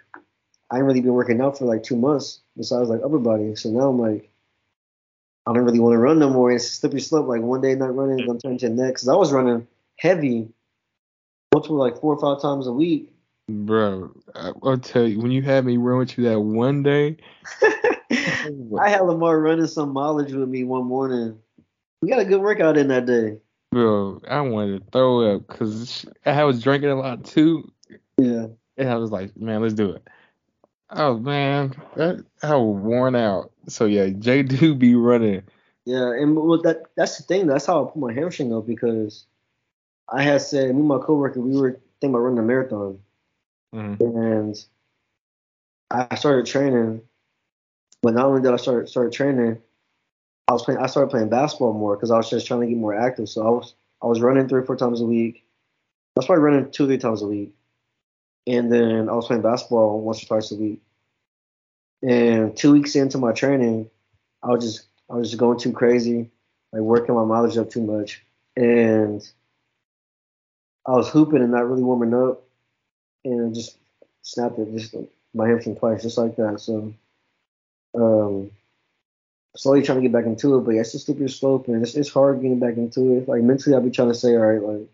I 0.69 0.77
ain't 0.77 0.85
really 0.85 1.01
been 1.01 1.13
working 1.13 1.41
out 1.41 1.57
for 1.57 1.65
like 1.65 1.83
two 1.83 1.95
months 1.95 2.41
besides 2.55 2.89
like 2.89 3.01
upper 3.03 3.19
body. 3.19 3.55
So 3.55 3.69
now 3.69 3.89
I'm 3.89 3.99
like, 3.99 4.29
I 5.47 5.53
don't 5.53 5.63
really 5.63 5.79
want 5.79 5.93
to 5.93 5.99
run 5.99 6.19
no 6.19 6.29
more. 6.29 6.51
It's 6.51 6.65
a 6.65 6.69
slippery 6.69 7.01
slope. 7.01 7.27
Like 7.27 7.41
one 7.41 7.61
day 7.61 7.75
not 7.75 7.95
running, 7.95 8.25
gonna 8.25 8.39
turn 8.39 8.57
to 8.59 8.69
the 8.69 8.73
next. 8.75 9.01
Cause 9.03 9.09
I 9.09 9.15
was 9.15 9.31
running 9.31 9.67
heavy, 9.97 10.49
multiple 11.53 11.77
like 11.77 11.99
four 11.99 12.15
or 12.15 12.19
five 12.19 12.41
times 12.41 12.67
a 12.67 12.71
week. 12.73 13.11
Bro, 13.47 14.11
I- 14.33 14.53
I'll 14.63 14.77
tell 14.77 15.07
you, 15.07 15.19
when 15.19 15.29
you 15.31 15.43
had 15.43 15.65
me 15.65 15.77
run 15.77 15.99
with 15.99 16.17
you 16.17 16.23
that 16.25 16.39
one 16.39 16.81
day, 16.81 17.17
I 17.61 18.89
had 18.89 19.01
Lamar 19.01 19.39
running 19.39 19.67
some 19.67 19.91
mileage 19.93 20.33
with 20.33 20.49
me 20.49 20.63
one 20.63 20.85
morning. 20.85 21.37
We 22.01 22.09
got 22.09 22.19
a 22.19 22.25
good 22.25 22.41
workout 22.41 22.77
in 22.77 22.87
that 22.89 23.05
day. 23.05 23.37
bro, 23.71 24.19
I 24.27 24.41
wanted 24.41 24.83
to 24.83 24.91
throw 24.91 25.35
up 25.35 25.47
because 25.47 26.05
I 26.25 26.43
was 26.43 26.61
drinking 26.63 26.89
a 26.89 26.95
lot 26.95 27.23
too, 27.23 27.71
Yeah. 28.17 28.47
and 28.77 28.89
I 28.89 28.95
was 28.95 29.11
like, 29.11 29.37
man, 29.37 29.61
let's 29.61 29.73
do 29.75 29.91
it. 29.91 30.07
Oh 30.89 31.17
man, 31.17 31.75
that, 31.95 32.23
I 32.43 32.55
was 32.55 32.81
worn 32.81 33.15
out. 33.15 33.51
So 33.67 33.85
yeah, 33.85 34.07
J 34.07 34.43
do 34.43 34.75
be 34.75 34.95
running. 34.95 35.43
Yeah, 35.85 36.13
and 36.13 36.35
well, 36.35 36.61
that 36.63 36.83
that's 36.95 37.17
the 37.17 37.23
thing. 37.23 37.47
That's 37.47 37.65
how 37.65 37.83
I 37.83 37.91
put 37.91 37.97
my 37.97 38.13
hamstring 38.13 38.53
up 38.53 38.65
because 38.65 39.25
I 40.09 40.23
had 40.23 40.41
said 40.41 40.73
me 40.73 40.79
and 40.79 40.87
my 40.87 40.97
coworker 40.97 41.39
we 41.39 41.59
were 41.59 41.79
thinking 42.01 42.15
about 42.15 42.19
running 42.19 42.39
a 42.39 42.43
marathon, 42.43 42.99
Mhm. 43.73 43.99
and 43.99 44.65
I 45.91 46.15
started 46.15 46.45
training. 46.45 47.01
But 48.01 48.13
not 48.13 48.25
only 48.25 48.41
did 48.41 48.53
I 48.53 48.57
start 48.57 48.89
started 48.89 49.13
training, 49.13 49.61
I 50.47 50.53
was 50.53 50.63
playing. 50.63 50.79
I 50.79 50.87
started 50.87 51.09
playing 51.09 51.29
basketball 51.29 51.73
more 51.73 51.95
because 51.95 52.11
I 52.11 52.17
was 52.17 52.29
just 52.29 52.47
trying 52.47 52.61
to 52.61 52.67
get 52.67 52.77
more 52.77 52.93
active. 52.95 53.29
So 53.29 53.45
I 53.45 53.49
was 53.49 53.73
I 54.01 54.07
was 54.07 54.21
running 54.21 54.47
three 54.47 54.61
or 54.61 54.65
four 54.65 54.75
times 54.75 55.01
a 55.01 55.05
week. 55.05 55.43
I 56.15 56.19
was 56.19 56.25
probably 56.27 56.43
running 56.43 56.71
two 56.71 56.85
or 56.85 56.87
three 56.87 56.97
times 56.97 57.21
a 57.21 57.27
week, 57.27 57.53
and 58.47 58.71
then 58.71 59.09
I 59.09 59.13
was 59.13 59.27
playing 59.27 59.41
basketball 59.41 60.01
once 60.01 60.23
or 60.23 60.27
twice 60.27 60.51
a 60.51 60.55
week. 60.55 60.81
And 62.07 62.55
two 62.55 62.71
weeks 62.71 62.95
into 62.95 63.17
my 63.17 63.31
training, 63.31 63.89
I 64.43 64.49
was 64.49 64.63
just 64.63 64.85
I 65.09 65.15
was 65.15 65.29
just 65.29 65.39
going 65.39 65.57
too 65.57 65.71
crazy, 65.71 66.29
like 66.71 66.81
working 66.81 67.15
my 67.15 67.25
mileage 67.25 67.57
up 67.57 67.71
too 67.71 67.81
much, 67.81 68.23
and 68.55 69.27
I 70.85 70.91
was 70.91 71.09
hooping 71.09 71.41
and 71.41 71.51
not 71.51 71.67
really 71.67 71.81
warming 71.81 72.13
up, 72.13 72.43
and 73.23 73.49
I 73.49 73.53
just 73.53 73.77
snapped 74.21 74.59
it, 74.59 74.71
just 74.71 74.95
my 75.33 75.47
hamstring 75.47 75.77
twice, 75.77 76.03
just 76.03 76.19
like 76.19 76.35
that. 76.35 76.59
So, 76.59 76.93
um, 77.95 78.51
slowly 79.55 79.81
trying 79.81 79.97
to 79.97 80.01
get 80.03 80.11
back 80.11 80.25
into 80.25 80.57
it, 80.57 80.61
but 80.61 80.75
yeah, 80.75 80.81
it's 80.81 80.93
a 80.93 80.99
slippery 80.99 81.29
slope, 81.29 81.67
and 81.67 81.81
it's 81.81 81.95
it's 81.95 82.09
hard 82.09 82.39
getting 82.39 82.59
back 82.59 82.77
into 82.77 83.17
it. 83.17 83.27
Like 83.27 83.41
mentally, 83.41 83.75
I'll 83.75 83.81
be 83.81 83.89
trying 83.89 84.09
to 84.09 84.13
say, 84.13 84.35
all 84.35 84.45
right, 84.45 84.61
like 84.61 84.87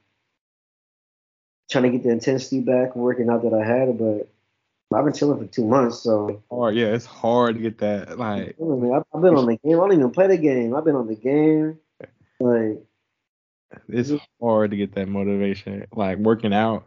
trying 1.69 1.83
to 1.83 1.89
get 1.89 2.03
the 2.03 2.11
intensity 2.11 2.61
back, 2.61 2.95
working 2.95 3.29
out 3.29 3.43
that 3.43 3.53
I 3.53 3.65
had, 3.65 3.97
but 3.97 4.29
I've 4.93 5.05
been 5.05 5.13
chilling 5.13 5.39
for 5.39 5.51
two 5.51 5.65
months, 5.65 5.99
so 5.99 6.41
Hard, 6.49 6.75
yeah, 6.75 6.87
it's 6.87 7.05
hard 7.05 7.55
to 7.55 7.61
get 7.61 7.77
that. 7.79 8.17
Like, 8.17 8.55
I 8.59 8.63
mean, 8.63 8.93
I've, 8.93 9.03
I've 9.13 9.21
been 9.21 9.35
on 9.35 9.45
the 9.45 9.57
game. 9.57 9.79
I 9.79 9.87
don't 9.87 9.93
even 9.93 10.11
play 10.11 10.27
the 10.27 10.37
game. 10.37 10.75
I've 10.75 10.83
been 10.83 10.95
on 10.95 11.07
the 11.07 11.15
game. 11.15 11.79
Like, 12.39 12.83
it's 13.87 14.11
hard 14.41 14.71
to 14.71 14.77
get 14.77 14.93
that 14.95 15.07
motivation. 15.07 15.85
Like 15.93 16.17
working 16.17 16.53
out, 16.53 16.85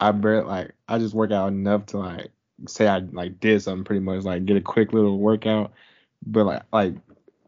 I 0.00 0.12
barely 0.12 0.46
like 0.46 0.72
I 0.88 0.98
just 0.98 1.14
work 1.14 1.30
out 1.30 1.48
enough 1.48 1.86
to 1.86 1.98
like 1.98 2.28
say 2.66 2.86
I 2.86 2.98
like 2.98 3.40
did 3.40 3.62
something 3.62 3.84
pretty 3.84 4.00
much 4.00 4.24
like 4.24 4.44
get 4.44 4.56
a 4.56 4.60
quick 4.60 4.92
little 4.92 5.18
workout. 5.18 5.72
But 6.26 6.44
like 6.44 6.62
like 6.72 6.94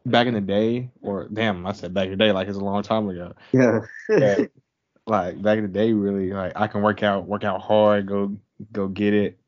back 0.06 0.26
in 0.26 0.34
the 0.34 0.40
day, 0.40 0.90
or 1.02 1.28
damn, 1.32 1.66
I 1.66 1.72
said 1.72 1.94
back 1.94 2.06
in 2.06 2.12
the 2.12 2.16
day 2.16 2.32
like 2.32 2.48
it's 2.48 2.58
a 2.58 2.64
long 2.64 2.82
time 2.82 3.08
ago. 3.08 3.34
yeah. 3.52 3.80
Yeah. 4.08 4.44
like 5.06 5.42
back 5.42 5.58
in 5.58 5.64
the 5.64 5.68
day, 5.68 5.92
really 5.92 6.32
like 6.32 6.52
I 6.56 6.66
can 6.66 6.82
work 6.82 7.02
out, 7.02 7.26
work 7.26 7.44
out 7.44 7.60
hard, 7.60 8.06
go 8.06 8.36
go 8.72 8.88
get 8.88 9.14
it, 9.14 9.39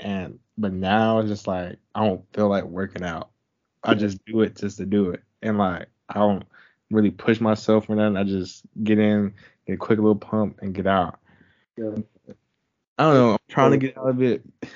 and 0.00 0.38
but 0.58 0.72
now 0.72 1.18
it's 1.18 1.28
just 1.28 1.46
like 1.46 1.78
I 1.94 2.04
don't 2.04 2.24
feel 2.34 2.48
like 2.48 2.64
working 2.64 3.04
out. 3.04 3.30
I 3.82 3.94
just 3.94 4.22
do 4.26 4.42
it 4.42 4.56
just 4.56 4.76
to 4.78 4.86
do 4.86 5.10
it, 5.10 5.22
and 5.42 5.58
like 5.58 5.88
I 6.08 6.14
don't 6.14 6.44
really 6.90 7.10
push 7.10 7.40
myself 7.40 7.88
or 7.88 7.96
nothing. 7.96 8.16
I 8.16 8.24
just 8.24 8.62
get 8.82 8.98
in, 8.98 9.32
get 9.66 9.74
a 9.74 9.76
quick 9.76 9.98
little 9.98 10.16
pump, 10.16 10.58
and 10.60 10.74
get 10.74 10.86
out. 10.86 11.18
yeah. 11.76 11.96
I 12.98 13.04
don't 13.04 13.14
know. 13.14 13.32
I'm 13.32 13.38
trying 13.48 13.70
to 13.70 13.78
get 13.78 13.96
out 13.96 14.10
of 14.10 14.22
it. 14.22 14.42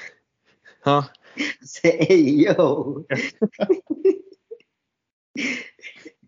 Huh? 0.82 1.02
Say, 1.62 2.04
hey, 2.04 2.20
yo. 2.20 3.06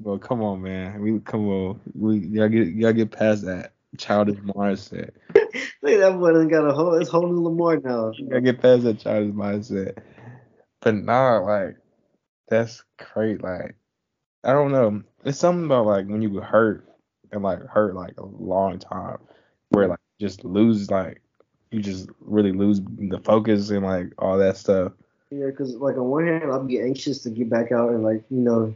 Well, 0.01 0.19
come 0.19 0.43
on, 0.43 0.63
man. 0.63 1.01
We 1.01 1.19
come 1.21 1.49
on. 1.49 1.81
We 1.95 2.19
y'all 2.19 2.49
get 2.49 2.79
gotta 2.79 2.93
get 2.93 3.11
past 3.11 3.45
that 3.47 3.73
childish 3.99 4.39
mindset. 4.39 5.11
Look 5.87 5.95
at 5.95 6.01
that 6.01 6.19
boy 6.19 6.33
done 6.33 6.49
got 6.49 6.69
a 6.69 6.75
whole, 6.75 6.95
it's 6.95 7.13
new 7.13 7.45
Lamar 7.45 7.77
now. 7.77 8.11
You 8.17 8.29
gotta 8.29 8.41
get 8.41 8.61
past 8.61 8.83
that 8.83 8.99
childish 8.99 9.33
mindset. 9.33 9.99
But 10.81 10.97
nah, 10.97 11.39
like 11.39 11.77
that's 12.49 12.83
great. 12.99 13.41
Like 13.41 13.77
I 14.43 14.53
don't 14.53 14.73
know. 14.73 15.05
It's 15.25 15.39
something 15.39 15.67
about 15.67 15.87
like 15.87 16.09
when 16.09 16.23
you 16.23 16.31
get 16.31 16.43
hurt 16.43 16.89
and 17.31 17.45
like 17.45 17.61
hurt 17.69 17.95
like 17.95 18.15
a 18.19 18.27
long 18.27 18.81
time, 18.81 19.19
where 19.69 19.87
like 19.87 20.01
just 20.21 20.45
lose 20.45 20.91
like 20.91 21.23
you 21.71 21.81
just 21.81 22.09
really 22.21 22.51
lose 22.51 22.81
the 22.81 23.21
focus 23.25 23.71
and 23.71 23.85
like 23.85 24.09
all 24.19 24.39
that 24.39 24.57
stuff. 24.57 24.91
Yeah, 25.31 25.47
because 25.47 25.77
like 25.77 25.97
on 25.97 26.07
one 26.09 26.27
hand, 26.27 26.51
I'd 26.51 26.67
be 26.67 26.81
anxious 26.81 27.23
to 27.23 27.31
get 27.31 27.49
back 27.49 27.71
out 27.71 27.91
and 27.91 28.03
like 28.03 28.25
you 28.29 28.41
know, 28.41 28.75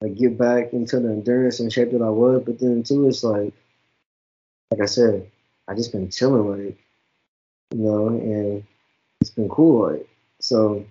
like 0.00 0.16
get 0.16 0.36
back 0.36 0.72
into 0.72 0.98
the 0.98 1.08
endurance 1.08 1.60
and 1.60 1.72
shape 1.72 1.92
that 1.92 2.02
I 2.02 2.10
was. 2.10 2.42
But 2.44 2.58
then 2.58 2.82
too, 2.82 3.06
it's 3.06 3.22
like, 3.22 3.52
like 4.72 4.80
I 4.80 4.86
said, 4.86 5.30
I 5.68 5.74
just 5.74 5.92
been 5.92 6.10
chilling 6.10 6.50
like, 6.50 6.78
you 7.72 7.78
know, 7.78 8.08
and 8.08 8.64
it's 9.20 9.30
been 9.30 9.48
cool 9.48 9.92
like. 9.92 10.08
So, 10.40 10.84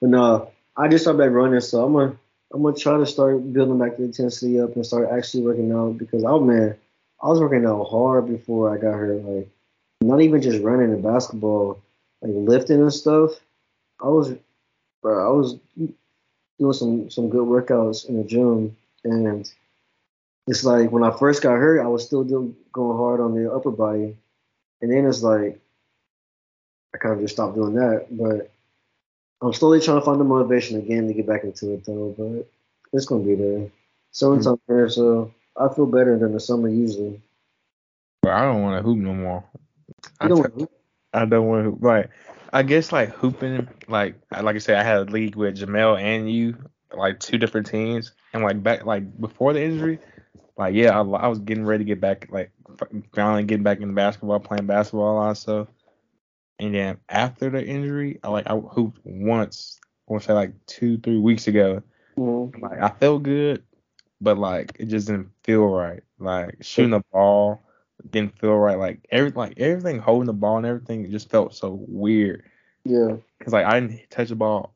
but 0.00 0.10
no, 0.10 0.50
I 0.76 0.88
just 0.88 1.04
started 1.04 1.18
back 1.18 1.30
running, 1.30 1.60
so 1.60 1.84
I'm 1.84 1.92
gonna 1.92 2.16
I'm 2.52 2.62
gonna 2.62 2.76
try 2.76 2.96
to 2.98 3.06
start 3.06 3.52
building 3.52 3.78
back 3.78 3.96
the 3.96 4.04
intensity 4.04 4.60
up 4.60 4.74
and 4.74 4.86
start 4.86 5.10
actually 5.10 5.44
working 5.44 5.72
out 5.72 5.98
because 5.98 6.24
oh 6.24 6.40
man, 6.40 6.76
I 7.22 7.28
was 7.28 7.40
working 7.40 7.66
out 7.66 7.84
hard 7.84 8.26
before 8.26 8.74
I 8.74 8.78
got 8.78 8.94
hurt. 8.94 9.22
Like, 9.22 9.48
not 10.00 10.20
even 10.20 10.42
just 10.42 10.62
running 10.62 10.92
and 10.92 11.02
basketball, 11.02 11.80
like 12.20 12.32
lifting 12.34 12.80
and 12.80 12.92
stuff. 12.92 13.32
I 14.00 14.08
was, 14.08 14.34
bro, 15.02 15.26
I 15.26 15.36
was 15.36 15.58
doing 16.58 16.72
some 16.72 17.10
some 17.10 17.28
good 17.28 17.46
workouts 17.46 18.08
in 18.08 18.16
the 18.16 18.24
gym, 18.24 18.76
and 19.04 19.50
it's 20.46 20.64
like 20.64 20.90
when 20.90 21.04
I 21.04 21.16
first 21.16 21.42
got 21.42 21.56
hurt, 21.56 21.80
I 21.80 21.86
was 21.86 22.04
still 22.04 22.24
doing 22.24 22.56
going 22.72 22.96
hard 22.96 23.20
on 23.20 23.34
the 23.34 23.52
upper 23.52 23.70
body, 23.70 24.16
and 24.80 24.92
then 24.92 25.06
it's 25.06 25.22
like 25.22 25.60
I 26.94 26.98
kind 26.98 27.14
of 27.14 27.20
just 27.20 27.34
stopped 27.34 27.54
doing 27.54 27.74
that. 27.74 28.06
But 28.10 28.52
I'm 29.40 29.52
slowly 29.52 29.80
trying 29.80 30.00
to 30.00 30.04
find 30.04 30.20
the 30.20 30.24
motivation 30.24 30.78
again 30.78 31.06
to 31.06 31.14
get 31.14 31.26
back 31.26 31.44
into 31.44 31.74
it 31.74 31.84
though. 31.84 32.14
But 32.16 32.48
it's 32.92 33.06
gonna 33.06 33.24
be 33.24 33.34
there. 33.34 33.70
Summertime 34.10 34.54
mm-hmm. 34.54 34.72
here, 34.72 34.88
so 34.88 35.32
I 35.56 35.72
feel 35.72 35.86
better 35.86 36.18
than 36.18 36.32
the 36.32 36.40
summer 36.40 36.68
usually. 36.68 37.20
But 38.22 38.32
I 38.32 38.44
don't 38.44 38.62
want 38.62 38.78
to 38.78 38.82
hoop 38.82 38.98
no 38.98 39.14
more. 39.14 39.44
I 40.20 40.28
know 40.28 40.42
tell- 40.42 40.70
I 41.14 41.24
don't 41.24 41.46
want 41.46 41.64
to 41.64 41.70
hoop. 41.70 41.82
Like, 41.82 42.10
I 42.52 42.62
guess 42.62 42.92
like 42.92 43.10
hooping, 43.10 43.68
like 43.88 44.16
like 44.30 44.56
I 44.56 44.58
said, 44.58 44.76
I 44.78 44.82
had 44.82 44.98
a 44.98 45.10
league 45.10 45.36
with 45.36 45.56
Jamel 45.56 46.00
and 46.00 46.30
you, 46.30 46.56
like 46.92 47.20
two 47.20 47.38
different 47.38 47.66
teams, 47.66 48.12
and 48.32 48.42
like 48.42 48.62
back 48.62 48.84
like 48.84 49.20
before 49.20 49.52
the 49.52 49.62
injury, 49.62 49.98
like 50.56 50.74
yeah, 50.74 50.98
I, 50.98 51.02
I 51.02 51.28
was 51.28 51.38
getting 51.38 51.64
ready 51.64 51.84
to 51.84 51.88
get 51.88 52.00
back, 52.00 52.28
like 52.30 52.50
finally 53.14 53.44
getting 53.44 53.62
back 53.62 53.80
into 53.80 53.94
basketball, 53.94 54.40
playing 54.40 54.66
basketball, 54.66 55.14
a 55.14 55.16
lot 55.16 55.30
of 55.30 55.38
stuff. 55.38 55.68
And 56.58 56.74
then 56.74 56.98
after 57.08 57.50
the 57.50 57.64
injury, 57.64 58.20
I 58.22 58.28
like 58.28 58.46
I 58.46 58.56
hooped 58.56 59.00
once, 59.04 59.80
I 60.08 60.12
want 60.12 60.22
to 60.22 60.26
say 60.28 60.32
like 60.34 60.52
two 60.66 60.98
three 60.98 61.18
weeks 61.18 61.48
ago. 61.48 61.82
Mhm. 62.16 62.60
Like 62.60 62.80
I 62.80 62.88
felt 62.88 63.22
good, 63.22 63.62
but 64.20 64.38
like 64.38 64.76
it 64.78 64.86
just 64.86 65.06
didn't 65.08 65.30
feel 65.44 65.66
right. 65.66 66.02
Like 66.18 66.56
shooting 66.60 66.90
the 66.90 67.02
ball 67.12 67.62
didn't 68.10 68.38
feel 68.38 68.56
right. 68.56 68.78
Like 68.78 69.06
every 69.10 69.30
like 69.30 69.58
everything 69.58 69.98
holding 69.98 70.26
the 70.26 70.32
ball 70.32 70.58
and 70.58 70.66
everything 70.66 71.10
just 71.10 71.30
felt 71.30 71.54
so 71.54 71.84
weird. 71.88 72.44
Yeah. 72.84 73.16
Cause 73.40 73.52
like 73.52 73.66
I 73.66 73.80
didn't 73.80 74.10
touch 74.10 74.28
the 74.28 74.36
ball 74.36 74.74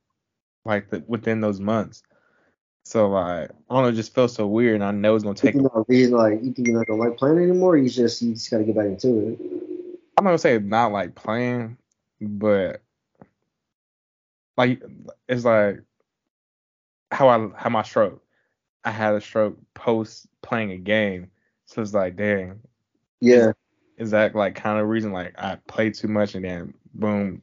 like 0.64 0.90
the, 0.90 1.04
within 1.06 1.40
those 1.40 1.60
months. 1.60 2.02
So 2.86 3.08
like 3.08 3.50
I 3.68 3.74
don't 3.74 3.82
know, 3.82 3.88
it 3.88 3.94
just 3.94 4.14
felt 4.14 4.30
so 4.30 4.46
weird, 4.46 4.76
and 4.76 4.84
I 4.84 4.92
know 4.92 5.16
it's 5.16 5.24
gonna 5.24 5.34
take. 5.34 5.56
You 5.56 5.62
know, 5.62 5.84
he's 5.88 6.10
like 6.10 6.34
you 6.34 6.52
think 6.52 6.68
you're 6.68 6.78
not 6.78 6.86
gonna 6.86 7.02
like 7.02 7.16
playing 7.16 7.38
anymore. 7.38 7.76
You 7.76 7.90
just 7.90 8.22
you 8.22 8.34
just 8.34 8.48
gotta 8.48 8.62
get 8.62 8.76
back 8.76 8.86
into 8.86 9.30
it. 9.30 9.40
I'm 10.16 10.22
not 10.22 10.30
gonna 10.30 10.38
say 10.38 10.60
not 10.60 10.92
like 10.92 11.16
playing, 11.16 11.78
but 12.20 12.82
like 14.56 14.80
it's 15.28 15.44
like 15.44 15.82
how 17.10 17.26
I 17.26 17.48
how 17.56 17.70
my 17.70 17.82
stroke. 17.82 18.22
I 18.84 18.92
had 18.92 19.14
a 19.14 19.20
stroke 19.20 19.58
post 19.74 20.28
playing 20.42 20.70
a 20.70 20.76
game, 20.76 21.32
so 21.64 21.82
it's 21.82 21.92
like, 21.92 22.14
dang, 22.14 22.60
Yeah. 23.20 23.50
is 23.96 24.12
that 24.12 24.36
like 24.36 24.54
kind 24.54 24.78
of 24.78 24.86
reason 24.86 25.10
like 25.10 25.34
I 25.36 25.56
played 25.66 25.94
too 25.94 26.06
much 26.06 26.36
and 26.36 26.44
then 26.44 26.72
boom, 26.94 27.42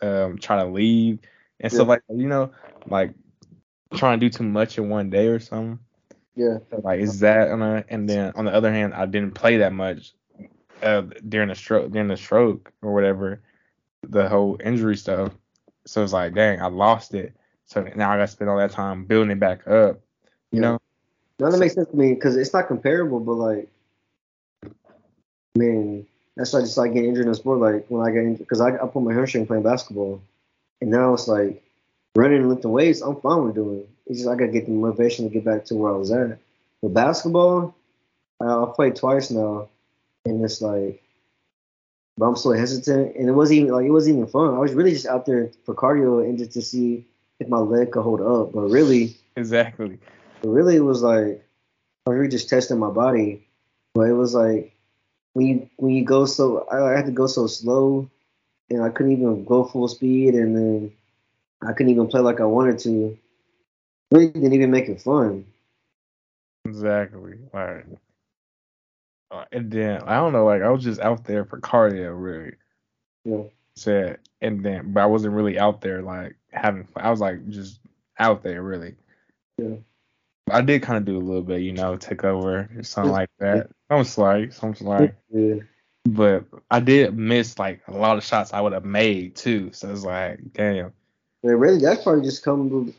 um, 0.00 0.38
try 0.38 0.62
to 0.62 0.66
leave 0.70 1.18
and 1.58 1.72
stuff 1.72 1.88
like 1.88 2.02
you 2.08 2.28
know, 2.28 2.52
like 2.86 3.14
trying 3.94 4.20
to 4.20 4.26
do 4.26 4.30
too 4.30 4.44
much 4.44 4.78
in 4.78 4.88
one 4.88 5.10
day 5.10 5.28
or 5.28 5.38
something. 5.38 5.78
Yeah. 6.36 6.58
So, 6.70 6.80
like 6.82 7.00
is 7.00 7.20
that 7.20 7.50
on 7.50 7.62
a, 7.62 7.84
and 7.88 8.08
then 8.08 8.32
on 8.34 8.44
the 8.44 8.52
other 8.52 8.72
hand, 8.72 8.94
I 8.94 9.06
didn't 9.06 9.32
play 9.32 9.58
that 9.58 9.72
much 9.72 10.12
uh, 10.82 11.02
during 11.28 11.48
the 11.48 11.54
stroke 11.54 11.90
during 11.90 12.08
the 12.08 12.16
stroke 12.16 12.72
or 12.82 12.92
whatever, 12.92 13.40
the 14.02 14.28
whole 14.28 14.58
injury 14.64 14.96
stuff. 14.96 15.32
So 15.86 16.02
it's 16.02 16.12
like, 16.12 16.34
dang, 16.34 16.60
I 16.60 16.66
lost 16.66 17.14
it. 17.14 17.34
So 17.66 17.82
now 17.96 18.10
I 18.10 18.16
got 18.16 18.26
to 18.26 18.28
spend 18.28 18.50
all 18.50 18.58
that 18.58 18.70
time 18.70 19.04
building 19.04 19.30
it 19.30 19.40
back 19.40 19.66
up. 19.66 20.00
You 20.50 20.60
Yeah. 20.60 20.60
know? 20.60 20.80
No, 21.40 21.50
that 21.50 21.58
makes 21.58 21.74
sense 21.74 21.88
to 21.88 21.96
me 21.96 22.14
because 22.14 22.36
it's 22.36 22.52
not 22.52 22.68
comparable, 22.68 23.18
but 23.18 23.34
like, 23.34 23.68
man, 25.56 26.06
that's 26.36 26.52
why 26.52 26.60
I 26.60 26.62
just 26.62 26.78
like 26.78 26.92
getting 26.92 27.08
injured 27.08 27.26
in 27.26 27.32
the 27.32 27.36
sport. 27.36 27.58
Like 27.58 27.86
when 27.88 28.06
I 28.06 28.12
get 28.12 28.22
injured, 28.22 28.38
because 28.38 28.60
I, 28.60 28.74
I 28.74 28.86
put 28.86 29.02
my 29.02 29.12
hamstring 29.12 29.46
playing 29.46 29.64
basketball, 29.64 30.22
and 30.80 30.90
now 30.90 31.12
it's 31.12 31.26
like 31.26 31.63
running 32.14 32.40
and 32.40 32.48
lifting 32.48 32.70
weights. 32.70 33.00
I'm 33.00 33.20
fine 33.20 33.44
with 33.44 33.54
doing. 33.54 33.86
It's 34.06 34.18
just 34.20 34.28
I 34.30 34.34
gotta 34.34 34.52
get 34.52 34.66
the 34.66 34.72
motivation 34.72 35.26
to 35.26 35.32
get 35.32 35.44
back 35.44 35.64
to 35.66 35.74
where 35.74 35.92
I 35.92 35.96
was 35.96 36.10
at. 36.10 36.38
With 36.82 36.94
basketball, 36.94 37.74
I, 38.40 38.46
I've 38.46 38.74
played 38.74 38.96
twice 38.96 39.30
now, 39.30 39.68
and 40.24 40.44
it's 40.44 40.60
like, 40.60 41.02
but 42.16 42.26
I'm 42.26 42.36
so 42.36 42.52
hesitant, 42.52 43.16
and 43.16 43.28
it 43.28 43.32
wasn't 43.32 43.60
even 43.60 43.72
like 43.72 43.86
it 43.86 43.90
wasn't 43.90 44.16
even 44.16 44.28
fun. 44.28 44.54
I 44.54 44.58
was 44.58 44.74
really 44.74 44.92
just 44.92 45.06
out 45.06 45.26
there 45.26 45.50
for 45.64 45.74
cardio 45.74 46.24
and 46.24 46.38
just 46.38 46.52
to 46.52 46.62
see 46.62 47.06
if 47.40 47.48
my 47.48 47.58
leg 47.58 47.90
could 47.92 48.02
hold 48.02 48.20
up. 48.20 48.52
But 48.52 48.68
really, 48.70 49.16
Exactly. 49.36 49.98
but 50.42 50.48
really, 50.50 50.76
it 50.76 50.84
was 50.84 51.02
like 51.02 51.44
I 52.06 52.10
was 52.10 52.16
really 52.18 52.28
just 52.28 52.48
testing 52.48 52.78
my 52.78 52.90
body. 52.90 53.46
But 53.94 54.08
it 54.08 54.12
was 54.12 54.34
like 54.34 54.74
when 55.32 55.46
you 55.46 55.70
when 55.76 55.94
you 55.94 56.04
go 56.04 56.26
so 56.26 56.66
I, 56.70 56.92
I 56.92 56.96
had 56.96 57.06
to 57.06 57.12
go 57.12 57.26
so 57.26 57.46
slow, 57.46 58.08
and 58.70 58.82
I 58.82 58.90
couldn't 58.90 59.12
even 59.12 59.44
go 59.44 59.64
full 59.64 59.88
speed, 59.88 60.34
and 60.34 60.54
then 60.56 60.92
I 61.66 61.72
couldn't 61.72 61.92
even 61.92 62.06
play 62.08 62.20
like 62.20 62.40
I 62.40 62.44
wanted 62.44 62.78
to. 62.80 63.16
Really 64.10 64.28
didn't 64.28 64.52
even 64.52 64.70
make 64.70 64.88
it 64.88 65.00
fun. 65.00 65.46
Exactly. 66.66 67.38
Like, 67.52 67.86
uh, 69.30 69.44
and 69.52 69.70
then 69.70 70.02
I 70.02 70.16
don't 70.16 70.32
know, 70.32 70.44
like 70.44 70.62
I 70.62 70.70
was 70.70 70.84
just 70.84 71.00
out 71.00 71.24
there 71.24 71.44
for 71.44 71.60
cardio, 71.60 72.14
really. 72.16 72.52
Yeah. 73.24 73.44
Said, 73.76 74.18
and 74.40 74.64
then, 74.64 74.92
but 74.92 75.02
I 75.02 75.06
wasn't 75.06 75.34
really 75.34 75.58
out 75.58 75.80
there 75.80 76.02
like 76.02 76.36
having. 76.52 76.84
fun. 76.84 77.04
I 77.04 77.10
was 77.10 77.20
like 77.20 77.48
just 77.48 77.80
out 78.18 78.42
there, 78.42 78.62
really. 78.62 78.94
Yeah. 79.58 79.76
I 80.50 80.60
did 80.60 80.82
kind 80.82 80.98
of 80.98 81.06
do 81.06 81.16
a 81.16 81.20
little 81.24 81.42
bit, 81.42 81.62
you 81.62 81.72
know, 81.72 81.96
take 81.96 82.22
over 82.22 82.68
or 82.76 82.82
something 82.82 83.12
like 83.12 83.30
that. 83.38 83.70
Some 83.90 84.04
slight, 84.04 84.52
some 84.52 84.74
slight, 84.74 85.14
Yeah. 85.32 85.56
but 86.04 86.44
I 86.70 86.80
did 86.80 87.16
miss 87.16 87.58
like 87.58 87.80
a 87.88 87.96
lot 87.96 88.18
of 88.18 88.24
shots 88.24 88.52
I 88.52 88.60
would 88.60 88.74
have 88.74 88.84
made 88.84 89.36
too. 89.36 89.70
So 89.72 89.90
it's 89.90 90.04
like, 90.04 90.40
damn. 90.52 90.92
But 91.44 91.56
really, 91.56 91.78
that's 91.78 92.02
probably 92.02 92.24
just 92.24 92.42
come 92.42 92.70
with 92.70 92.96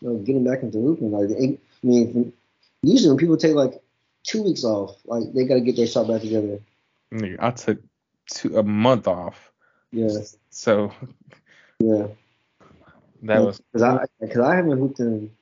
you 0.00 0.08
know, 0.08 0.18
getting 0.18 0.44
back 0.44 0.62
into 0.62 0.78
hooping. 0.78 1.10
Like, 1.10 1.30
I 1.36 1.58
mean, 1.82 2.32
usually 2.80 3.08
when 3.08 3.18
people 3.18 3.36
take 3.36 3.56
like 3.56 3.82
two 4.22 4.44
weeks 4.44 4.62
off, 4.62 4.96
like 5.04 5.24
they 5.34 5.44
gotta 5.44 5.60
get 5.60 5.74
their 5.74 5.88
shot 5.88 6.06
back 6.06 6.20
together. 6.20 6.60
I 7.40 7.50
took 7.50 7.80
two 8.32 8.56
a 8.56 8.62
month 8.62 9.08
off, 9.08 9.50
Yeah. 9.90 10.10
so 10.50 10.92
Yeah. 11.80 12.06
that 13.22 13.42
was 13.42 13.60
because 13.72 13.82
I 13.82 14.04
because 14.20 14.38
I 14.38 14.54
haven't 14.54 14.78
hooped 14.78 15.00
in 15.00 15.32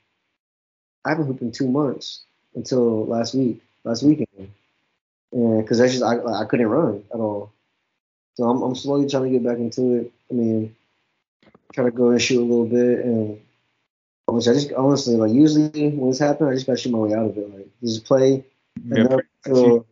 I 1.05 1.11
haven't 1.11 1.27
hooped 1.27 1.43
in 1.43 1.53
two 1.53 1.69
months 1.69 2.23
until 2.55 3.05
last 3.05 3.35
week 3.35 3.61
last 3.85 4.03
weekend 4.03 4.51
and 5.33 5.63
because 5.63 5.77
that's 5.77 5.93
just 5.93 6.05
I 6.05 6.23
I 6.23 6.47
couldn't 6.47 6.69
run 6.69 7.05
at 7.13 7.21
all 7.21 7.53
so 8.35 8.45
I'm 8.45 8.63
I'm 8.63 8.75
slowly 8.75 9.09
trying 9.09 9.25
to 9.25 9.31
get 9.31 9.45
back 9.45 9.59
into 9.59 9.97
it 9.97 10.13
I 10.31 10.35
mean 10.35 10.77
try 11.77 11.85
to 11.85 11.91
go 11.91 12.11
and 12.11 12.20
shoot 12.20 12.41
a 12.41 12.43
little 12.43 12.66
bit 12.66 13.05
and 13.05 13.41
which 14.27 14.49
I 14.49 14.55
just 14.55 14.72
honestly 14.72 15.14
like 15.14 15.31
usually 15.31 15.91
when 15.91 16.11
this 16.11 16.18
happens 16.18 16.51
I 16.51 16.55
just 16.55 16.66
gotta 16.66 16.79
shoot 16.79 16.91
my 16.91 16.99
way 16.99 17.14
out 17.14 17.27
of 17.27 17.37
it 17.37 17.55
like 17.55 17.68
just 17.83 18.05
play 18.05 18.45
yeah, 18.85 19.01
enough 19.01 19.20
until 19.45 19.87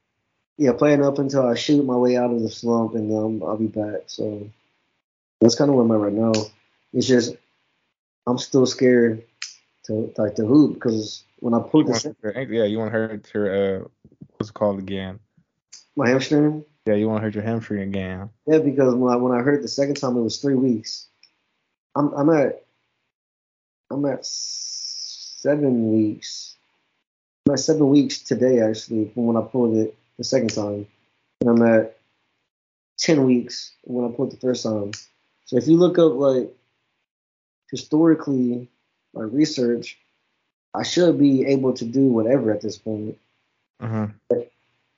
yeah 0.57 0.73
playing 0.73 1.05
up 1.05 1.19
until 1.19 1.47
I 1.47 1.55
shoot 1.55 1.85
my 1.85 1.97
way 1.97 2.17
out 2.17 2.33
of 2.33 2.41
the 2.41 2.49
slump 2.49 2.95
and 2.95 3.11
then 3.11 3.47
I'll 3.47 3.59
be 3.59 3.67
back 3.67 4.05
so 4.07 4.51
that's 5.41 5.55
kind 5.55 5.69
of 5.69 5.77
where 5.77 5.85
I'm 5.85 5.93
at 5.93 5.99
right 5.99 6.13
now 6.13 6.33
it's 6.95 7.07
just 7.07 7.37
I'm 8.27 8.39
still 8.39 8.67
scared 8.67 9.23
to 9.85 10.13
like 10.17 10.37
to 10.37 10.47
hoop 10.47 10.75
because 10.75 11.23
when 11.41 11.53
I 11.53 11.61
pulled 11.61 11.89
want 11.89 12.03
the, 12.03 12.17
hurt 12.23 12.49
your, 12.49 12.61
yeah, 12.61 12.65
you 12.65 12.79
want 12.79 12.89
to 12.89 12.99
hurt 12.99 13.31
your 13.35 13.83
uh, 13.83 13.85
what's 14.39 14.49
it 14.49 14.55
called 14.55 14.79
again? 14.79 15.21
my 15.97 16.09
hamstring, 16.09 16.65
Yeah, 16.87 16.95
you 16.95 17.09
want 17.09 17.19
to 17.19 17.25
hurt 17.25 17.35
your 17.35 17.45
hamstring 17.45 17.83
again. 17.83 18.31
yeah, 18.47 18.59
because 18.59 18.95
when 18.95 19.13
I 19.13 19.17
when 19.17 19.39
I 19.39 19.43
hurt 19.43 19.63
the 19.63 19.69
second 19.69 19.97
time 19.97 20.17
it 20.17 20.23
was 20.23 20.39
three 20.39 20.55
weeks. 20.55 21.09
I'm 21.97 22.13
I'm 22.15 22.31
at 22.31 22.65
I'm 23.91 24.05
at 24.07 24.25
seven 24.25 25.93
weeks. 25.93 26.57
I'm 27.47 27.55
at 27.55 27.61
seven 27.61 27.89
weeks 27.89 28.21
today 28.21 28.61
actually 28.61 29.11
from 29.11 29.27
when 29.27 29.37
I 29.37 29.47
pulled 29.47 29.77
it 29.77 29.97
the 30.19 30.25
second 30.25 30.53
time, 30.55 30.87
and 31.41 31.51
I'm 31.51 31.63
at 31.63 31.97
ten 32.99 33.25
weeks 33.25 33.73
when 33.83 34.11
I 34.11 34.15
pulled 34.15 34.33
the 34.33 34.37
first 34.37 34.63
time. 34.63 34.93
So 35.47 35.57
if 35.57 35.69
you 35.69 35.77
look 35.77 35.99
up 35.99 36.15
like 36.15 36.51
historically, 37.71 38.69
like 39.13 39.29
research, 39.31 39.99
I 40.75 40.83
should 40.83 41.19
be 41.19 41.47
able 41.47 41.75
to 41.75 41.85
do 41.85 42.07
whatever 42.07 42.51
at 42.53 42.61
this 42.61 42.79
point. 42.79 43.19
Uh-huh. 43.81 44.09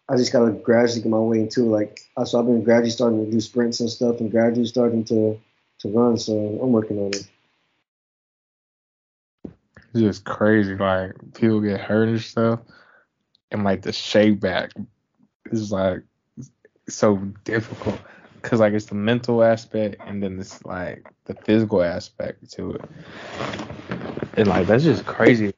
I 0.09 0.17
just 0.17 0.33
gotta 0.33 0.53
gradually 0.53 1.03
get 1.03 1.11
my 1.11 1.19
way 1.19 1.41
into 1.41 1.63
it. 1.63 1.69
Like 1.69 2.01
uh, 2.17 2.25
so 2.25 2.39
I've 2.39 2.47
been 2.47 2.63
gradually 2.63 2.91
starting 2.91 3.25
to 3.25 3.31
do 3.31 3.41
sprints 3.41 3.81
and 3.81 3.91
stuff 3.91 4.21
and 4.21 4.31
gradually 4.31 4.67
starting 4.67 5.05
to 5.07 5.41
to 5.81 5.89
run. 5.89 6.17
So 6.17 6.33
I'm 6.63 6.73
working 6.73 6.99
on 6.99 7.09
it. 7.09 7.29
It's 9.93 10.01
just 10.01 10.25
crazy. 10.25 10.75
Like 10.75 11.15
people 11.35 11.61
get 11.61 11.81
hurt 11.81 12.09
and 12.09 12.21
stuff, 12.21 12.61
and 13.51 13.65
like 13.65 13.83
the 13.83 13.93
shape 13.93 14.41
back 14.41 14.73
is 15.51 15.73
like 15.73 16.03
so 16.89 17.17
difficult 17.45 17.99
because 18.41 18.61
like 18.61 18.73
it's 18.75 18.87
the 18.87 18.95
mental 18.95 19.43
aspect 19.43 19.97
and 20.07 20.23
then 20.23 20.39
it's 20.39 20.65
like 20.65 21.05
the 21.25 21.35
physical 21.35 21.83
aspect 21.83 22.51
to 22.53 22.73
it, 22.73 22.85
and 24.35 24.49
like 24.49 24.67
that's 24.67 24.85
just 24.85 25.07
crazy. 25.07 25.53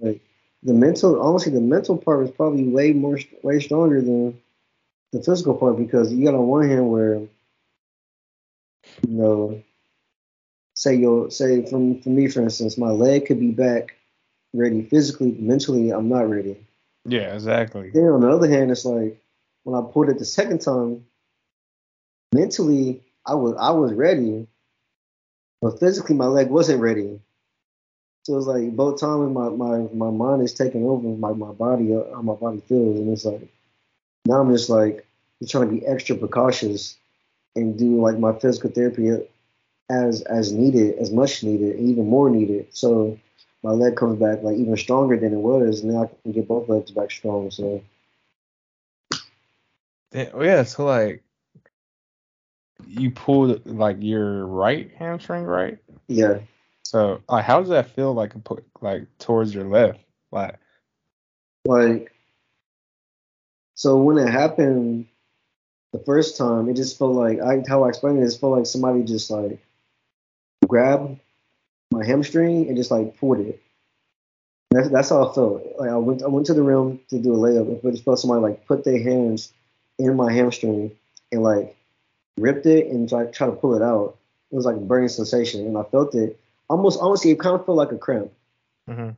Like 0.00 0.20
the 0.62 0.72
mental, 0.72 1.20
honestly, 1.20 1.52
the 1.52 1.60
mental 1.60 1.96
part 1.96 2.24
is 2.24 2.30
probably 2.30 2.68
way 2.68 2.92
more, 2.92 3.18
way 3.42 3.58
stronger 3.60 4.00
than 4.00 4.40
the 5.12 5.22
physical 5.22 5.54
part 5.54 5.76
because 5.76 6.12
you 6.12 6.24
got 6.24 6.34
on 6.34 6.46
one 6.46 6.68
hand 6.68 6.90
where, 6.90 7.20
you 9.06 9.16
know, 9.16 9.62
say 10.74 10.94
you'll 10.94 11.30
say 11.30 11.64
from 11.66 12.00
for 12.02 12.10
me 12.10 12.28
for 12.28 12.42
instance, 12.42 12.78
my 12.78 12.90
leg 12.90 13.26
could 13.26 13.40
be 13.40 13.50
back 13.50 13.96
ready 14.52 14.82
physically, 14.82 15.32
mentally 15.38 15.90
I'm 15.90 16.08
not 16.08 16.28
ready. 16.28 16.66
Yeah, 17.04 17.34
exactly. 17.34 17.90
Then 17.90 18.04
on 18.04 18.20
the 18.20 18.30
other 18.30 18.48
hand, 18.48 18.70
it's 18.70 18.84
like 18.84 19.20
when 19.64 19.76
I 19.76 19.86
pulled 19.90 20.08
it 20.08 20.18
the 20.18 20.24
second 20.24 20.60
time, 20.60 21.04
mentally 22.32 23.02
I 23.26 23.34
was 23.34 23.56
I 23.58 23.70
was 23.70 23.92
ready, 23.92 24.46
but 25.60 25.80
physically 25.80 26.16
my 26.16 26.26
leg 26.26 26.48
wasn't 26.48 26.80
ready. 26.80 27.20
So 28.24 28.38
it's 28.38 28.46
like 28.46 28.76
both 28.76 29.00
times 29.00 29.34
my, 29.34 29.48
my, 29.48 29.78
my 29.92 30.10
mind 30.10 30.42
is 30.42 30.54
taking 30.54 30.84
over 30.84 31.08
my, 31.08 31.32
my 31.32 31.50
body 31.50 31.92
uh, 31.92 32.04
how 32.14 32.22
my 32.22 32.34
body 32.34 32.60
feels 32.60 32.98
and 32.98 33.12
it's 33.12 33.24
like 33.24 33.48
now 34.26 34.40
I'm 34.40 34.52
just 34.52 34.70
like 34.70 35.04
just 35.40 35.50
trying 35.50 35.68
to 35.68 35.74
be 35.74 35.84
extra 35.84 36.14
precautious 36.14 36.96
and 37.56 37.78
do 37.78 38.00
like 38.00 38.18
my 38.18 38.32
physical 38.38 38.70
therapy 38.70 39.10
as 39.90 40.22
as 40.22 40.52
needed, 40.52 40.98
as 40.98 41.10
much 41.12 41.42
needed, 41.42 41.76
and 41.76 41.90
even 41.90 42.08
more 42.08 42.30
needed. 42.30 42.66
So 42.74 43.18
my 43.62 43.70
leg 43.70 43.96
comes 43.96 44.18
back 44.18 44.42
like 44.42 44.56
even 44.56 44.76
stronger 44.76 45.16
than 45.16 45.32
it 45.32 45.38
was, 45.38 45.80
and 45.80 45.92
now 45.92 46.04
I 46.04 46.10
can 46.22 46.32
get 46.32 46.48
both 46.48 46.68
legs 46.68 46.90
back 46.90 47.10
strong. 47.10 47.50
So 47.50 47.82
Yeah, 50.12 50.30
oh, 50.34 50.42
yeah, 50.42 50.62
so 50.64 50.84
like 50.84 51.22
you 52.86 53.10
pulled 53.10 53.66
like 53.66 53.96
your 54.00 54.46
right 54.46 54.90
hamstring, 54.96 55.44
right? 55.44 55.78
yeah, 56.08 56.40
So 56.84 57.22
like 57.28 57.44
how 57.44 57.60
does 57.60 57.70
that 57.70 57.90
feel 57.90 58.12
like 58.12 58.42
put 58.44 58.64
like 58.80 59.06
towards 59.18 59.54
your 59.54 59.64
left? 59.64 60.00
Like 60.30 60.58
like 61.64 62.12
so 63.74 63.96
when 63.96 64.18
it 64.18 64.30
happened 64.30 65.06
the 65.92 65.98
first 66.00 66.36
time, 66.36 66.68
it 66.68 66.74
just 66.74 66.98
felt 66.98 67.12
like 67.12 67.40
I 67.40 67.62
how 67.68 67.84
I 67.84 67.90
explained 67.90 68.18
it, 68.18 68.22
it 68.22 68.26
just 68.26 68.40
felt 68.40 68.56
like 68.56 68.66
somebody 68.66 69.02
just 69.02 69.30
like 69.30 69.58
grabbed 70.66 71.18
my 71.90 72.04
hamstring 72.04 72.68
and 72.68 72.76
just 72.76 72.90
like 72.90 73.16
pulled 73.18 73.40
it. 73.40 73.62
That's, 74.70 74.88
that's 74.88 75.08
how 75.10 75.28
I 75.28 75.34
felt. 75.34 75.62
Like 75.78 75.90
I 75.90 75.96
went 75.96 76.22
I 76.22 76.28
went 76.28 76.46
to 76.46 76.54
the 76.54 76.62
rim 76.62 77.00
to 77.10 77.18
do 77.18 77.34
a 77.34 77.36
layup, 77.36 77.82
but 77.82 77.90
just 77.90 78.04
felt 78.04 78.18
somebody 78.18 78.40
like 78.40 78.66
put 78.66 78.84
their 78.84 79.02
hands 79.02 79.52
in 79.98 80.16
my 80.16 80.32
hamstring 80.32 80.92
and 81.30 81.42
like 81.42 81.76
ripped 82.38 82.64
it 82.64 82.86
and 82.86 83.08
try 83.08 83.26
try 83.26 83.46
to 83.46 83.52
pull 83.52 83.74
it 83.74 83.82
out. 83.82 84.16
It 84.50 84.56
was 84.56 84.64
like 84.64 84.76
a 84.76 84.80
burning 84.80 85.08
sensation, 85.08 85.66
and 85.66 85.76
I 85.76 85.82
felt 85.84 86.14
it 86.14 86.40
almost 86.68 87.00
honestly. 87.02 87.32
It 87.32 87.38
kind 87.38 87.58
of 87.58 87.66
felt 87.66 87.76
like 87.76 87.92
a 87.92 87.98
cramp. 87.98 88.32
Mm-hmm. 88.88 89.10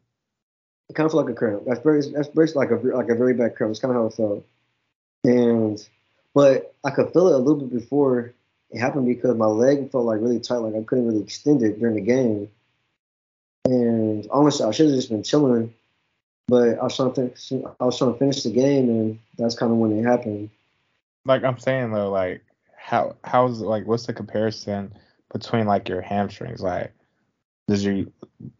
It 0.90 0.94
kind 0.94 1.06
of 1.06 1.12
felt 1.12 1.26
like 1.26 1.34
a 1.34 1.38
cramp. 1.38 1.62
That's 1.66 1.80
very 1.80 2.02
that's 2.10 2.28
very 2.28 2.48
like 2.54 2.72
a 2.72 2.76
like 2.76 3.08
a 3.08 3.14
very 3.14 3.34
bad 3.34 3.54
cramp. 3.54 3.70
It's 3.70 3.80
kind 3.80 3.94
of 3.94 4.00
how 4.00 4.06
it 4.06 4.14
felt. 4.14 4.46
And 5.22 5.88
but 6.34 6.74
I 6.84 6.90
could 6.90 7.12
feel 7.12 7.28
it 7.28 7.34
a 7.34 7.38
little 7.38 7.60
bit 7.60 7.72
before 7.72 8.34
it 8.70 8.78
happened 8.78 9.06
because 9.06 9.36
my 9.36 9.46
leg 9.46 9.90
felt 9.90 10.04
like 10.04 10.20
really 10.20 10.40
tight, 10.40 10.56
like 10.56 10.74
I 10.74 10.84
couldn't 10.84 11.06
really 11.06 11.22
extend 11.22 11.62
it 11.62 11.78
during 11.78 11.94
the 11.94 12.00
game. 12.00 12.50
And 13.64 14.26
honestly, 14.30 14.66
I 14.66 14.72
should 14.72 14.86
have 14.86 14.96
just 14.96 15.08
been 15.08 15.22
chilling, 15.22 15.72
but 16.48 16.78
I 16.78 16.82
was 16.82 16.96
trying 16.96 17.12
to 17.14 17.28
fin- 17.30 17.66
I 17.80 17.84
was 17.84 17.96
trying 17.96 18.12
to 18.12 18.18
finish 18.18 18.42
the 18.42 18.50
game, 18.50 18.90
and 18.90 19.18
that's 19.38 19.54
kind 19.54 19.72
of 19.72 19.78
when 19.78 19.96
it 19.98 20.02
happened. 20.02 20.50
Like 21.24 21.44
I'm 21.44 21.58
saying 21.58 21.92
though, 21.92 22.10
like 22.10 22.42
how 22.76 23.16
how's 23.24 23.60
like 23.60 23.86
what's 23.86 24.06
the 24.06 24.12
comparison 24.12 24.92
between 25.32 25.66
like 25.66 25.88
your 25.88 26.02
hamstrings? 26.02 26.60
Like 26.60 26.92
does 27.68 27.84
your 27.84 28.06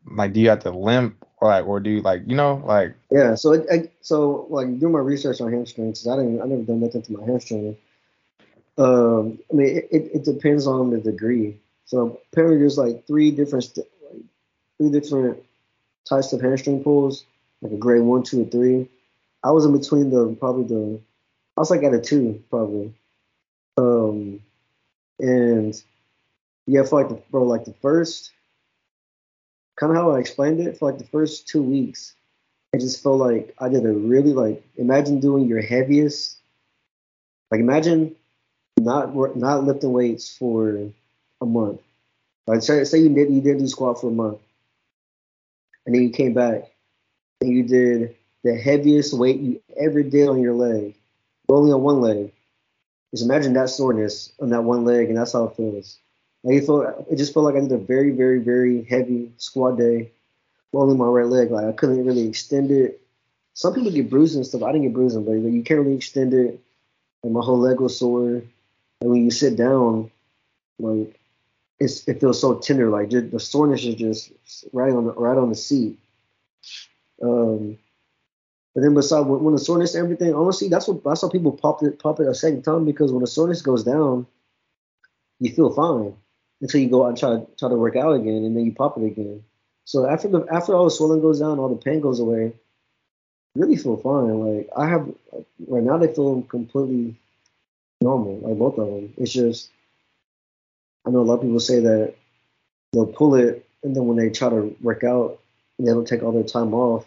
like 0.06 0.32
do 0.32 0.40
you 0.40 0.48
have 0.48 0.60
to 0.60 0.70
limp 0.70 1.22
or 1.44 1.50
like 1.50 1.66
or 1.66 1.80
do 1.80 1.90
you 1.90 2.00
like 2.00 2.22
you 2.26 2.34
know 2.34 2.62
like 2.64 2.94
Yeah, 3.10 3.34
so 3.34 3.52
it, 3.52 3.66
I, 3.70 3.90
so 4.00 4.46
like 4.48 4.78
doing 4.78 4.92
my 4.92 4.98
research 4.98 5.40
on 5.40 5.52
hamstrings, 5.52 6.02
'cause 6.02 6.08
I 6.12 6.16
didn't 6.16 6.40
I 6.40 6.46
never 6.46 6.62
done 6.62 6.80
nothing 6.80 7.02
to 7.02 7.12
my 7.12 7.24
hamstring. 7.24 7.76
Um, 8.76 9.38
I 9.52 9.54
mean, 9.54 9.76
it, 9.76 9.88
it, 9.92 10.10
it 10.14 10.24
depends 10.24 10.66
on 10.66 10.90
the 10.90 10.98
degree. 10.98 11.60
So 11.84 12.20
apparently, 12.32 12.58
there's 12.58 12.78
like 12.78 13.06
three 13.06 13.30
different 13.30 13.64
st- 13.64 13.86
like 14.10 14.22
three 14.78 14.90
different 14.90 15.38
types 16.08 16.32
of 16.32 16.40
hamstring 16.40 16.82
pulls, 16.82 17.24
like 17.62 17.72
a 17.72 17.76
grade 17.76 18.02
one, 18.02 18.22
two, 18.22 18.42
or 18.42 18.46
three. 18.46 18.88
I 19.44 19.50
was 19.50 19.64
in 19.66 19.78
between 19.78 20.10
the 20.10 20.34
probably 20.40 20.64
the 20.64 20.98
I 21.56 21.60
was 21.60 21.70
like 21.70 21.82
at 21.84 21.94
a 21.94 22.00
two 22.00 22.42
probably. 22.50 22.94
Um, 23.76 24.40
and 25.20 25.80
yeah, 26.66 26.82
for 26.84 27.00
like 27.02 27.10
the 27.10 27.22
bro, 27.30 27.44
like 27.44 27.64
the 27.66 27.74
first 27.82 28.32
kind 29.76 29.92
of 29.92 29.96
how 29.96 30.12
I 30.12 30.20
explained 30.20 30.60
it 30.60 30.78
for 30.78 30.90
like 30.90 30.98
the 30.98 31.06
first 31.06 31.48
two 31.48 31.62
weeks, 31.62 32.14
I 32.74 32.78
just 32.78 33.02
felt 33.02 33.18
like 33.18 33.54
I 33.58 33.68
did 33.68 33.84
a 33.86 33.92
really 33.92 34.32
like 34.32 34.62
imagine 34.76 35.20
doing 35.20 35.46
your 35.46 35.62
heaviest, 35.62 36.38
like 37.50 37.60
imagine 37.60 38.16
not 38.78 39.14
not 39.36 39.64
lifting 39.64 39.92
weights 39.92 40.36
for 40.36 40.90
a 41.40 41.46
month. 41.46 41.80
Like 42.46 42.62
say, 42.62 42.84
say 42.84 42.98
you 42.98 43.08
did 43.08 43.30
you 43.30 43.40
did 43.40 43.58
do 43.58 43.66
squat 43.66 44.00
for 44.00 44.08
a 44.08 44.12
month, 44.12 44.38
and 45.86 45.94
then 45.94 46.02
you 46.02 46.10
came 46.10 46.34
back 46.34 46.70
and 47.40 47.50
you 47.50 47.62
did 47.62 48.16
the 48.42 48.54
heaviest 48.56 49.14
weight 49.14 49.40
you 49.40 49.60
ever 49.78 50.02
did 50.02 50.28
on 50.28 50.40
your 50.40 50.54
leg, 50.54 50.94
only 51.48 51.72
on 51.72 51.82
one 51.82 52.00
leg. 52.00 52.32
Just 53.12 53.24
imagine 53.24 53.52
that 53.54 53.70
soreness 53.70 54.32
on 54.40 54.50
that 54.50 54.64
one 54.64 54.84
leg, 54.84 55.08
and 55.08 55.16
that's 55.16 55.32
how 55.32 55.44
it 55.44 55.56
feels. 55.56 55.98
Like 56.44 56.56
it 56.56 56.66
felt, 56.66 57.06
it 57.10 57.16
just 57.16 57.32
felt 57.32 57.46
like 57.46 57.54
I 57.56 57.60
did 57.60 57.72
a 57.72 57.78
very, 57.78 58.10
very, 58.10 58.38
very 58.38 58.84
heavy 58.84 59.32
squat 59.38 59.78
day, 59.78 60.12
only 60.74 60.94
my 60.94 61.06
right 61.06 61.26
leg. 61.26 61.50
Like 61.50 61.64
I 61.64 61.72
couldn't 61.72 62.04
really 62.04 62.28
extend 62.28 62.70
it. 62.70 63.00
Some 63.54 63.72
people 63.72 63.90
get 63.90 64.10
bruised 64.10 64.36
and 64.36 64.46
stuff. 64.46 64.62
I 64.62 64.72
didn't 64.72 64.82
get 64.82 64.92
bruising, 64.92 65.24
but 65.24 65.36
like, 65.36 65.52
you 65.52 65.62
can't 65.62 65.80
really 65.80 65.96
extend 65.96 66.34
it. 66.34 66.60
And 67.22 67.32
my 67.32 67.40
whole 67.40 67.58
leg 67.58 67.80
was 67.80 67.98
sore. 67.98 68.42
And 69.00 69.10
when 69.10 69.24
you 69.24 69.30
sit 69.30 69.56
down, 69.56 70.10
like 70.78 71.18
it's 71.80 72.06
it 72.06 72.20
feels 72.20 72.40
so 72.40 72.56
tender. 72.56 72.90
Like 72.90 73.08
just, 73.08 73.30
the 73.30 73.40
soreness 73.40 73.84
is 73.84 73.94
just 73.94 74.32
right 74.74 74.92
on 74.92 75.06
the 75.06 75.12
right 75.12 75.38
on 75.38 75.48
the 75.48 75.54
seat. 75.54 75.98
Um, 77.22 77.78
but 78.74 78.82
then 78.82 78.92
besides 78.92 79.26
when, 79.26 79.44
when 79.44 79.54
the 79.54 79.60
soreness 79.60 79.94
and 79.94 80.04
everything, 80.04 80.34
honestly, 80.34 80.68
that's 80.68 80.88
what 80.88 81.02
that's 81.04 81.22
how 81.22 81.30
people 81.30 81.52
pop 81.52 81.82
it 81.82 81.98
pop 81.98 82.20
it 82.20 82.26
a 82.26 82.34
second 82.34 82.64
time 82.64 82.84
because 82.84 83.12
when 83.12 83.22
the 83.22 83.26
soreness 83.26 83.62
goes 83.62 83.84
down, 83.84 84.26
you 85.40 85.50
feel 85.54 85.72
fine 85.72 86.14
until 86.60 86.80
you 86.80 86.88
go 86.88 87.04
out 87.04 87.08
and 87.08 87.18
try 87.18 87.40
try 87.58 87.68
to 87.68 87.76
work 87.76 87.96
out 87.96 88.12
again, 88.12 88.44
and 88.44 88.56
then 88.56 88.64
you 88.64 88.72
pop 88.72 88.96
it 88.98 89.04
again. 89.04 89.44
So 89.84 90.08
after 90.08 90.28
the 90.28 90.46
after 90.50 90.74
all 90.74 90.84
the 90.84 90.90
swelling 90.90 91.20
goes 91.20 91.40
down, 91.40 91.58
all 91.58 91.68
the 91.68 91.76
pain 91.76 92.00
goes 92.00 92.20
away, 92.20 92.52
really 93.54 93.76
feel 93.76 93.96
fine. 93.96 94.40
Like 94.40 94.68
I 94.76 94.88
have 94.88 95.06
like, 95.32 95.46
right 95.66 95.82
now, 95.82 95.98
they 95.98 96.12
feel 96.12 96.42
completely 96.42 97.16
normal. 98.00 98.38
Like 98.38 98.58
both 98.58 98.78
of 98.78 98.86
them. 98.86 99.12
It's 99.16 99.32
just 99.32 99.70
I 101.06 101.10
know 101.10 101.20
a 101.20 101.22
lot 101.22 101.34
of 101.34 101.42
people 101.42 101.60
say 101.60 101.80
that 101.80 102.14
they'll 102.92 103.06
pull 103.06 103.34
it, 103.34 103.66
and 103.82 103.94
then 103.94 104.06
when 104.06 104.16
they 104.16 104.30
try 104.30 104.48
to 104.48 104.74
work 104.80 105.04
out, 105.04 105.40
they 105.78 105.86
don't 105.86 106.08
take 106.08 106.22
all 106.22 106.32
their 106.32 106.42
time 106.42 106.72
off. 106.74 107.06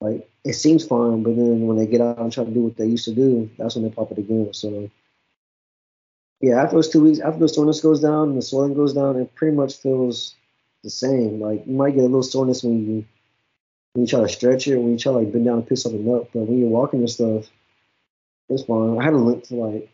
Like 0.00 0.28
it 0.44 0.54
seems 0.54 0.86
fine, 0.86 1.22
but 1.22 1.36
then 1.36 1.66
when 1.66 1.76
they 1.76 1.86
get 1.86 2.00
out 2.00 2.18
and 2.18 2.32
try 2.32 2.44
to 2.44 2.50
do 2.50 2.62
what 2.62 2.76
they 2.76 2.86
used 2.86 3.06
to 3.06 3.14
do, 3.14 3.50
that's 3.58 3.74
when 3.74 3.84
they 3.84 3.90
pop 3.90 4.12
it 4.12 4.18
again. 4.18 4.52
So 4.52 4.90
yeah, 6.40 6.62
after 6.62 6.76
those 6.76 6.88
two 6.90 7.02
weeks, 7.02 7.20
after 7.20 7.38
the 7.40 7.48
soreness 7.48 7.80
goes 7.80 8.00
down 8.00 8.30
and 8.30 8.38
the 8.38 8.42
swelling 8.42 8.74
goes 8.74 8.92
down, 8.94 9.16
it 9.16 9.34
pretty 9.34 9.56
much 9.56 9.76
feels 9.78 10.34
the 10.82 10.90
same. 10.90 11.40
Like 11.40 11.66
you 11.66 11.74
might 11.74 11.92
get 11.94 12.00
a 12.00 12.04
little 12.04 12.22
soreness 12.22 12.62
when 12.62 12.86
you 12.86 13.04
when 13.94 14.04
you 14.04 14.06
try 14.06 14.20
to 14.20 14.28
stretch 14.28 14.68
it, 14.68 14.76
when 14.76 14.92
you 14.92 14.98
try 14.98 15.12
to 15.12 15.18
like 15.18 15.32
bend 15.32 15.46
down 15.46 15.58
and 15.58 15.66
pick 15.68 15.78
something 15.78 16.14
up, 16.14 16.30
but 16.32 16.40
when 16.40 16.58
you're 16.58 16.68
walking 16.68 17.00
and 17.00 17.10
stuff, 17.10 17.46
it's 18.48 18.64
fine. 18.64 18.98
I 18.98 19.04
had 19.04 19.14
a 19.14 19.18
limp 19.18 19.46
for 19.46 19.70
like 19.70 19.90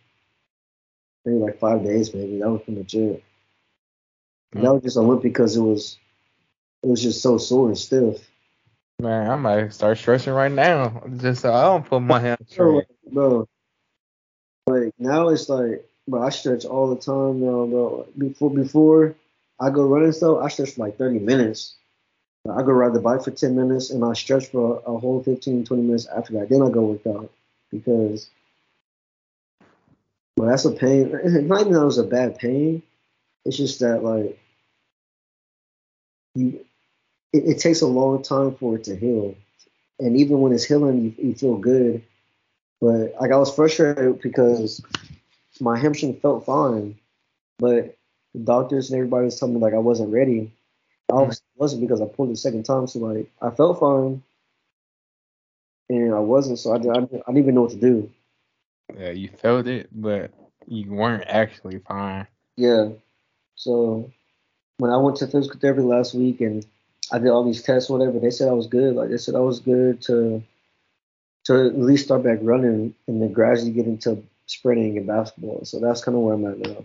maybe 1.24 1.38
like 1.38 1.58
five 1.60 1.84
days, 1.84 2.12
maybe. 2.14 2.38
That 2.40 2.50
was 2.50 2.62
pretty 2.62 2.80
much 2.80 2.94
it. 2.94 3.24
And 4.54 4.64
That 4.64 4.74
was 4.74 4.82
just 4.82 4.96
a 4.96 5.00
limp 5.02 5.22
because 5.22 5.56
it 5.56 5.60
was 5.62 5.98
it 6.82 6.88
was 6.88 7.02
just 7.02 7.22
so 7.22 7.38
sore 7.38 7.68
and 7.68 7.78
stiff. 7.78 8.28
man 9.00 9.30
I 9.30 9.36
might 9.36 9.72
start 9.72 9.98
stretching 9.98 10.32
right 10.32 10.50
now 10.52 11.02
just 11.16 11.42
so 11.42 11.52
I 11.52 11.62
don't 11.64 11.84
put 11.86 12.00
my 12.00 12.20
Bro, 12.56 12.76
hamstring. 12.76 12.76
like, 12.76 12.88
bro, 13.12 13.48
like 14.66 14.92
now 14.98 15.28
it's 15.28 15.48
like, 15.48 15.86
bro, 16.08 16.22
I 16.22 16.30
stretch 16.30 16.64
all 16.64 16.94
the 16.94 17.00
time 17.00 17.40
now, 17.40 17.66
bro. 17.66 18.06
Before 18.16 18.50
before 18.50 19.14
I 19.60 19.70
go 19.70 19.86
running 19.86 20.12
stuff, 20.12 20.38
I 20.42 20.48
stretch 20.48 20.72
for 20.72 20.86
like 20.86 20.98
30 20.98 21.20
minutes. 21.20 21.76
I 22.48 22.62
go 22.62 22.72
ride 22.72 22.92
the 22.92 23.00
bike 23.00 23.22
for 23.22 23.30
10 23.30 23.54
minutes 23.54 23.90
and 23.90 24.04
I 24.04 24.14
stretch 24.14 24.48
for 24.48 24.82
a 24.84 24.98
whole 24.98 25.22
15, 25.22 25.64
20 25.64 25.82
minutes 25.82 26.06
after 26.06 26.32
that. 26.34 26.48
Then 26.48 26.62
I 26.62 26.70
go 26.70 26.82
work 26.82 27.06
out 27.06 27.30
because, 27.70 28.30
well, 30.36 30.48
that's 30.48 30.64
a 30.64 30.72
pain. 30.72 31.12
It's 31.22 31.34
not 31.46 31.60
even 31.60 31.72
that 31.72 31.82
it 31.82 31.84
was 31.84 31.98
a 31.98 32.04
bad 32.04 32.38
pain. 32.38 32.82
It's 33.44 33.56
just 33.56 33.80
that 33.80 34.02
like 34.02 34.38
you, 36.34 36.64
it, 37.32 37.44
it 37.44 37.58
takes 37.58 37.80
a 37.82 37.86
long 37.86 38.22
time 38.22 38.54
for 38.56 38.76
it 38.76 38.84
to 38.84 38.96
heal, 38.96 39.36
and 40.00 40.16
even 40.16 40.40
when 40.40 40.52
it's 40.52 40.64
healing, 40.64 41.14
you, 41.18 41.28
you 41.28 41.34
feel 41.34 41.56
good. 41.56 42.02
But 42.80 43.14
like 43.20 43.30
I 43.30 43.36
was 43.36 43.54
frustrated 43.54 44.20
because 44.20 44.80
my 45.60 45.78
hamstring 45.78 46.18
felt 46.20 46.46
fine, 46.46 46.98
but 47.58 47.96
the 48.34 48.40
doctors 48.40 48.90
and 48.90 48.98
everybody 48.98 49.26
was 49.26 49.38
telling 49.38 49.54
me 49.54 49.60
like 49.60 49.74
I 49.74 49.78
wasn't 49.78 50.12
ready. 50.12 50.52
I 51.10 51.14
mm. 51.14 51.20
obviously 51.20 51.46
wasn't 51.56 51.82
because 51.82 52.00
I 52.00 52.06
pulled 52.06 52.28
it 52.28 52.32
the 52.32 52.36
second 52.36 52.64
time. 52.64 52.86
So 52.86 53.00
like 53.00 53.30
I 53.40 53.50
felt 53.50 53.80
fine, 53.80 54.22
and 55.88 56.14
I 56.14 56.20
wasn't. 56.20 56.58
So 56.58 56.72
I, 56.72 56.76
I, 56.76 56.98
I 56.98 57.00
didn't 57.00 57.38
even 57.38 57.54
know 57.54 57.62
what 57.62 57.72
to 57.72 57.76
do. 57.76 58.10
Yeah, 58.98 59.10
you 59.10 59.28
felt 59.28 59.66
it, 59.66 59.88
but 59.92 60.30
you 60.66 60.90
weren't 60.90 61.24
actually 61.26 61.78
fine. 61.78 62.26
Yeah. 62.56 62.90
So 63.56 64.10
when 64.78 64.90
I 64.90 64.96
went 64.96 65.16
to 65.18 65.26
physical 65.26 65.60
therapy 65.60 65.82
last 65.82 66.14
week 66.14 66.40
and 66.40 66.66
I 67.10 67.18
did 67.18 67.28
all 67.28 67.44
these 67.44 67.62
tests, 67.62 67.90
whatever, 67.90 68.18
they 68.18 68.30
said 68.30 68.48
I 68.48 68.52
was 68.52 68.66
good. 68.66 68.94
Like 68.94 69.10
they 69.10 69.18
said 69.18 69.34
I 69.34 69.40
was 69.40 69.60
good 69.60 70.02
to 70.02 70.42
to 71.44 71.66
at 71.66 71.78
least 71.78 72.04
start 72.04 72.22
back 72.22 72.38
running 72.42 72.94
and 73.08 73.20
then 73.20 73.32
gradually 73.32 73.72
get 73.72 73.86
into 73.86 74.22
sprinting 74.46 74.98
and 74.98 75.06
basketball. 75.06 75.64
So 75.64 75.80
that's 75.80 76.02
kind 76.02 76.16
of 76.16 76.22
where 76.22 76.34
I'm 76.34 76.46
at 76.46 76.58
now. 76.58 76.84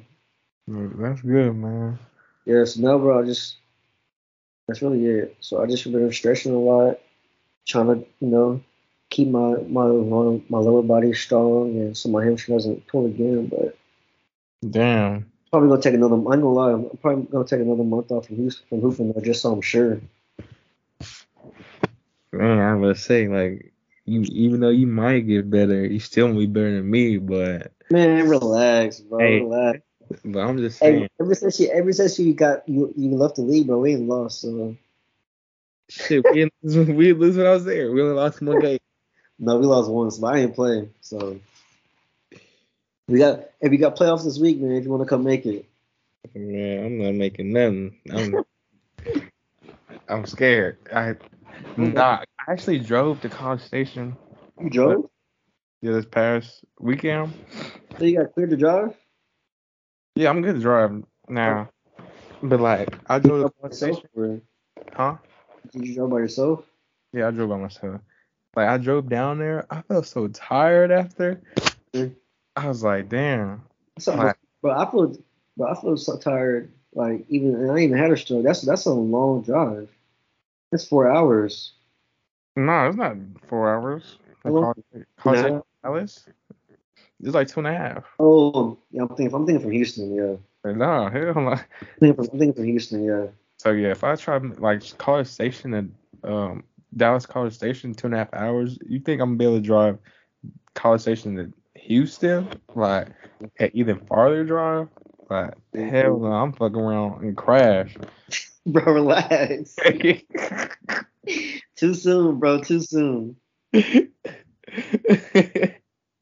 That's 0.67 1.21
good, 1.21 1.55
man. 1.55 1.99
Yeah, 2.45 2.65
so 2.65 2.81
now, 2.81 2.97
bro, 2.97 3.21
I 3.21 3.25
just 3.25 3.57
that's 4.67 4.81
really 4.81 5.05
it. 5.05 5.37
So 5.39 5.61
I 5.61 5.67
just 5.67 5.89
been 5.89 6.11
stretching 6.11 6.53
a 6.53 6.59
lot, 6.59 6.99
trying 7.65 7.87
to 7.87 8.05
you 8.19 8.27
know 8.27 8.61
keep 9.09 9.29
my 9.29 9.55
my 9.67 9.87
my, 9.87 10.41
my 10.49 10.59
lower 10.59 10.83
body 10.83 11.13
strong, 11.13 11.69
and 11.77 11.97
so 11.97 12.09
my 12.09 12.23
hamstring 12.23 12.57
doesn't 12.57 12.87
pull 12.87 13.05
again. 13.05 13.47
But 13.47 13.77
Damn. 14.69 15.31
probably 15.51 15.69
gonna 15.69 15.81
take 15.81 15.93
another. 15.93 16.15
I'm 16.15 16.23
gonna 16.23 16.51
lie, 16.51 16.71
I'm 16.71 16.89
probably 16.97 17.23
gonna 17.25 17.45
take 17.45 17.61
another 17.61 17.83
month 17.83 18.11
off 18.11 18.27
from 18.27 18.37
Houston, 18.37 18.65
from 18.67 18.81
hooping, 18.81 19.13
though, 19.13 19.21
just 19.21 19.41
so 19.41 19.53
I'm 19.53 19.61
sure. 19.61 20.01
Man, 22.33 22.59
I'm 22.59 22.81
gonna 22.81 22.95
say 22.95 23.27
like 23.27 23.73
you 24.07 24.21
even 24.31 24.61
though 24.61 24.69
you 24.69 24.87
might 24.87 25.27
get 25.27 25.49
better, 25.49 25.85
you 25.85 25.99
still 25.99 26.27
won't 26.27 26.39
be 26.39 26.45
better 26.47 26.75
than 26.75 26.89
me, 26.89 27.17
but 27.17 27.71
Man, 27.91 28.27
relax, 28.27 28.99
bro. 29.01 29.19
Hey. 29.19 29.39
Relax. 29.41 29.79
but 30.23 30.39
I'm 30.39 30.57
just 30.57 30.79
saying 30.79 31.01
Hey, 31.01 31.09
ever 31.19 31.35
since 31.35 31.59
you 31.59 31.69
ever 31.69 31.91
since 31.91 32.17
you 32.17 32.33
got 32.33 32.67
you 32.67 32.93
you 32.95 33.09
left 33.11 33.35
the 33.35 33.41
league, 33.41 33.67
bro, 33.67 33.79
we 33.79 33.93
ain't 33.93 34.07
lost. 34.07 34.41
So 34.41 34.75
Shit, 35.89 36.25
we 36.29 36.39
didn't 36.39 36.53
we 36.97 37.05
didn't 37.05 37.19
lose 37.19 37.37
when 37.37 37.45
I 37.45 37.51
was 37.51 37.65
there. 37.65 37.91
We 37.91 38.01
only 38.01 38.15
lost 38.15 38.41
one 38.41 38.59
game. 38.59 38.79
No, 39.39 39.57
we 39.57 39.67
lost 39.67 39.91
once, 39.91 40.17
but 40.17 40.33
I 40.33 40.39
ain't 40.39 40.55
playing. 40.55 40.93
So 41.01 41.39
we 43.07 43.19
got 43.19 43.49
if 43.61 43.69
we 43.69 43.77
got 43.77 43.95
playoffs 43.95 44.23
this 44.23 44.39
week, 44.39 44.59
man. 44.59 44.71
If 44.71 44.85
you 44.85 44.89
want 44.89 45.03
to 45.03 45.09
come 45.09 45.23
make 45.23 45.45
it, 45.45 45.65
Man, 46.33 46.85
I'm 46.85 46.97
not 46.97 47.13
making 47.15 47.53
nothing. 47.53 47.95
I'm 48.11 48.45
I'm 50.09 50.25
scared. 50.25 50.77
I 50.93 51.15
nah, 51.75 52.23
I 52.47 52.53
actually 52.53 52.79
drove 52.79 53.19
to 53.21 53.29
College 53.29 53.61
Station 53.61 54.15
you 54.59 54.69
drove. 54.69 55.09
yeah, 55.81 55.91
this 55.91 56.05
past 56.05 56.63
weekend. 56.79 57.33
So 57.97 58.05
you 58.05 58.17
got 58.17 58.33
cleared 58.33 58.51
to 58.51 58.57
drive. 58.57 58.95
Yeah, 60.15 60.29
I'm 60.29 60.41
good 60.41 60.55
to 60.55 60.61
drive 60.61 61.03
now. 61.27 61.69
Oh. 61.99 62.03
But 62.41 62.61
like 62.61 62.97
I 63.07 63.19
drove 63.19 63.51
to 63.51 63.59
College 63.59 63.75
Station. 63.75 64.03
Or 64.15 64.39
Huh? 64.95 65.17
Did 65.73 65.87
you 65.87 65.95
drive 65.95 66.09
by 66.09 66.19
yourself? 66.19 66.63
Yeah, 67.11 67.27
I 67.27 67.31
drove 67.31 67.49
by 67.49 67.57
myself. 67.57 67.99
Like 68.55 68.69
I 68.69 68.77
drove 68.77 69.09
down 69.09 69.39
there. 69.39 69.65
I 69.69 69.81
felt 69.81 70.05
so 70.05 70.29
tired 70.29 70.91
after. 70.91 71.41
I 71.93 72.67
was 72.67 72.81
like, 72.81 73.09
damn. 73.09 73.63
Right. 74.07 74.35
but 74.61 74.77
I 74.77 74.89
feel, 74.89 75.17
but 75.57 75.69
I 75.69 75.81
feel 75.81 75.97
so 75.97 76.17
tired. 76.17 76.71
Like 76.93 77.25
even 77.27 77.55
and 77.55 77.71
I 77.71 77.79
even 77.79 77.97
had 77.97 78.11
a 78.11 78.17
stroke. 78.17 78.43
That's 78.43 78.61
that's 78.61 78.85
a 78.85 78.93
long 78.93 79.41
drive. 79.41 79.89
That's 80.71 80.87
four 80.87 81.11
hours. 81.11 81.73
No, 82.57 82.87
it's 82.87 82.97
not 82.97 83.15
four 83.47 83.71
hours. 83.71 84.17
How 84.43 84.49
long? 84.49 84.63
College, 84.63 85.05
College 85.17 85.37
Nah. 85.37 85.41
Station, 85.43 85.61
Dallas? 85.83 86.25
It's 87.19 87.35
like 87.35 87.47
two 87.47 87.59
and 87.59 87.67
a 87.67 87.73
half. 87.73 88.03
Oh, 88.19 88.79
yeah. 88.89 89.03
I'm 89.03 89.09
thinking. 89.09 89.33
I'm 89.35 89.45
thinking 89.45 89.61
from 89.61 89.71
Houston. 89.71 90.15
Yeah. 90.15 90.71
No, 90.71 91.07
hell 91.07 91.33
no. 91.35 91.49
I'm 91.51 91.59
thinking 91.99 92.15
from, 92.15 92.25
I'm 92.33 92.39
thinking 92.39 92.53
from 92.53 92.63
Houston. 92.63 93.03
Yeah. 93.03 93.27
So 93.57 93.71
yeah, 93.71 93.89
if 93.89 94.03
I 94.03 94.15
try 94.15 94.37
like 94.37 94.97
College 94.97 95.27
Station 95.27 95.75
and 95.75 95.93
um 96.23 96.63
Dallas 96.95 97.27
College 97.27 97.53
Station 97.53 97.93
two 97.93 98.07
and 98.07 98.15
a 98.15 98.17
half 98.17 98.33
hours, 98.33 98.79
you 98.87 98.99
think 98.99 99.21
I'm 99.21 99.29
gonna 99.29 99.37
be 99.37 99.45
able 99.45 99.57
to 99.57 99.61
drive 99.61 99.99
College 100.73 101.01
Station 101.01 101.35
to 101.35 101.53
Houston? 101.79 102.49
Like 102.73 103.09
at 103.59 103.75
even 103.75 103.99
farther 104.07 104.43
drive? 104.43 104.87
Like 105.29 105.53
hell 105.75 106.17
no, 106.17 106.31
I'm 106.31 106.53
fucking 106.53 106.75
around 106.75 107.23
and 107.23 107.37
crash. 107.37 107.95
Bro, 108.65 108.93
relax. 108.93 109.75
Too 111.78 111.93
soon, 111.93 112.39
bro. 112.39 112.61
Too 112.61 112.82
soon. 112.82 113.38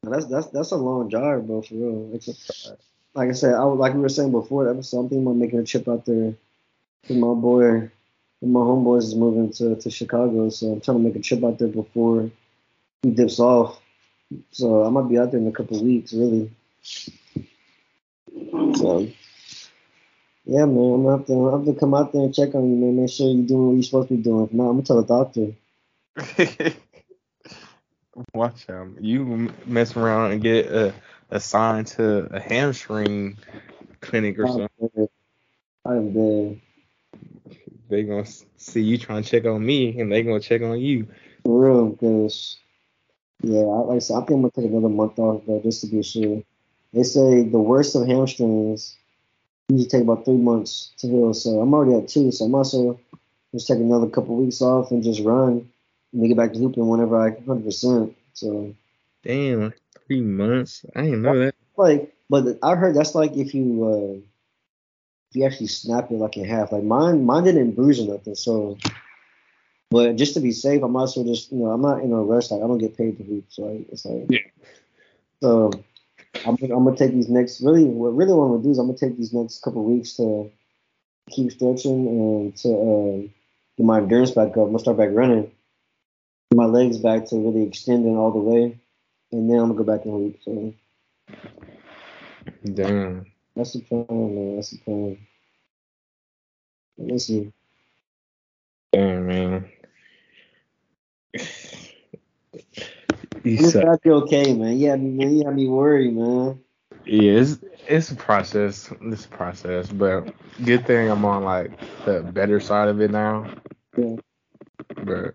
That's 0.02 0.26
that's 0.26 0.46
that's 0.48 0.70
a 0.70 0.76
long 0.76 1.08
drive, 1.08 1.46
bro. 1.48 1.62
For 1.62 1.74
real. 1.74 2.14
A, 2.14 2.76
like 3.18 3.28
I 3.30 3.32
said, 3.32 3.54
I 3.54 3.64
was- 3.64 3.78
like 3.78 3.94
we 3.94 4.00
were 4.00 4.08
saying 4.08 4.30
before 4.30 4.64
the 4.64 4.70
episode, 4.70 4.98
I'm 5.00 5.08
thinking 5.08 5.26
about 5.26 5.36
making 5.36 5.58
a 5.58 5.64
trip 5.64 5.88
out 5.88 6.04
there. 6.04 6.34
with 7.08 7.18
my 7.18 7.34
boy, 7.34 7.90
my 8.42 8.60
homeboys 8.60 9.02
is 9.04 9.14
moving 9.16 9.52
to, 9.54 9.74
to 9.76 9.90
Chicago, 9.90 10.48
so 10.50 10.72
I'm 10.72 10.80
trying 10.80 10.98
to 10.98 11.02
make 11.02 11.16
a 11.16 11.20
trip 11.20 11.42
out 11.42 11.58
there 11.58 11.68
before 11.68 12.30
he 13.02 13.10
dips 13.10 13.40
off. 13.40 13.80
So 14.52 14.84
I 14.84 14.90
might 14.90 15.08
be 15.08 15.18
out 15.18 15.32
there 15.32 15.40
in 15.40 15.48
a 15.48 15.52
couple 15.52 15.82
weeks, 15.82 16.12
really. 16.12 16.50
So 18.76 19.08
yeah, 20.46 20.64
man, 20.64 20.94
I'm 20.94 21.02
gonna 21.02 21.16
have 21.18 21.26
to, 21.26 21.32
I'm 21.32 21.42
gonna 21.42 21.56
have 21.56 21.74
to 21.74 21.80
come 21.80 21.94
out 21.94 22.12
there 22.12 22.22
and 22.22 22.34
check 22.34 22.54
on 22.54 22.70
you, 22.70 22.76
man. 22.76 23.00
Make 23.00 23.10
sure 23.10 23.28
you're 23.28 23.44
doing 23.44 23.66
what 23.66 23.72
you're 23.74 23.82
supposed 23.82 24.08
to 24.08 24.16
be 24.16 24.22
doing. 24.22 24.44
If 24.44 24.52
not, 24.52 24.70
I'm 24.70 24.80
gonna 24.80 24.82
tell 24.84 25.02
the 25.02 25.54
doctor. 26.64 26.76
Watch 28.32 28.64
him. 28.66 28.96
You 29.00 29.52
mess 29.66 29.96
around 29.96 30.32
and 30.32 30.40
get 30.40 30.72
uh, 30.72 30.92
assigned 31.30 31.88
to 31.88 32.28
a 32.32 32.40
hamstring 32.40 33.38
clinic 34.00 34.38
or 34.38 34.46
something. 34.46 35.08
I 35.84 35.96
am 35.96 36.12
dead. 36.12 36.60
They 37.88 38.04
gonna 38.04 38.26
see 38.56 38.82
you 38.82 38.98
trying 38.98 39.24
to 39.24 39.28
check 39.28 39.46
on 39.46 39.66
me, 39.66 39.98
and 39.98 40.12
they 40.12 40.22
gonna 40.22 40.40
check 40.40 40.62
on 40.62 40.78
you. 40.78 41.08
For 41.44 41.60
real, 41.60 41.88
because 41.88 42.58
yeah, 43.42 43.62
I, 43.62 43.78
like 43.80 43.96
I 43.96 43.98
said, 43.98 44.14
I 44.14 44.18
think 44.20 44.30
I'm 44.30 44.42
gonna 44.42 44.50
take 44.54 44.70
another 44.70 44.88
month 44.88 45.18
off, 45.18 45.44
bro, 45.44 45.60
just 45.60 45.80
to 45.80 45.88
be 45.88 46.04
sure. 46.04 46.42
They 46.92 47.02
say 47.02 47.42
the 47.42 47.58
worst 47.58 47.96
of 47.96 48.06
hamstrings 48.06 48.96
usually 49.68 49.88
take 49.88 50.02
about 50.02 50.24
three 50.24 50.36
months 50.36 50.92
to 50.98 51.08
heal, 51.08 51.34
so 51.34 51.60
I'm 51.60 51.74
already 51.74 51.96
at 51.96 52.08
two, 52.08 52.30
so 52.30 52.44
I 52.44 52.48
might 52.48 52.60
as 52.60 52.74
well 52.74 53.00
just 53.52 53.68
take 53.68 53.78
another 53.78 54.08
couple 54.08 54.36
weeks 54.36 54.62
off 54.62 54.90
and 54.90 55.02
just 55.02 55.22
run 55.22 55.68
and 56.12 56.28
get 56.28 56.36
back 56.36 56.52
to 56.52 56.58
hooping 56.58 56.86
whenever 56.86 57.16
I 57.16 57.30
100. 57.30 57.64
percent 57.64 58.16
So 58.34 58.74
Damn, 59.22 59.74
three 60.06 60.20
months. 60.20 60.84
I 60.94 61.02
didn't 61.02 61.22
know 61.22 61.38
that. 61.38 61.54
like, 61.76 62.14
but 62.30 62.58
I 62.62 62.76
heard 62.76 62.94
that's 62.94 63.14
like 63.14 63.36
if 63.36 63.54
you 63.54 63.84
uh, 63.84 64.26
if 65.30 65.36
you 65.36 65.44
actually 65.44 65.66
snap 65.66 66.10
it 66.10 66.14
like 66.14 66.36
in 66.36 66.44
half. 66.44 66.72
Like 66.72 66.84
mine, 66.84 67.24
mine 67.24 67.44
didn't 67.44 67.72
bruise 67.72 68.00
or 68.00 68.12
nothing, 68.12 68.34
so. 68.34 68.78
But 69.88 70.16
just 70.16 70.34
to 70.34 70.40
be 70.40 70.50
safe, 70.50 70.82
I'm 70.82 70.96
also 70.96 71.22
just, 71.24 71.52
you 71.52 71.58
know, 71.58 71.70
I'm 71.70 71.80
not 71.80 72.02
in 72.02 72.12
a 72.12 72.16
rush. 72.16 72.50
Like 72.50 72.62
I 72.62 72.66
don't 72.66 72.78
get 72.78 72.96
paid 72.96 73.18
to 73.18 73.24
hoop, 73.24 73.44
so 73.48 73.62
like, 73.62 73.86
it's 73.90 74.04
like. 74.04 74.26
Yeah. 74.28 74.38
So, 75.40 75.70
I'm, 76.46 76.56
I'm 76.62 76.84
gonna 76.84 76.96
take 76.96 77.12
these 77.12 77.28
next. 77.28 77.60
Really, 77.60 77.84
what 77.84 78.14
really 78.14 78.32
what 78.32 78.44
I'm 78.44 78.50
gonna 78.52 78.62
do 78.62 78.70
is 78.70 78.78
I'm 78.78 78.86
gonna 78.86 78.98
take 78.98 79.16
these 79.16 79.32
next 79.32 79.62
couple 79.62 79.84
weeks 79.84 80.14
to 80.14 80.50
keep 81.30 81.50
stretching 81.50 82.06
and 82.06 82.56
to 82.58 82.68
uh, 82.68 83.28
get 83.76 83.86
my 83.86 83.98
endurance 83.98 84.30
back 84.30 84.50
up. 84.50 84.58
I'm 84.58 84.66
gonna 84.66 84.78
start 84.78 84.96
back 84.96 85.10
running. 85.12 85.42
Get 85.42 86.56
my 86.56 86.66
legs 86.66 86.98
back 86.98 87.26
to 87.26 87.36
really 87.36 87.64
extending 87.66 88.16
all 88.16 88.30
the 88.30 88.38
way, 88.38 88.78
and 89.32 89.50
then 89.50 89.58
I'm 89.58 89.72
gonna 89.72 89.82
go 89.82 89.84
back 89.84 90.04
and 90.04 90.14
hoop. 90.14 90.36
So 90.44 90.74
Damn. 92.72 93.26
that's 93.56 93.72
the 93.72 93.80
plan, 93.80 94.06
man. 94.08 94.56
That's 94.56 94.70
the 94.70 94.78
plan. 94.78 95.18
Let's 96.98 97.26
see. 97.26 97.52
Damn, 98.92 99.26
man. 99.26 99.70
You 103.46 103.58
I'm 103.58 103.72
suck. 103.72 103.88
okay, 104.06 104.54
man. 104.54 104.78
Yeah, 104.78 104.96
man. 104.96 105.36
You 105.36 105.44
had 105.46 105.56
me 105.56 105.68
worried, 105.68 106.14
man. 106.16 106.60
Yeah, 107.06 107.32
it's 107.40 107.58
it's 107.88 108.10
a 108.10 108.16
process. 108.16 108.92
It's 109.02 109.26
a 109.26 109.28
process, 109.28 109.88
but 109.90 110.34
good 110.64 110.86
thing 110.86 111.10
I'm 111.10 111.24
on 111.24 111.44
like 111.44 111.72
the 112.06 112.22
better 112.22 112.60
side 112.60 112.88
of 112.88 113.00
it 113.00 113.10
now. 113.10 113.50
Yeah. 113.96 114.16
But 115.04 115.34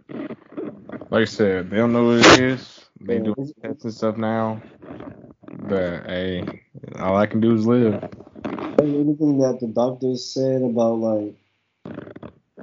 like 1.12 1.22
I 1.22 1.26
said, 1.26 1.70
they 1.70 1.78
don't 1.78 1.93
know 1.93 2.05
what 2.05 2.18
it 2.20 2.39
is. 2.39 2.86
They 3.01 3.20
Yeah, 3.20 3.22
do 3.22 3.36
tests 3.62 3.86
and 3.86 3.93
stuff 3.93 4.18
now. 4.18 4.62
But 5.70 6.05
hey, 6.07 6.64
all 6.99 7.18
I 7.18 7.28
can 7.28 7.41
do 7.41 7.53
is 7.55 7.66
live. 7.68 8.03
Anything 8.80 9.39
that 9.39 9.59
the 9.62 9.68
doctors 9.68 10.26
said 10.26 10.62
about 10.64 10.99
like, 10.99 11.36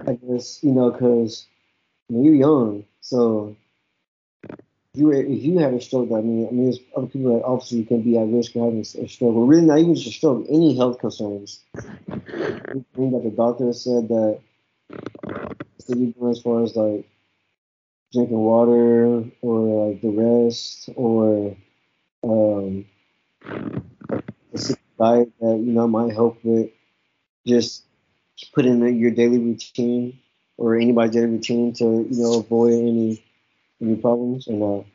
I 0.06 0.14
guess 0.14 0.62
you 0.62 0.72
know, 0.72 0.90
cause 0.92 1.46
you're 2.08 2.34
young, 2.34 2.84
so 3.00 3.56
you 4.98 5.10
if 5.12 5.42
you 5.42 5.58
had 5.58 5.74
a 5.74 5.80
stroke, 5.80 6.10
I 6.12 6.20
mean, 6.20 6.46
I 6.48 6.50
mean, 6.50 6.64
there's 6.64 6.80
other 6.96 7.06
people 7.06 7.34
that 7.36 7.44
obviously 7.44 7.84
can 7.84 8.02
be 8.02 8.18
at 8.18 8.26
risk 8.26 8.54
of 8.56 8.62
having 8.62 8.80
a 8.80 8.84
stroke, 8.84 9.34
or 9.34 9.44
really 9.46 9.66
not 9.66 9.78
even 9.78 9.94
just 9.94 10.08
a 10.08 10.12
stroke, 10.12 10.46
any 10.48 10.76
health 10.76 10.98
concerns. 10.98 11.60
Anything 12.18 13.12
that 13.12 13.22
the 13.24 13.32
doctor 13.36 13.72
said 13.72 14.08
that 14.08 14.40
as 15.88 16.40
far 16.42 16.62
as 16.62 16.76
like 16.76 17.08
drinking 18.12 18.38
water 18.38 19.24
or 19.42 19.88
like 19.88 20.00
the 20.00 20.10
rest 20.10 20.88
or 20.96 21.56
um 22.24 22.84
a 23.44 24.76
diet 24.98 25.32
that 25.40 25.56
you 25.56 25.72
know 25.72 25.86
might 25.86 26.12
help 26.12 26.38
with 26.42 26.70
just 27.46 27.84
put 28.54 28.66
in 28.66 28.98
your 28.98 29.10
daily 29.10 29.38
routine 29.38 30.18
or 30.56 30.76
anybody's 30.76 31.12
daily 31.12 31.26
routine 31.26 31.72
to 31.72 31.84
you 31.84 32.22
know 32.22 32.40
avoid 32.40 32.72
any 32.72 33.22
any 33.80 33.96
problems 33.96 34.48
or 34.48 34.54
no? 34.54 34.86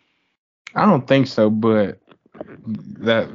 I 0.76 0.86
don't 0.86 1.08
think 1.08 1.28
so, 1.28 1.50
but 1.50 2.00
that 3.00 3.30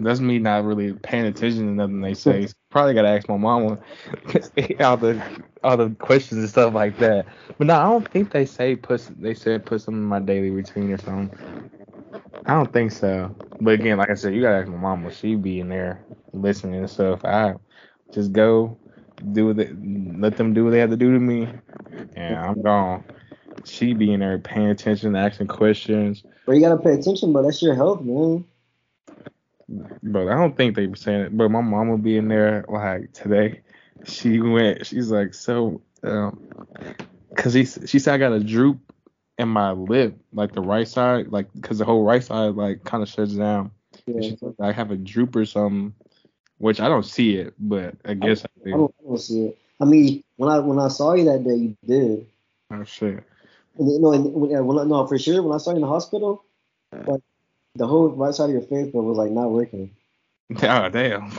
that's 0.00 0.20
me 0.20 0.38
not 0.38 0.64
really 0.64 0.92
paying 0.94 1.26
attention 1.26 1.66
to 1.66 1.72
nothing 1.72 2.00
they 2.00 2.14
say. 2.14 2.48
Probably 2.70 2.94
gotta 2.94 3.08
ask 3.08 3.28
my 3.28 3.36
mama 3.36 3.78
all 4.80 4.96
the 4.96 5.22
all 5.62 5.76
the 5.76 5.90
questions 5.98 6.40
and 6.40 6.48
stuff 6.48 6.74
like 6.74 6.98
that. 6.98 7.26
But 7.58 7.66
no, 7.68 7.74
I 7.74 7.84
don't 7.84 8.08
think 8.08 8.30
they 8.30 8.44
say 8.46 8.76
put 8.76 9.08
they 9.20 9.34
said 9.34 9.66
put 9.66 9.82
some 9.82 9.94
in 9.94 10.02
my 10.02 10.20
daily 10.20 10.50
routine 10.50 10.92
or 10.92 10.98
something. 10.98 11.36
I 12.46 12.54
don't 12.54 12.72
think 12.72 12.92
so. 12.92 13.34
But 13.60 13.74
again, 13.74 13.98
like 13.98 14.10
I 14.10 14.14
said, 14.14 14.34
you 14.34 14.42
gotta 14.42 14.58
ask 14.58 14.68
my 14.68 14.76
mama. 14.76 15.12
She 15.12 15.34
be 15.34 15.60
in 15.60 15.68
there 15.68 16.04
listening 16.32 16.80
and 16.80 16.90
stuff. 16.90 17.24
I 17.24 17.54
just 18.12 18.32
go 18.32 18.76
do 19.32 19.46
what 19.48 19.56
they, 19.56 19.70
let 20.18 20.36
them 20.36 20.54
do 20.54 20.64
what 20.64 20.70
they 20.70 20.78
have 20.78 20.90
to 20.90 20.96
do 20.96 21.12
to 21.12 21.20
me, 21.20 21.48
and 22.16 22.38
I'm 22.38 22.62
gone. 22.62 23.04
She 23.64 23.92
be 23.92 24.12
in 24.12 24.20
there 24.20 24.38
paying 24.38 24.68
attention, 24.68 25.16
asking 25.16 25.48
questions. 25.48 26.22
But 26.46 26.52
you 26.52 26.60
gotta 26.60 26.78
pay 26.78 26.94
attention, 26.94 27.32
but 27.32 27.42
that's 27.42 27.62
your 27.62 27.74
health, 27.74 28.02
man. 28.02 28.44
But 30.02 30.28
I 30.28 30.34
don't 30.34 30.56
think 30.56 30.74
they 30.74 30.86
were 30.86 30.96
saying 30.96 31.20
it. 31.20 31.36
But 31.36 31.50
my 31.50 31.60
mom 31.60 31.88
will 31.88 31.98
be 31.98 32.16
in 32.16 32.28
there 32.28 32.64
like 32.68 33.12
today. 33.12 33.60
She 34.04 34.40
went. 34.40 34.86
She's 34.86 35.10
like, 35.10 35.34
so, 35.34 35.82
um, 36.02 36.48
cause 37.36 37.52
he 37.52 37.64
she 37.64 37.98
said 37.98 38.14
I 38.14 38.18
got 38.18 38.32
a 38.32 38.40
droop 38.40 38.80
in 39.38 39.48
my 39.48 39.72
lip, 39.72 40.18
like 40.32 40.52
the 40.52 40.60
right 40.60 40.88
side, 40.88 41.28
like 41.28 41.46
cause 41.62 41.78
the 41.78 41.84
whole 41.84 42.04
right 42.04 42.22
side 42.22 42.54
like 42.54 42.84
kind 42.84 43.02
of 43.02 43.08
shuts 43.08 43.34
down. 43.34 43.70
Yeah. 44.06 44.22
She 44.22 44.36
said 44.36 44.54
I 44.60 44.72
have 44.72 44.90
a 44.90 44.96
droop 44.96 45.36
or 45.36 45.44
something, 45.44 45.94
which 46.58 46.80
I 46.80 46.88
don't 46.88 47.06
see 47.06 47.36
it, 47.36 47.54
but 47.58 47.94
I 48.04 48.14
guess 48.14 48.44
I 48.44 48.48
I 48.60 48.64
do. 48.64 48.70
don't, 48.72 48.94
I 49.00 49.08
don't 49.08 49.18
see 49.18 49.46
it. 49.46 49.58
I 49.80 49.84
mean, 49.84 50.24
when 50.36 50.50
I 50.50 50.58
when 50.58 50.78
I 50.78 50.88
saw 50.88 51.14
you 51.14 51.24
that 51.26 51.44
day, 51.44 51.54
you 51.54 51.76
did. 51.86 52.26
Oh 52.70 52.84
shit. 52.84 53.24
And, 53.78 54.02
no, 54.02 54.12
and, 54.12 54.32
when, 54.32 54.50
yeah, 54.50 54.60
when 54.60 54.78
I, 54.78 54.84
no, 54.84 55.06
for 55.06 55.18
sure. 55.18 55.42
When 55.42 55.54
I 55.54 55.58
started 55.58 55.78
in 55.78 55.82
the 55.82 55.88
hospital, 55.88 56.44
like 56.92 57.22
the 57.74 57.86
whole 57.86 58.08
right 58.08 58.34
side 58.34 58.46
of 58.46 58.50
your 58.50 58.62
face, 58.62 58.90
bro, 58.90 59.02
was 59.02 59.18
like 59.18 59.30
not 59.30 59.50
working. 59.50 59.94
Oh 60.62 60.88
damn. 60.88 61.30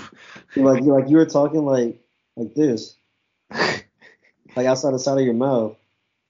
Like 0.56 0.84
you 0.84 0.94
like 0.94 1.10
you 1.10 1.18
were 1.18 1.26
talking 1.26 1.66
like 1.66 2.00
like 2.38 2.56
this, 2.56 2.96
like 3.52 4.66
outside 4.66 4.94
the 4.94 5.00
side 5.00 5.18
of 5.18 5.26
your 5.26 5.34
mouth. 5.34 5.76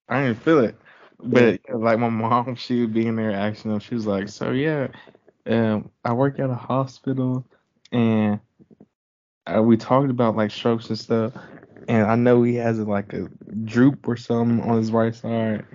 I 0.09 0.23
didn't 0.23 0.41
feel 0.41 0.63
it. 0.63 0.75
But 1.23 1.59
like 1.71 1.99
my 1.99 2.09
mom, 2.09 2.55
she 2.57 2.81
would 2.81 2.93
be 2.93 3.05
in 3.05 3.17
there 3.17 3.31
asking 3.31 3.69
them. 3.69 3.79
She 3.81 3.93
was 3.93 4.07
like, 4.07 4.29
"So 4.29 4.49
yeah, 4.49 4.87
um, 5.45 5.91
I 6.03 6.13
work 6.13 6.39
at 6.39 6.49
a 6.49 6.55
hospital, 6.55 7.45
and 7.91 8.39
uh, 9.45 9.61
we 9.61 9.77
talked 9.77 10.09
about 10.09 10.35
like 10.35 10.51
strokes 10.51 10.89
and 10.89 10.97
stuff. 10.97 11.33
And 11.87 12.05
I 12.05 12.15
know 12.15 12.43
he 12.43 12.55
has 12.55 12.79
like 12.79 13.13
a 13.13 13.27
droop 13.65 14.07
or 14.07 14.15
something 14.15 14.61
on 14.69 14.77
his 14.77 14.91
right 14.91 15.15
side, 15.15 15.65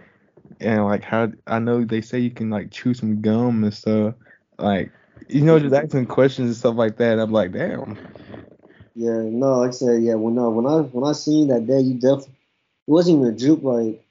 and 0.61 0.85
like 0.85 1.03
how 1.03 1.33
I 1.47 1.59
know 1.59 1.85
they 1.85 2.01
say 2.01 2.19
you 2.19 2.31
can 2.31 2.51
like 2.51 2.71
chew 2.71 2.95
some 2.95 3.21
gum 3.21 3.65
and 3.65 3.75
stuff. 3.75 4.15
Like 4.59 4.91
you 5.29 5.43
know, 5.43 5.59
just 5.59 5.75
asking 5.75 6.07
questions 6.07 6.49
and 6.49 6.57
stuff 6.57 6.77
like 6.77 6.97
that. 6.99 7.19
I'm 7.19 7.33
like, 7.33 7.53
damn. 7.53 7.99
Yeah, 8.95 9.21
no, 9.23 9.59
like 9.59 9.69
I 9.69 9.73
said, 9.73 10.03
yeah. 10.03 10.15
When 10.15 10.35
no, 10.35 10.51
when 10.51 10.67
I 10.67 10.81
when 10.81 11.09
I 11.09 11.13
seen 11.13 11.49
that 11.49 11.67
day, 11.67 11.81
you 11.81 11.95
definitely 11.95 12.35
it 12.87 12.91
wasn't 12.91 13.19
even 13.19 13.35
a 13.35 13.37
droop. 13.37 13.63
Like 13.63 14.05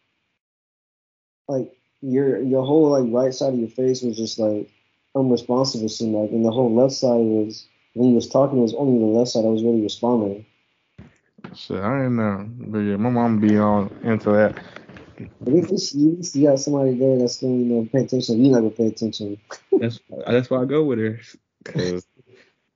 like 1.47 1.75
your 2.01 2.41
your 2.41 2.63
whole 2.63 2.89
like 2.89 3.11
right 3.11 3.33
side 3.33 3.53
of 3.53 3.59
your 3.59 3.69
face 3.69 4.01
was 4.01 4.17
just 4.17 4.37
like 4.39 4.69
unresponsive. 5.15 5.81
It 5.81 5.89
seemed 5.89 6.15
like, 6.15 6.31
and 6.31 6.45
the 6.45 6.51
whole 6.51 6.73
left 6.73 6.93
side 6.93 7.15
was 7.15 7.65
when 7.93 8.09
he 8.09 8.15
was 8.15 8.27
talking, 8.27 8.59
it 8.59 8.61
was 8.61 8.75
only 8.75 8.99
the 8.99 9.05
left 9.05 9.31
side 9.31 9.45
I 9.45 9.49
was 9.49 9.63
really 9.63 9.81
responding. 9.81 10.45
Shit, 11.55 11.77
I 11.77 11.97
didn't 11.97 12.17
know. 12.17 12.49
But 12.67 12.79
yeah, 12.79 12.97
my 12.97 13.09
mom 13.09 13.39
be 13.39 13.57
on 13.57 13.89
into 14.03 14.31
that. 14.31 14.57
But 15.41 15.53
if 15.53 15.71
you 15.71 15.77
see, 15.77 16.39
you 16.39 16.47
got 16.47 16.59
somebody 16.59 16.95
there 16.95 17.17
that's 17.17 17.39
going 17.39 17.57
to 17.57 17.63
you 17.63 17.73
know 17.73 17.89
pay 17.91 18.03
attention. 18.03 18.43
You 18.43 18.51
never 18.51 18.69
pay 18.69 18.87
attention. 18.87 19.37
That's 19.71 19.99
that's 20.27 20.49
why 20.49 20.61
I 20.61 20.65
go 20.65 20.83
with 20.83 20.99
her. 20.99 21.19
Cause 21.63 22.05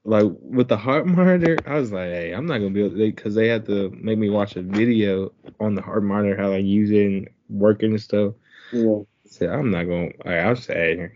like 0.03 0.25
with 0.39 0.67
the 0.67 0.77
heart 0.77 1.05
monitor, 1.05 1.57
I 1.65 1.75
was 1.75 1.91
like, 1.91 2.09
hey, 2.09 2.33
I'm 2.33 2.45
not 2.45 2.59
gonna 2.59 2.71
be 2.71 2.81
able 2.83 2.91
to 2.91 2.97
because 2.97 3.35
they 3.35 3.47
had 3.47 3.65
to 3.67 3.89
make 3.91 4.17
me 4.17 4.29
watch 4.29 4.55
a 4.55 4.61
video 4.61 5.31
on 5.59 5.75
the 5.75 5.81
heart 5.81 6.03
monitor 6.03 6.35
how 6.35 6.51
I 6.51 6.57
use 6.57 6.91
it 6.91 7.05
and 7.05 7.29
working 7.49 7.91
and 7.91 8.01
stuff. 8.01 8.33
Yeah. 8.71 8.99
So 9.29 9.47
I'm 9.47 9.71
not 9.71 9.83
gonna. 9.83 10.09
Like, 10.25 10.39
I 10.39 10.49
was 10.49 10.63
say, 10.63 11.11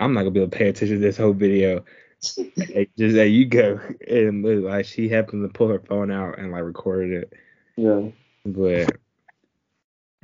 I'm 0.00 0.12
not 0.12 0.20
gonna 0.20 0.30
be 0.32 0.40
able 0.40 0.50
to 0.50 0.56
pay 0.56 0.68
attention 0.68 0.96
to 0.96 1.02
this 1.02 1.16
whole 1.16 1.32
video. 1.32 1.84
hey, 2.56 2.88
just 2.98 3.14
there 3.14 3.26
you 3.26 3.46
go. 3.46 3.78
And 4.08 4.44
like 4.64 4.86
she 4.86 5.08
happened 5.08 5.42
to 5.42 5.52
pull 5.52 5.68
her 5.68 5.80
phone 5.80 6.10
out 6.10 6.38
and 6.38 6.50
like 6.50 6.62
recorded 6.62 7.24
it. 7.24 7.32
Yeah. 7.76 8.08
But 8.44 8.96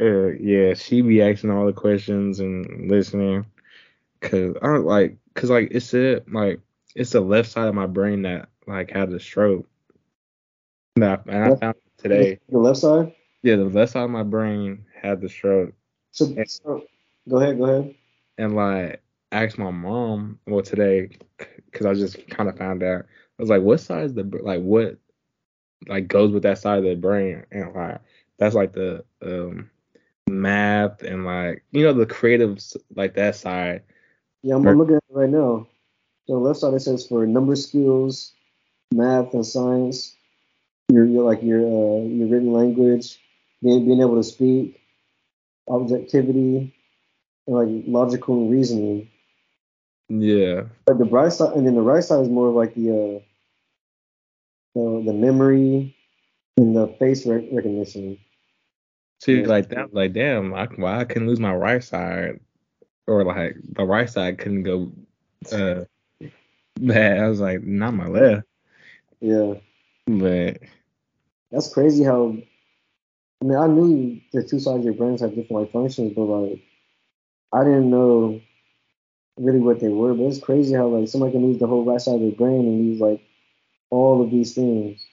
uh, 0.00 0.28
yeah, 0.28 0.74
she 0.74 1.02
be 1.02 1.22
asking 1.22 1.50
all 1.50 1.66
the 1.66 1.72
questions 1.72 2.40
and 2.40 2.90
listening. 2.90 3.46
Cause 4.20 4.54
I 4.62 4.66
don't 4.66 4.84
like, 4.86 5.16
cause 5.34 5.50
like 5.50 5.68
it 5.72 5.80
said 5.80 6.24
like 6.32 6.60
it's 6.94 7.10
the 7.10 7.20
left 7.20 7.50
side 7.50 7.66
of 7.68 7.74
my 7.74 7.86
brain 7.86 8.22
that 8.22 8.48
like 8.66 8.90
had 8.90 9.10
the 9.10 9.18
stroke. 9.18 9.66
And 10.96 11.04
I, 11.04 11.18
and 11.26 11.44
I 11.44 11.56
found 11.56 11.76
it 11.76 12.02
today. 12.02 12.38
The 12.48 12.58
left 12.58 12.78
side. 12.80 13.14
Yeah, 13.42 13.56
the 13.56 13.64
left 13.64 13.92
side 13.92 14.04
of 14.04 14.10
my 14.10 14.22
brain 14.22 14.84
had 15.00 15.20
the 15.20 15.28
stroke, 15.28 15.74
So, 16.12 16.32
so 16.46 16.84
go 17.28 17.38
ahead. 17.38 17.58
Go 17.58 17.64
ahead. 17.64 17.94
and 18.38 18.54
like 18.54 19.02
asked 19.32 19.58
my 19.58 19.70
mom 19.72 20.38
well 20.46 20.62
today, 20.62 21.10
cause 21.72 21.86
I 21.86 21.94
just 21.94 22.28
kind 22.28 22.48
of 22.48 22.56
found 22.56 22.84
out. 22.84 23.06
I 23.38 23.42
was 23.42 23.50
like, 23.50 23.62
what 23.62 23.80
side 23.80 24.04
is 24.04 24.14
the 24.14 24.22
like 24.42 24.60
what 24.60 24.98
like 25.88 26.06
goes 26.06 26.30
with 26.30 26.44
that 26.44 26.58
side 26.58 26.78
of 26.78 26.84
the 26.84 26.94
brain, 26.94 27.44
and 27.50 27.74
like 27.74 28.00
that's 28.38 28.54
like 28.54 28.72
the 28.72 29.04
um 29.20 29.70
math 30.32 31.02
and 31.02 31.24
like 31.24 31.64
you 31.70 31.84
know 31.84 31.92
the 31.92 32.06
creative 32.06 32.58
like 32.96 33.14
that 33.14 33.36
side. 33.36 33.82
Yeah, 34.42 34.56
I'm, 34.56 34.66
I'm 34.66 34.78
looking 34.78 34.96
at 34.96 35.04
it 35.08 35.14
right 35.14 35.28
now. 35.30 35.68
So 36.26 36.34
the 36.34 36.38
left 36.38 36.60
side 36.60 36.74
it 36.74 36.80
says 36.80 37.06
for 37.06 37.26
number 37.26 37.56
skills, 37.56 38.32
math 38.92 39.34
and 39.34 39.46
science, 39.46 40.16
your, 40.88 41.04
your 41.04 41.24
like 41.24 41.42
your 41.42 41.60
uh, 41.60 42.02
your 42.04 42.28
written 42.28 42.52
language, 42.52 43.18
being 43.62 43.84
being 43.86 44.00
able 44.00 44.16
to 44.16 44.24
speak, 44.24 44.80
objectivity, 45.68 46.74
and 47.46 47.56
like 47.56 47.84
logical 47.86 48.48
reasoning. 48.48 49.08
Yeah, 50.08 50.64
But 50.86 50.98
the 50.98 51.06
bright 51.06 51.32
side, 51.32 51.56
and 51.56 51.66
then 51.66 51.74
the 51.74 51.82
right 51.82 52.04
side 52.04 52.20
is 52.22 52.28
more 52.28 52.48
of 52.48 52.54
like 52.54 52.74
the 52.74 52.90
uh, 52.90 53.20
the, 54.74 55.02
the 55.06 55.12
memory 55.12 55.96
and 56.56 56.76
the 56.76 56.88
face 56.98 57.26
rec- 57.26 57.52
recognition. 57.52 58.18
See 59.22 59.44
like 59.44 59.68
that 59.70 59.94
like 59.94 60.12
damn, 60.12 60.52
I, 60.54 60.66
why 60.76 61.00
I 61.00 61.04
couldn't 61.04 61.28
lose 61.28 61.40
my 61.40 61.54
right 61.54 61.82
side, 61.82 62.40
or 63.06 63.24
like 63.24 63.56
the 63.76 63.84
right 63.84 64.10
side 64.10 64.38
couldn't 64.38 64.64
go 64.64 64.92
uh 65.52 65.84
bad. 66.80 67.18
I 67.18 67.28
was 67.28 67.40
like 67.40 67.62
not 67.62 67.94
my 67.94 68.06
left, 68.06 68.46
Yeah, 69.20 69.54
but 70.06 70.58
that's 71.50 71.72
crazy 71.72 72.04
how. 72.04 72.36
I 73.40 73.44
mean, 73.44 73.58
I 73.58 73.66
knew 73.66 74.20
the 74.32 74.44
two 74.44 74.60
sides 74.60 74.78
of 74.78 74.84
your 74.84 74.94
brains 74.94 75.20
have 75.20 75.34
different 75.34 75.62
like 75.62 75.72
functions, 75.72 76.12
but 76.14 76.22
like, 76.22 76.62
I 77.52 77.64
didn't 77.64 77.90
know 77.90 78.40
really 79.36 79.58
what 79.60 79.80
they 79.80 79.88
were. 79.88 80.14
But 80.14 80.24
it's 80.24 80.38
crazy 80.38 80.74
how 80.74 80.88
like 80.88 81.08
somebody 81.08 81.32
can 81.32 81.46
lose 81.46 81.58
the 81.58 81.66
whole 81.66 81.84
right 81.84 82.00
side 82.00 82.16
of 82.16 82.20
their 82.20 82.32
brain 82.32 82.60
and 82.60 82.88
lose 82.88 83.00
like 83.00 83.20
all 83.90 84.22
of 84.22 84.30
these 84.30 84.54
things. 84.54 85.04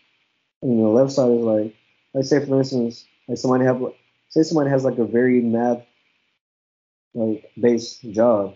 And 0.61 0.79
the 0.79 0.87
left 0.87 1.11
side 1.11 1.31
is 1.31 1.41
like, 1.41 1.75
let's 2.13 2.29
say 2.29 2.45
for 2.45 2.59
instance, 2.59 3.05
like 3.29 3.37
somebody 3.37 3.63
have 3.63 3.81
say 4.29 4.41
someone 4.41 4.67
has 4.67 4.83
like 4.83 4.97
a 4.97 5.05
very 5.05 5.39
math 5.39 5.85
like 7.13 7.51
based 7.59 8.01
job, 8.11 8.55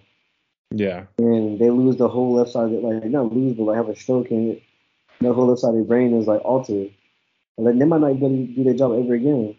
yeah, 0.71 1.05
and 1.19 1.59
they 1.59 1.69
lose 1.69 1.97
the 1.97 2.09
whole 2.09 2.34
left 2.34 2.51
side 2.51 2.65
of 2.65 2.74
it, 2.74 2.84
like 2.84 3.05
not 3.05 3.32
lose, 3.32 3.55
but 3.55 3.63
like 3.63 3.78
have 3.78 3.88
a 3.88 3.95
stroke 3.95 4.32
and 4.32 4.53
it, 4.53 4.63
the 5.21 5.32
whole 5.32 5.45
left 5.45 5.61
side 5.61 5.69
of 5.69 5.76
their 5.76 5.84
brain 5.84 6.13
is 6.15 6.28
like 6.28 6.41
altered. 6.43 6.91
And 7.57 7.65
like 7.67 7.78
they 7.78 7.86
might 7.86 8.01
not 8.01 8.19
to 8.19 8.47
do 8.47 8.63
their 8.63 8.74
job 8.74 8.93
ever 8.93 9.13
again. 9.13 9.55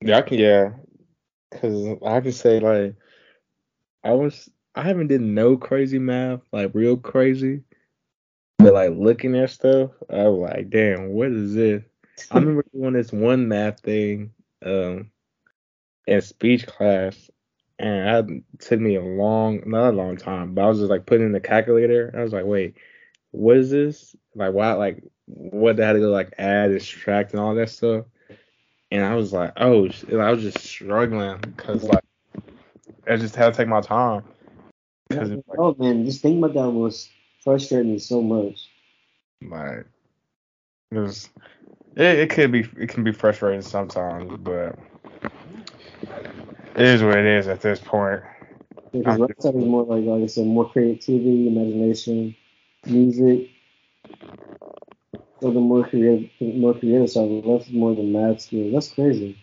yeah, 0.00 0.16
I 0.16 0.22
can 0.22 0.38
yeah, 0.38 0.70
cause 1.52 1.98
I 2.04 2.20
can 2.20 2.32
say 2.32 2.58
like 2.60 2.96
I 4.02 4.12
was 4.12 4.48
I 4.74 4.82
haven't 4.82 5.08
did 5.08 5.20
no 5.20 5.58
crazy 5.58 5.98
math 5.98 6.40
like 6.52 6.70
real 6.74 6.96
crazy, 6.96 7.62
but 8.58 8.72
like 8.72 8.92
looking 8.96 9.36
at 9.36 9.50
stuff, 9.50 9.90
I 10.08 10.26
was 10.28 10.50
like, 10.50 10.70
damn, 10.70 11.10
what 11.10 11.28
is 11.28 11.54
this? 11.54 11.82
I 12.30 12.38
remember 12.38 12.64
doing 12.72 12.94
this 12.94 13.12
one 13.12 13.48
math 13.48 13.80
thing 13.80 14.32
um 14.64 15.10
in 16.06 16.20
speech 16.20 16.66
class, 16.66 17.30
and 17.78 18.08
I, 18.08 18.18
it 18.18 18.42
took 18.60 18.80
me 18.80 18.96
a 18.96 19.02
long, 19.02 19.62
not 19.66 19.90
a 19.94 19.96
long 19.96 20.16
time, 20.16 20.54
but 20.54 20.64
I 20.64 20.68
was 20.68 20.78
just 20.78 20.90
like 20.90 21.06
putting 21.06 21.26
in 21.26 21.32
the 21.32 21.40
calculator. 21.40 22.14
I 22.16 22.22
was 22.22 22.32
like, 22.32 22.44
wait, 22.44 22.76
what 23.30 23.56
is 23.56 23.70
this? 23.70 24.14
Like, 24.34 24.52
why? 24.52 24.72
Like, 24.72 25.02
what 25.26 25.76
they 25.76 25.84
had 25.84 25.94
to 25.94 26.00
go 26.00 26.10
like 26.10 26.34
add 26.38 26.70
and 26.70 26.82
subtract 26.82 27.32
and 27.32 27.40
all 27.40 27.54
that 27.54 27.70
stuff. 27.70 28.04
And 28.90 29.04
I 29.04 29.14
was 29.14 29.32
like, 29.32 29.52
oh, 29.56 29.88
and 30.08 30.22
I 30.22 30.30
was 30.30 30.42
just 30.42 30.60
struggling 30.60 31.38
because 31.38 31.82
like 31.82 32.04
I 33.08 33.16
just 33.16 33.34
had 33.34 33.52
to 33.52 33.56
take 33.56 33.68
my 33.68 33.80
time. 33.80 34.22
Cause 35.10 35.30
like, 35.30 35.58
Oh 35.58 35.74
man, 35.78 36.04
just 36.04 36.22
thinking 36.22 36.42
about 36.42 36.54
that 36.54 36.70
was 36.70 37.08
frustrating 37.42 37.92
me 37.92 37.98
so 37.98 38.22
much. 38.22 38.68
like 39.42 39.86
it 40.90 40.98
was, 40.98 41.28
it, 41.96 42.18
it 42.18 42.30
could 42.30 42.52
be, 42.52 42.68
it 42.76 42.88
can 42.88 43.04
be 43.04 43.12
frustrating 43.12 43.62
sometimes, 43.62 44.32
but 44.40 44.78
it 46.76 46.82
is 46.82 47.02
what 47.02 47.18
it 47.18 47.26
is 47.26 47.48
at 47.48 47.60
this 47.60 47.80
point. 47.80 48.22
Because 48.92 49.18
side 49.40 49.54
is 49.56 49.64
more 49.64 49.84
like, 49.84 50.04
like 50.04 50.22
I 50.22 50.26
said, 50.26 50.46
more 50.46 50.70
creativity, 50.70 51.48
imagination, 51.48 52.36
music. 52.86 53.50
So 55.40 55.50
the 55.50 55.60
more 55.60 55.86
creative, 55.86 56.30
more 56.40 56.74
creative 56.74 57.10
side, 57.10 57.28
the 57.28 57.42
left 57.48 57.70
more 57.70 57.94
than 57.94 58.12
math 58.12 58.40
skills. 58.40 58.72
That's 58.72 58.92
crazy. 58.92 59.36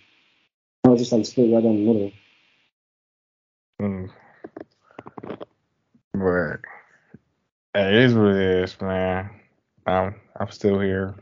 I 0.86 0.89
was 0.89 0.99
just 0.99 1.12
like 1.12 1.26
split 1.26 1.54
right 1.54 1.62
down 1.64 1.76
the 1.76 1.86
middle. 1.86 2.12
Mm. 3.82 4.10
But 6.14 6.62
it 7.76 7.93
is 7.93 8.14
what 8.14 8.36
it 8.36 8.64
is, 8.64 8.80
man. 8.82 9.30
I'm 9.86 10.16
I'm 10.39 10.49
still 10.49 10.80
here, 10.80 11.16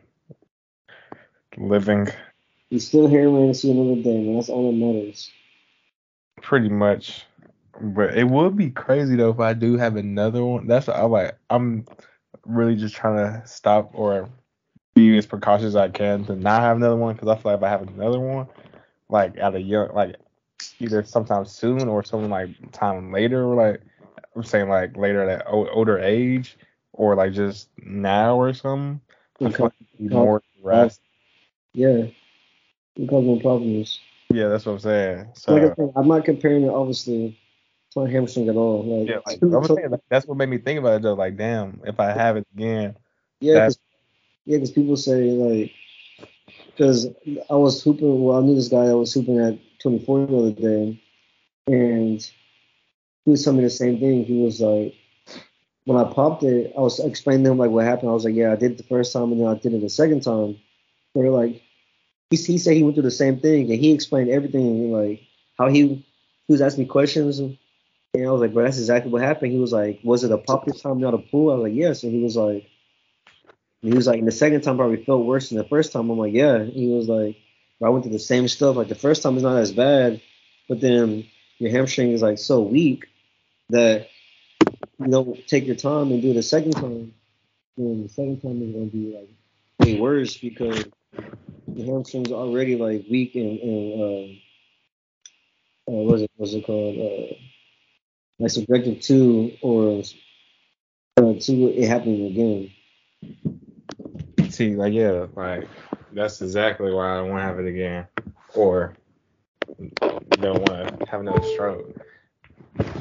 living 1.57 2.07
You're 2.69 2.79
still 2.79 3.07
here, 3.07 3.29
man, 3.29 3.47
to 3.47 3.53
see 3.53 3.71
another 3.71 4.01
day, 4.01 4.21
man. 4.23 4.35
That's 4.35 4.49
all 4.49 4.71
that 4.71 4.77
matters. 4.77 5.31
pretty 6.41 6.69
much. 6.69 7.25
But 7.81 8.17
it 8.17 8.25
would 8.27 8.57
be 8.57 8.71
crazy 8.71 9.15
though 9.15 9.29
if 9.29 9.39
I 9.39 9.53
do 9.53 9.77
have 9.77 9.95
another 9.95 10.43
one. 10.43 10.67
That's 10.67 10.87
what 10.87 10.97
I 10.97 11.03
like. 11.03 11.37
I'm 11.49 11.85
really 12.45 12.75
just 12.75 12.95
trying 12.95 13.17
to 13.17 13.47
stop 13.47 13.91
or 13.93 14.29
be 14.93 15.17
as 15.17 15.25
precautious 15.25 15.67
as 15.67 15.75
I 15.75 15.89
can 15.89 16.25
to 16.25 16.35
not 16.35 16.61
have 16.61 16.77
another 16.77 16.97
one 16.97 17.15
because 17.15 17.29
I 17.29 17.35
feel 17.35 17.51
like 17.51 17.59
if 17.59 17.63
I 17.63 17.69
have 17.69 17.87
another 17.87 18.19
one, 18.19 18.47
like 19.07 19.37
at 19.37 19.55
a 19.55 19.61
young, 19.61 19.93
like 19.93 20.15
either 20.79 21.03
sometime 21.03 21.45
soon 21.45 21.87
or 21.87 22.03
some 22.03 22.29
like 22.29 22.49
time 22.71 23.11
later, 23.11 23.45
or 23.45 23.55
like 23.55 23.81
I'm 24.35 24.43
saying 24.43 24.67
like 24.67 24.97
later 24.97 25.27
at 25.29 25.47
an 25.47 25.67
older 25.71 25.99
age 25.99 26.57
or 26.93 27.15
like 27.15 27.33
just 27.33 27.69
now 27.77 28.35
or 28.35 28.53
something. 28.53 28.99
I 29.41 29.51
feel 29.51 29.65
like 29.65 30.11
more 30.11 30.43
rest. 30.61 31.01
Yeah. 31.73 32.07
It 32.95 33.11
more 33.11 33.39
problems. 33.39 33.99
Yeah, 34.31 34.49
that's 34.49 34.65
what 34.65 34.73
I'm 34.73 34.79
saying. 34.79 35.27
So 35.35 35.53
Like 35.53 35.71
I 35.71 35.75
said, 35.75 35.91
I'm 35.95 36.07
not 36.07 36.25
comparing 36.25 36.63
it 36.63 36.69
obviously 36.69 37.39
to 37.93 38.01
a 38.01 38.09
hamstring 38.09 38.49
at 38.49 38.55
all. 38.55 38.83
Like, 38.83 39.09
yeah, 39.09 39.19
like, 39.25 39.41
I 39.41 39.57
was 39.57 39.67
saying 39.67 39.89
like, 39.89 40.01
that's 40.09 40.27
what 40.27 40.37
made 40.37 40.49
me 40.49 40.57
think 40.57 40.79
about 40.79 40.95
it 40.97 41.01
though. 41.01 41.13
Like, 41.13 41.37
damn, 41.37 41.81
if 41.85 41.99
I 41.99 42.11
have 42.11 42.37
it 42.37 42.47
again, 42.55 42.95
Yeah, 43.39 43.65
cause, 43.65 43.79
yeah, 44.45 44.57
because 44.57 44.71
people 44.71 44.97
say 44.97 45.31
like, 45.31 45.71
because 46.65 47.07
I 47.49 47.55
was 47.55 47.81
hooping. 47.83 48.23
Well, 48.23 48.37
I 48.37 48.41
knew 48.41 48.55
this 48.55 48.67
guy 48.67 48.85
that 48.85 48.97
was 48.97 49.13
hooping 49.13 49.39
at 49.39 49.57
24 49.81 50.27
the 50.27 50.37
other 50.37 50.51
day, 50.51 51.01
and 51.67 52.21
he 53.25 53.31
was 53.31 53.43
telling 53.43 53.57
me 53.57 53.63
the 53.63 53.69
same 53.69 53.99
thing. 53.99 54.25
He 54.25 54.41
was 54.41 54.61
like, 54.61 54.93
when 55.85 55.97
I 55.97 56.11
popped 56.11 56.43
it, 56.43 56.73
I 56.77 56.81
was 56.81 56.99
explaining 56.99 57.45
to 57.45 57.51
him 57.51 57.57
like 57.57 57.71
what 57.71 57.85
happened. 57.85 58.09
I 58.09 58.13
was 58.13 58.25
like, 58.25 58.35
yeah, 58.35 58.51
I 58.51 58.55
did 58.55 58.71
it 58.71 58.77
the 58.77 58.83
first 58.83 59.13
time, 59.13 59.31
and 59.31 59.41
then 59.41 59.47
I 59.47 59.55
did 59.55 59.73
it 59.73 59.81
the 59.81 59.89
second 59.89 60.21
time. 60.21 60.59
But 61.13 61.25
like, 61.25 61.61
he 62.29 62.37
he 62.37 62.57
said 62.57 62.75
he 62.75 62.83
went 62.83 62.95
through 62.95 63.03
the 63.03 63.11
same 63.11 63.39
thing, 63.39 63.71
and 63.71 63.79
he 63.79 63.91
explained 63.91 64.29
everything 64.29 64.91
like 64.91 65.21
how 65.57 65.67
he 65.67 66.05
he 66.47 66.53
was 66.53 66.61
asking 66.61 66.83
me 66.83 66.89
questions. 66.89 67.39
And, 67.39 67.57
and 68.13 68.27
I 68.27 68.31
was 68.31 68.41
like, 68.41 68.53
bro, 68.53 68.63
that's 68.63 68.79
exactly 68.79 69.11
what 69.11 69.21
happened. 69.21 69.51
He 69.51 69.59
was 69.59 69.71
like, 69.71 69.99
was 70.03 70.23
it 70.23 70.31
a 70.31 70.37
pop 70.37 70.65
this 70.65 70.81
time, 70.81 70.99
not 70.99 71.13
a 71.13 71.19
pull? 71.19 71.51
I 71.51 71.55
was 71.55 71.63
like, 71.63 71.77
yes. 71.77 72.03
And 72.03 72.11
he 72.11 72.23
was 72.23 72.35
like, 72.35 72.67
and 73.81 73.93
he 73.93 73.95
was 73.95 74.07
like, 74.07 74.19
and 74.19 74.27
the 74.27 74.31
second 74.31 74.61
time 74.61 74.77
probably 74.77 75.03
felt 75.03 75.25
worse 75.25 75.49
than 75.49 75.57
the 75.57 75.63
first 75.63 75.91
time. 75.91 76.09
I'm 76.09 76.17
like, 76.17 76.33
yeah. 76.33 76.63
He 76.63 76.87
was 76.87 77.07
like, 77.07 77.37
I 77.83 77.89
went 77.89 78.03
through 78.03 78.13
the 78.13 78.19
same 78.19 78.47
stuff. 78.47 78.75
Like 78.75 78.89
the 78.89 78.95
first 78.95 79.23
time 79.23 79.37
is 79.37 79.43
not 79.43 79.57
as 79.57 79.71
bad, 79.71 80.21
but 80.67 80.81
then 80.81 81.25
your 81.59 81.71
hamstring 81.71 82.11
is 82.11 82.21
like 82.21 82.37
so 82.39 82.61
weak 82.61 83.05
that 83.69 84.07
you 84.99 85.07
don't 85.07 85.47
take 85.47 85.65
your 85.65 85.75
time 85.75 86.11
and 86.11 86.21
do 86.21 86.31
it 86.31 86.33
the 86.33 86.43
second 86.43 86.73
time. 86.73 87.13
And 87.77 88.05
the 88.05 88.09
second 88.09 88.41
time 88.41 88.61
is 88.61 88.73
gonna 88.73 88.85
be 88.85 89.15
like 89.15 89.29
way 89.79 89.99
worse 89.99 90.35
because 90.37 90.83
the 91.13 91.85
hamstring's 91.85 92.31
already 92.31 92.75
like 92.75 93.05
weak 93.09 93.35
and, 93.35 93.59
and 93.59 94.01
uh, 94.01 94.25
uh 95.91 96.03
what's 96.03 96.21
it 96.21 96.31
what's 96.35 96.53
it 96.53 96.65
called? 96.65 96.97
Uh 96.97 97.35
like 98.39 98.51
subjective 98.51 99.01
to 99.01 99.51
or 99.61 100.01
uh, 101.17 101.33
to 101.39 101.67
it 101.67 101.87
happening 101.87 102.25
again. 102.27 102.71
see, 104.51 104.75
like, 104.75 104.93
yeah, 104.93 105.27
like 105.35 105.67
that's 106.13 106.41
exactly 106.41 106.91
why 106.91 107.17
I 107.17 107.21
to 107.21 107.41
have 107.41 107.59
it 107.59 107.67
again, 107.67 108.07
or 108.55 108.95
don't 109.99 110.61
want 110.69 110.99
to 110.99 111.05
have 111.05 111.19
another 111.19 111.43
stroke. 111.43 111.95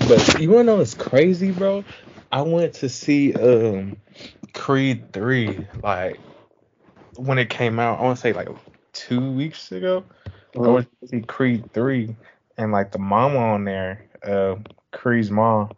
But 0.08 0.40
you 0.40 0.50
wanna 0.50 0.64
know 0.64 0.76
what's 0.76 0.94
crazy, 0.94 1.52
bro? 1.52 1.84
I 2.32 2.42
went 2.42 2.74
to 2.74 2.88
see 2.88 3.34
um 3.34 3.96
Creed 4.54 5.12
three 5.12 5.66
like 5.82 6.18
when 7.18 7.38
it 7.38 7.50
came 7.50 7.78
out. 7.78 7.98
I 7.98 8.02
want 8.02 8.16
to 8.16 8.20
say 8.20 8.32
like 8.32 8.48
two 8.92 9.32
weeks 9.32 9.72
ago. 9.72 10.04
I 10.56 10.60
Uh, 10.60 10.72
went 10.72 10.88
to 11.02 11.08
see 11.08 11.20
Creed 11.20 11.72
three, 11.72 12.16
and 12.56 12.72
like 12.72 12.92
the 12.92 12.98
mama 12.98 13.38
on 13.38 13.64
there, 13.64 14.06
uh, 14.22 14.56
Creed's 14.92 15.30
mom, 15.30 15.72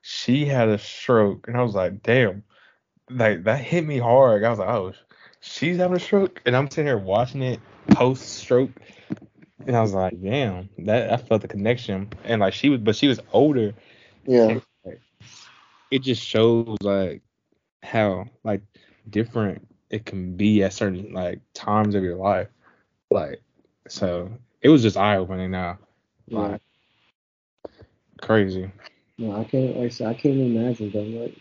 she 0.00 0.44
had 0.46 0.68
a 0.68 0.78
stroke, 0.78 1.46
and 1.48 1.56
I 1.56 1.62
was 1.62 1.74
like, 1.74 2.02
damn, 2.02 2.42
like 3.10 3.44
that 3.44 3.60
hit 3.60 3.84
me 3.84 3.98
hard. 3.98 4.44
I 4.44 4.50
was 4.50 4.58
like, 4.58 4.68
oh, 4.68 4.92
she's 5.40 5.76
having 5.76 5.96
a 5.96 6.00
stroke, 6.00 6.40
and 6.46 6.56
I'm 6.56 6.70
sitting 6.70 6.86
here 6.86 6.98
watching 6.98 7.42
it 7.42 7.60
post 7.90 8.28
stroke, 8.28 8.70
and 9.66 9.76
I 9.76 9.82
was 9.82 9.92
like, 9.92 10.20
damn, 10.22 10.68
that 10.78 11.12
I 11.12 11.16
felt 11.16 11.42
the 11.42 11.48
connection, 11.48 12.08
and 12.24 12.40
like 12.40 12.54
she 12.54 12.70
was, 12.70 12.80
but 12.80 12.96
she 12.96 13.08
was 13.08 13.20
older. 13.32 13.74
yeah. 14.26 14.58
It 15.90 15.98
just 16.00 16.22
shows 16.22 16.78
like 16.80 17.22
how 17.82 18.26
like 18.42 18.62
different 19.08 19.68
it 19.94 20.04
can 20.04 20.36
be 20.36 20.64
at 20.64 20.72
certain 20.72 21.12
like 21.12 21.40
times 21.54 21.94
of 21.94 22.02
your 22.02 22.16
life, 22.16 22.48
like 23.12 23.40
so 23.86 24.28
it 24.60 24.68
was 24.68 24.82
just 24.82 24.96
eye 24.96 25.16
opening 25.16 25.52
now. 25.52 25.78
Yeah. 26.26 26.38
Like 26.38 26.62
crazy. 28.20 28.72
No, 29.18 29.40
I 29.40 29.44
can't. 29.44 29.76
Like 29.76 30.00
I 30.00 30.06
I 30.06 30.14
can't 30.14 30.34
even 30.34 30.56
imagine, 30.56 30.90
bro. 30.90 31.02
Like, 31.02 31.36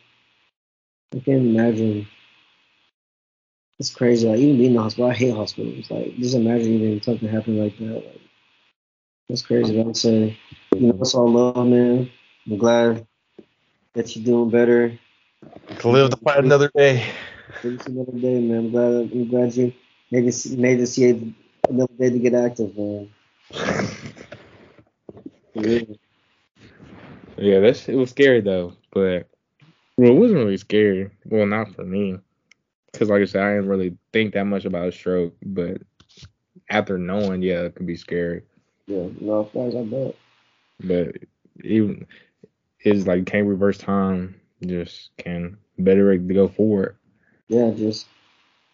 I 1.15 1.19
can't 1.19 1.47
imagine. 1.47 2.07
It's 3.79 3.89
crazy. 3.89 4.27
Like, 4.27 4.37
even 4.37 4.57
being 4.57 4.69
in 4.69 4.75
the 4.75 4.83
hospital, 4.83 5.09
I 5.09 5.15
hate 5.15 5.33
hospitals. 5.33 5.89
Like, 5.89 6.15
just 6.17 6.35
imagine 6.35 6.73
even 6.73 7.01
something 7.01 7.27
happening 7.27 7.63
like 7.63 7.77
that. 7.79 8.05
Like, 8.05 8.21
that's 9.27 9.41
crazy. 9.41 9.75
But 9.75 9.81
I 9.81 9.85
would 9.85 9.97
say, 9.97 10.37
you 10.75 10.87
know, 10.87 10.99
it's 11.01 11.15
all 11.15 11.31
love, 11.31 11.65
man. 11.65 12.07
I'm 12.45 12.57
glad 12.59 13.07
that 13.93 14.15
you're 14.15 14.23
doing 14.23 14.51
better. 14.51 14.99
To 15.79 15.89
live 15.89 16.11
to 16.11 16.17
fight 16.17 16.43
another 16.43 16.69
day. 16.75 17.11
It's 17.61 17.85
another 17.87 18.11
day, 18.11 18.39
man. 18.41 18.57
I'm 18.57 18.71
glad. 18.71 19.11
I'm 19.11 19.29
glad 19.29 19.55
you 19.55 19.73
made 20.11 20.25
this 20.25 20.49
made 20.49 20.79
this 20.79 20.97
year 20.97 21.19
another 21.69 21.93
day 21.99 22.09
to 22.09 22.19
get 22.19 22.33
active, 22.33 22.77
man. 22.77 23.09
Yeah. 25.53 25.81
Yeah, 27.37 27.59
that's 27.59 27.89
it 27.89 27.95
was 27.95 28.11
scary 28.11 28.41
though, 28.41 28.73
but 28.91 29.27
well, 29.97 30.11
it 30.11 30.15
wasn't 30.19 30.39
really 30.39 30.57
scary. 30.57 31.09
Well, 31.25 31.45
not 31.45 31.73
for 31.73 31.83
me, 31.83 32.17
because 32.91 33.09
like 33.09 33.21
I 33.21 33.25
said, 33.25 33.43
I 33.43 33.55
didn't 33.55 33.69
really 33.69 33.97
think 34.11 34.33
that 34.33 34.45
much 34.45 34.65
about 34.65 34.87
a 34.87 34.91
stroke. 34.91 35.35
But 35.43 35.81
after 36.69 36.97
knowing, 36.97 37.41
yeah, 37.41 37.61
it 37.61 37.75
could 37.75 37.87
be 37.87 37.95
scary. 37.95 38.43
Yeah. 38.87 39.07
No, 39.19 39.49
guys, 39.53 39.75
I 39.75 39.83
bet. 39.83 40.15
But 40.83 41.15
even 41.63 42.07
is 42.81 43.07
like 43.07 43.25
can't 43.25 43.47
reverse 43.47 43.77
time, 43.77 44.39
just 44.65 45.15
can 45.17 45.57
better 45.77 46.17
to 46.17 46.33
go 46.33 46.47
forward. 46.47 46.97
Yeah, 47.47 47.71
just 47.71 48.07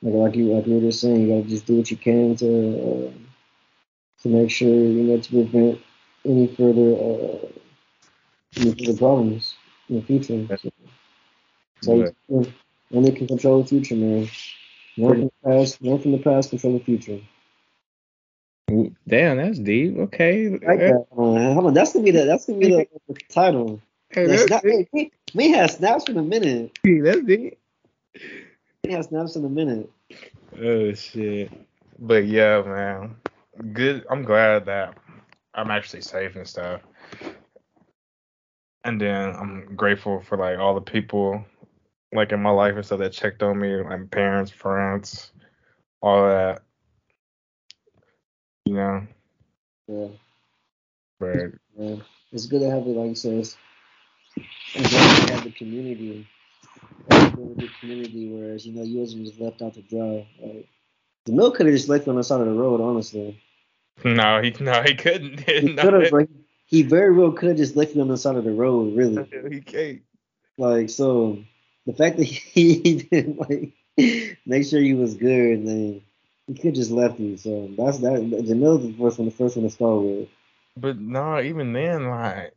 like 0.01 0.13
like 0.13 0.35
you 0.35 0.53
like 0.53 0.67
you 0.67 0.75
were 0.75 0.81
just 0.81 1.01
saying, 1.01 1.21
you 1.21 1.35
gotta 1.35 1.49
just 1.49 1.65
do 1.65 1.77
what 1.77 1.91
you 1.91 1.97
can 1.97 2.35
to 2.37 2.47
uh, 2.47 3.11
to 4.21 4.29
make 4.29 4.51
sure 4.51 4.69
you 4.69 5.03
know 5.03 5.19
to 5.19 5.29
prevent 5.29 5.81
any 6.25 6.47
further 6.47 6.93
uh, 6.95 7.47
any 8.57 8.75
further 8.75 8.97
problems 8.97 9.55
in 9.89 9.95
the 9.97 10.01
future. 10.01 10.47
So, 10.57 10.71
so 11.81 12.11
you 12.27 12.53
only 12.93 13.11
can 13.11 13.27
control 13.27 13.61
the 13.63 13.67
future, 13.67 13.95
man. 13.95 14.29
Learn 14.97 15.13
from 15.13 15.21
the 15.21 15.31
past, 15.49 15.81
learn 15.81 16.01
from 16.01 16.11
the 16.11 16.17
past, 16.17 16.49
control 16.49 16.73
the 16.77 16.83
future. 16.83 17.19
Damn, 19.07 19.37
that's 19.37 19.59
deep. 19.59 19.97
Okay. 19.97 20.49
Like 20.49 20.61
that. 20.61 21.05
Hold 21.11 21.65
on, 21.65 21.73
that's 21.73 21.93
gonna 21.93 22.05
be 22.05 22.11
the 22.11 22.25
that's 22.25 22.45
gonna 22.45 22.59
be 22.59 22.69
the, 22.69 22.87
the 23.07 23.15
title. 23.29 23.81
Hey, 24.09 24.23
Yeah, 24.23 24.27
that's, 24.27 24.43
snap, 24.47 24.63
we, 24.63 25.11
we, 25.33 25.51
had 25.51 25.71
snaps 25.71 26.09
in 26.09 26.17
a 26.17 26.23
minute. 26.23 26.77
that's 26.83 27.21
deep. 27.23 27.59
Had 28.89 29.05
snaps 29.05 29.35
in 29.35 29.45
a 29.45 29.49
minute. 29.49 29.89
Oh 30.61 30.93
shit. 30.93 31.51
But 31.99 32.25
yeah, 32.25 32.61
man. 32.63 33.17
Good. 33.73 34.05
I'm 34.09 34.23
glad 34.23 34.65
that 34.65 34.97
I'm 35.53 35.71
actually 35.71 36.01
safe 36.01 36.35
and 36.35 36.47
stuff. 36.47 36.81
And 38.83 38.99
then 38.99 39.35
I'm 39.35 39.75
grateful 39.75 40.21
for 40.21 40.37
like 40.37 40.59
all 40.59 40.75
the 40.75 40.81
people 40.81 41.45
like 42.13 42.31
in 42.31 42.41
my 42.41 42.49
life 42.49 42.75
and 42.75 42.85
stuff 42.85 42.99
that 42.99 43.13
checked 43.13 43.43
on 43.43 43.59
me, 43.59 43.75
like 43.75 44.09
parents, 44.11 44.51
friends, 44.51 45.31
all 46.01 46.27
that. 46.27 46.61
You 48.65 48.75
know, 48.75 49.07
Yeah. 49.87 50.07
but 51.19 51.35
yeah. 51.77 51.95
It's 52.31 52.45
good 52.45 52.61
to 52.61 52.69
have 52.69 52.83
it, 52.87 52.89
like 52.95 53.09
you 53.09 53.15
said. 53.15 53.39
It's 53.39 53.57
good 54.75 54.89
to 54.89 55.33
have 55.33 55.43
the 55.43 55.51
community. 55.51 56.27
With 57.07 57.57
the 57.57 57.69
community, 57.79 58.29
whereas 58.29 58.65
you 58.65 58.73
know 58.73 58.83
you 58.83 58.99
wasn't 58.99 59.25
just 59.25 59.39
left 59.39 59.61
out 59.61 59.73
to 59.75 59.81
dry. 59.81 60.27
Like 60.41 60.67
Jamel 61.27 61.53
could 61.53 61.65
have 61.65 61.75
just 61.75 61.89
left 61.89 62.05
you 62.05 62.11
on 62.11 62.17
the 62.17 62.23
side 62.23 62.41
of 62.41 62.47
the 62.47 62.53
road, 62.53 62.81
honestly. 62.81 63.41
no, 64.03 64.41
he 64.41 64.53
no 64.59 64.81
he 64.83 64.95
couldn't. 64.95 65.39
He 65.49 65.75
could 65.75 65.93
have, 65.93 66.11
like, 66.11 66.29
he 66.65 66.83
very 66.83 67.13
well 67.13 67.31
could 67.31 67.49
have 67.49 67.57
just 67.57 67.75
left 67.75 67.95
you 67.95 68.01
on 68.01 68.07
the 68.07 68.17
side 68.17 68.35
of 68.35 68.43
the 68.43 68.51
road, 68.51 68.95
really. 68.95 69.27
he 69.49 69.61
can't. 69.61 70.01
Like 70.57 70.89
so, 70.89 71.43
the 71.85 71.93
fact 71.93 72.17
that 72.17 72.23
he 72.25 73.07
didn't 73.11 73.39
like 73.39 73.73
make 74.45 74.65
sure 74.65 74.79
you 74.79 74.97
was 74.97 75.15
good, 75.15 75.59
and 75.59 75.67
then 75.67 76.01
he 76.47 76.53
could 76.53 76.75
just 76.75 76.91
left 76.91 77.19
you. 77.19 77.37
So 77.37 77.69
that's 77.77 77.99
that. 77.99 78.21
Jamel's 78.21 78.83
the 78.83 78.93
first 78.97 79.19
one, 79.19 79.29
the 79.29 79.35
first 79.35 79.55
one 79.55 79.65
to 79.65 79.71
start 79.71 80.01
with. 80.01 80.29
But 80.75 80.99
no, 80.99 81.41
even 81.41 81.73
then, 81.73 82.09
like 82.09 82.53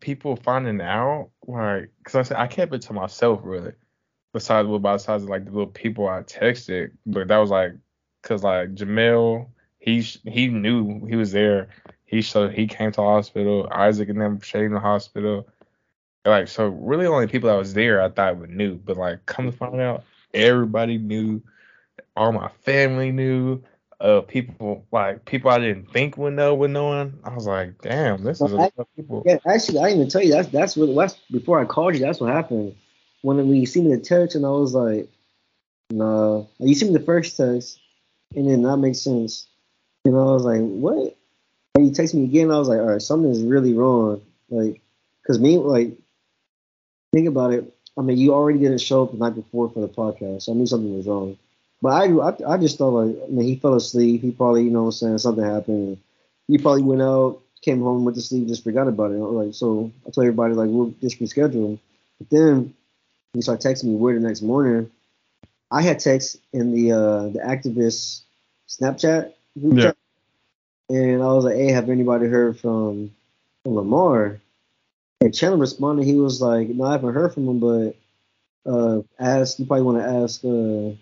people 0.00 0.36
finding 0.36 0.80
out, 0.80 1.30
like, 1.46 1.90
cause 2.04 2.14
I 2.14 2.22
said 2.22 2.36
I 2.36 2.46
kept 2.46 2.74
it 2.74 2.82
to 2.82 2.92
myself 2.92 3.40
really. 3.42 3.72
Besides, 4.32 4.66
well, 4.66 4.78
besides 4.78 5.24
like 5.24 5.44
the 5.44 5.50
little 5.50 5.66
people 5.66 6.08
I 6.08 6.22
texted, 6.22 6.92
but 7.04 7.28
that 7.28 7.36
was 7.36 7.50
like, 7.50 7.74
cause 8.22 8.42
like 8.42 8.74
Jamel, 8.74 9.48
he 9.78 10.00
he 10.00 10.48
knew 10.48 11.04
he 11.06 11.16
was 11.16 11.32
there. 11.32 11.68
He 12.06 12.22
so 12.22 12.48
he 12.48 12.66
came 12.66 12.92
to 12.92 12.96
the 12.96 13.02
hospital. 13.02 13.68
Isaac 13.70 14.08
and 14.08 14.20
them 14.20 14.40
stayed 14.42 14.64
in 14.64 14.72
the 14.72 14.80
hospital. 14.80 15.48
Like 16.24 16.48
so, 16.48 16.68
really 16.68 17.06
only 17.06 17.26
people 17.26 17.50
that 17.50 17.56
was 17.56 17.74
there 17.74 18.00
I 18.00 18.08
thought 18.08 18.38
would 18.38 18.50
knew, 18.50 18.76
but 18.76 18.96
like 18.96 19.26
come 19.26 19.50
to 19.50 19.56
find 19.56 19.80
out, 19.80 20.04
everybody 20.32 20.98
knew. 20.98 21.42
All 22.14 22.32
my 22.32 22.48
family 22.62 23.10
knew 23.10 23.62
uh 24.00 24.20
people 24.20 24.84
like 24.92 25.24
people 25.24 25.50
I 25.50 25.58
didn't 25.58 25.90
think 25.90 26.16
would 26.18 26.34
know 26.34 26.54
would 26.54 26.70
knowing. 26.70 27.18
I 27.24 27.34
was 27.34 27.46
like, 27.46 27.80
damn, 27.80 28.22
this 28.22 28.40
is 28.40 28.52
a 28.52 28.56
lot 28.56 28.72
of 28.76 28.86
people. 28.96 29.22
Yeah, 29.24 29.38
actually, 29.46 29.78
I 29.78 29.84
didn't 29.88 29.98
even 29.98 30.10
tell 30.10 30.22
you 30.22 30.32
that's 30.32 30.48
that's 30.48 30.76
what 30.76 30.94
that's 30.94 31.18
before 31.30 31.60
I 31.60 31.64
called 31.64 31.94
you. 31.94 32.00
That's 32.00 32.20
what 32.20 32.30
happened 32.30 32.76
when 33.22 33.36
when 33.36 33.56
you 33.56 33.66
see 33.66 33.80
me 33.80 33.94
the 33.94 34.00
text, 34.00 34.36
and 34.36 34.44
I 34.44 34.50
was 34.50 34.74
like, 34.74 35.08
nah. 35.90 36.44
You 36.58 36.74
see 36.74 36.86
me 36.86 36.92
the 36.92 37.04
first 37.04 37.36
text, 37.36 37.80
and 38.36 38.48
then 38.48 38.62
that 38.62 38.76
makes 38.76 39.00
sense. 39.00 39.46
Know, 40.04 40.30
I 40.30 40.32
was 40.32 40.44
like, 40.44 40.60
what? 40.60 41.16
And 41.74 41.84
he 41.84 41.90
texted 41.92 42.14
me 42.14 42.24
again, 42.24 42.50
I 42.50 42.58
was 42.58 42.68
like, 42.68 42.80
all 42.80 42.86
right, 42.86 43.00
something's 43.00 43.42
really 43.42 43.72
wrong. 43.72 44.20
Like, 44.50 44.80
cause 45.24 45.38
me, 45.38 45.58
like, 45.58 45.96
think 47.12 47.28
about 47.28 47.52
it. 47.52 47.72
I 47.96 48.02
mean, 48.02 48.18
you 48.18 48.34
already 48.34 48.58
didn't 48.58 48.80
show 48.80 49.04
up 49.04 49.12
the 49.12 49.18
night 49.18 49.34
before 49.34 49.70
for 49.70 49.80
the 49.80 49.88
podcast. 49.88 50.42
So 50.42 50.52
I 50.52 50.56
knew 50.56 50.66
something 50.66 50.96
was 50.96 51.06
wrong. 51.06 51.38
But 51.80 51.88
I, 51.90 52.06
I, 52.06 52.54
I 52.54 52.58
just 52.58 52.78
thought 52.78 52.90
like, 52.90 53.16
I 53.24 53.28
mean, 53.28 53.46
he 53.46 53.56
fell 53.56 53.74
asleep. 53.74 54.22
He 54.22 54.32
probably, 54.32 54.64
you 54.64 54.70
know, 54.70 54.86
I'm 54.86 54.92
saying 54.92 55.18
something 55.18 55.44
happened. 55.44 55.98
He 56.48 56.58
probably 56.58 56.82
went 56.82 57.02
out, 57.02 57.40
came 57.60 57.80
home, 57.80 58.04
went 58.04 58.16
to 58.16 58.22
sleep, 58.22 58.48
just 58.48 58.64
forgot 58.64 58.88
about 58.88 59.12
it. 59.12 59.18
Like, 59.18 59.54
so 59.54 59.90
I 60.06 60.10
told 60.10 60.26
everybody 60.26 60.54
like, 60.54 60.68
we'll 60.70 60.94
just 61.00 61.20
reschedule. 61.20 61.78
But 62.18 62.30
then 62.30 62.74
he 63.34 63.40
started 63.40 63.66
texting 63.66 63.84
me 63.84 63.94
weird 63.94 64.22
the 64.22 64.26
next 64.26 64.42
morning. 64.42 64.90
I 65.70 65.82
had 65.82 66.00
text 66.00 66.38
in 66.52 66.72
the 66.74 66.92
uh 66.92 67.28
the 67.28 67.38
activist 67.40 68.22
Snapchat 68.68 69.32
group 69.60 69.78
Yeah. 69.78 69.82
chat, 69.84 69.96
and 70.90 71.22
I 71.22 71.26
was 71.32 71.44
like, 71.44 71.56
"Hey, 71.56 71.72
have 71.72 71.88
anybody 71.88 72.26
heard 72.26 72.58
from, 72.58 73.10
from 73.62 73.74
Lamar?" 73.74 74.40
And 75.20 75.34
Chandler 75.34 75.58
responded. 75.58 76.04
He 76.04 76.16
was 76.16 76.40
like, 76.42 76.68
"No, 76.68 76.84
I 76.84 76.92
haven't 76.92 77.14
heard 77.14 77.32
from 77.32 77.48
him, 77.48 77.58
but 77.60 77.96
uh, 78.70 79.02
ask. 79.18 79.58
You 79.58 79.66
probably 79.66 79.84
want 79.84 79.98
to 79.98 80.04
ask 80.04 80.44
uh 80.44 80.96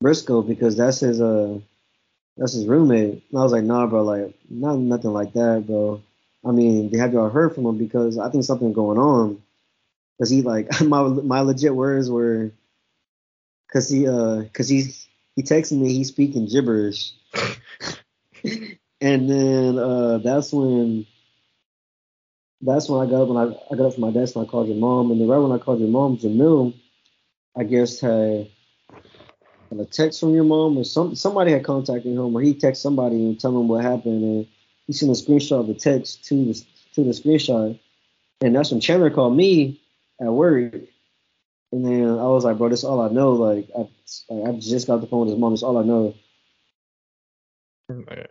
Briscoe 0.00 0.42
because 0.42 0.76
that's 0.76 1.00
his 1.00 1.20
uh 1.20 1.58
that's 2.36 2.52
his 2.52 2.66
roommate." 2.66 3.24
And 3.30 3.38
I 3.40 3.42
was 3.42 3.52
like, 3.52 3.64
"Nah, 3.64 3.86
bro. 3.86 4.02
Like, 4.02 4.34
not 4.48 4.78
nothing 4.78 5.12
like 5.12 5.32
that, 5.34 5.64
bro. 5.66 6.02
I 6.44 6.50
mean, 6.52 6.92
have 6.98 7.12
y'all 7.12 7.30
heard 7.30 7.54
from 7.54 7.66
him? 7.66 7.78
Because 7.78 8.18
I 8.18 8.30
think 8.30 8.44
something 8.44 8.72
going 8.72 8.98
on. 8.98 9.42
Cause 10.22 10.30
he 10.30 10.42
like 10.42 10.68
my 10.80 11.02
my 11.02 11.40
legit 11.40 11.74
words 11.74 12.08
were, 12.08 12.52
cause 13.72 13.90
he 13.90 14.06
uh 14.06 14.44
cause 14.52 14.68
he 14.68 14.84
he 15.34 15.42
texted 15.42 15.80
me 15.80 15.92
he's 15.92 16.06
speaking 16.06 16.46
gibberish, 16.46 17.10
and 19.00 19.28
then 19.28 19.80
uh 19.80 20.18
that's 20.18 20.52
when 20.52 21.08
that's 22.60 22.88
when 22.88 23.04
I 23.04 23.10
got 23.10 23.22
up 23.22 23.28
when 23.30 23.36
I, 23.36 23.56
I 23.72 23.76
got 23.76 23.86
up 23.86 23.94
from 23.94 24.02
my 24.02 24.12
desk 24.12 24.36
and 24.36 24.46
I 24.46 24.48
called 24.48 24.68
your 24.68 24.76
mom, 24.76 25.10
and 25.10 25.20
then 25.20 25.26
right 25.26 25.38
when 25.38 25.50
I 25.50 25.58
called 25.58 25.80
your 25.80 25.88
mom, 25.88 26.18
Jamel, 26.18 26.72
I 27.56 27.64
guess 27.64 27.98
had, 27.98 28.48
had 29.70 29.80
a 29.80 29.86
text 29.86 30.20
from 30.20 30.34
your 30.34 30.44
mom 30.44 30.78
or 30.78 30.84
some 30.84 31.16
somebody 31.16 31.50
had 31.50 31.64
contacted 31.64 32.12
him 32.12 32.36
or 32.36 32.40
he 32.40 32.54
texted 32.54 32.76
somebody 32.76 33.16
and 33.16 33.40
tell 33.40 33.58
him 33.58 33.66
what 33.66 33.82
happened. 33.82 34.22
And 34.22 34.46
he 34.86 34.92
sent 34.92 35.10
a 35.10 35.20
screenshot 35.20 35.58
of 35.58 35.66
the 35.66 35.74
text 35.74 36.24
to 36.26 36.44
the 36.44 36.64
to 36.94 37.02
the 37.02 37.10
screenshot, 37.10 37.76
and 38.40 38.54
that's 38.54 38.70
when 38.70 38.80
Chandler 38.80 39.10
called 39.10 39.36
me 39.36 39.81
at 40.22 40.32
work. 40.32 40.74
And 41.72 41.84
then 41.84 42.08
I 42.08 42.26
was 42.26 42.44
like, 42.44 42.58
bro, 42.58 42.68
that's 42.68 42.84
all 42.84 43.00
I 43.00 43.08
know. 43.08 43.32
Like, 43.32 43.68
I, 43.76 43.88
like, 44.28 44.54
I 44.54 44.58
just 44.58 44.86
got 44.86 45.00
the 45.00 45.06
phone 45.06 45.20
with 45.20 45.30
his 45.30 45.38
mom. 45.38 45.52
That's 45.52 45.62
all 45.62 45.78
I 45.78 45.82
know. 45.82 46.14
Yeah. 47.88 48.26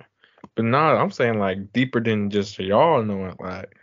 But 0.55 0.65
nah, 0.65 1.01
I'm 1.01 1.11
saying 1.11 1.39
like 1.39 1.71
deeper 1.73 1.99
than 1.99 2.29
just 2.29 2.59
y'all 2.59 3.03
knowing. 3.03 3.35
Like, 3.39 3.75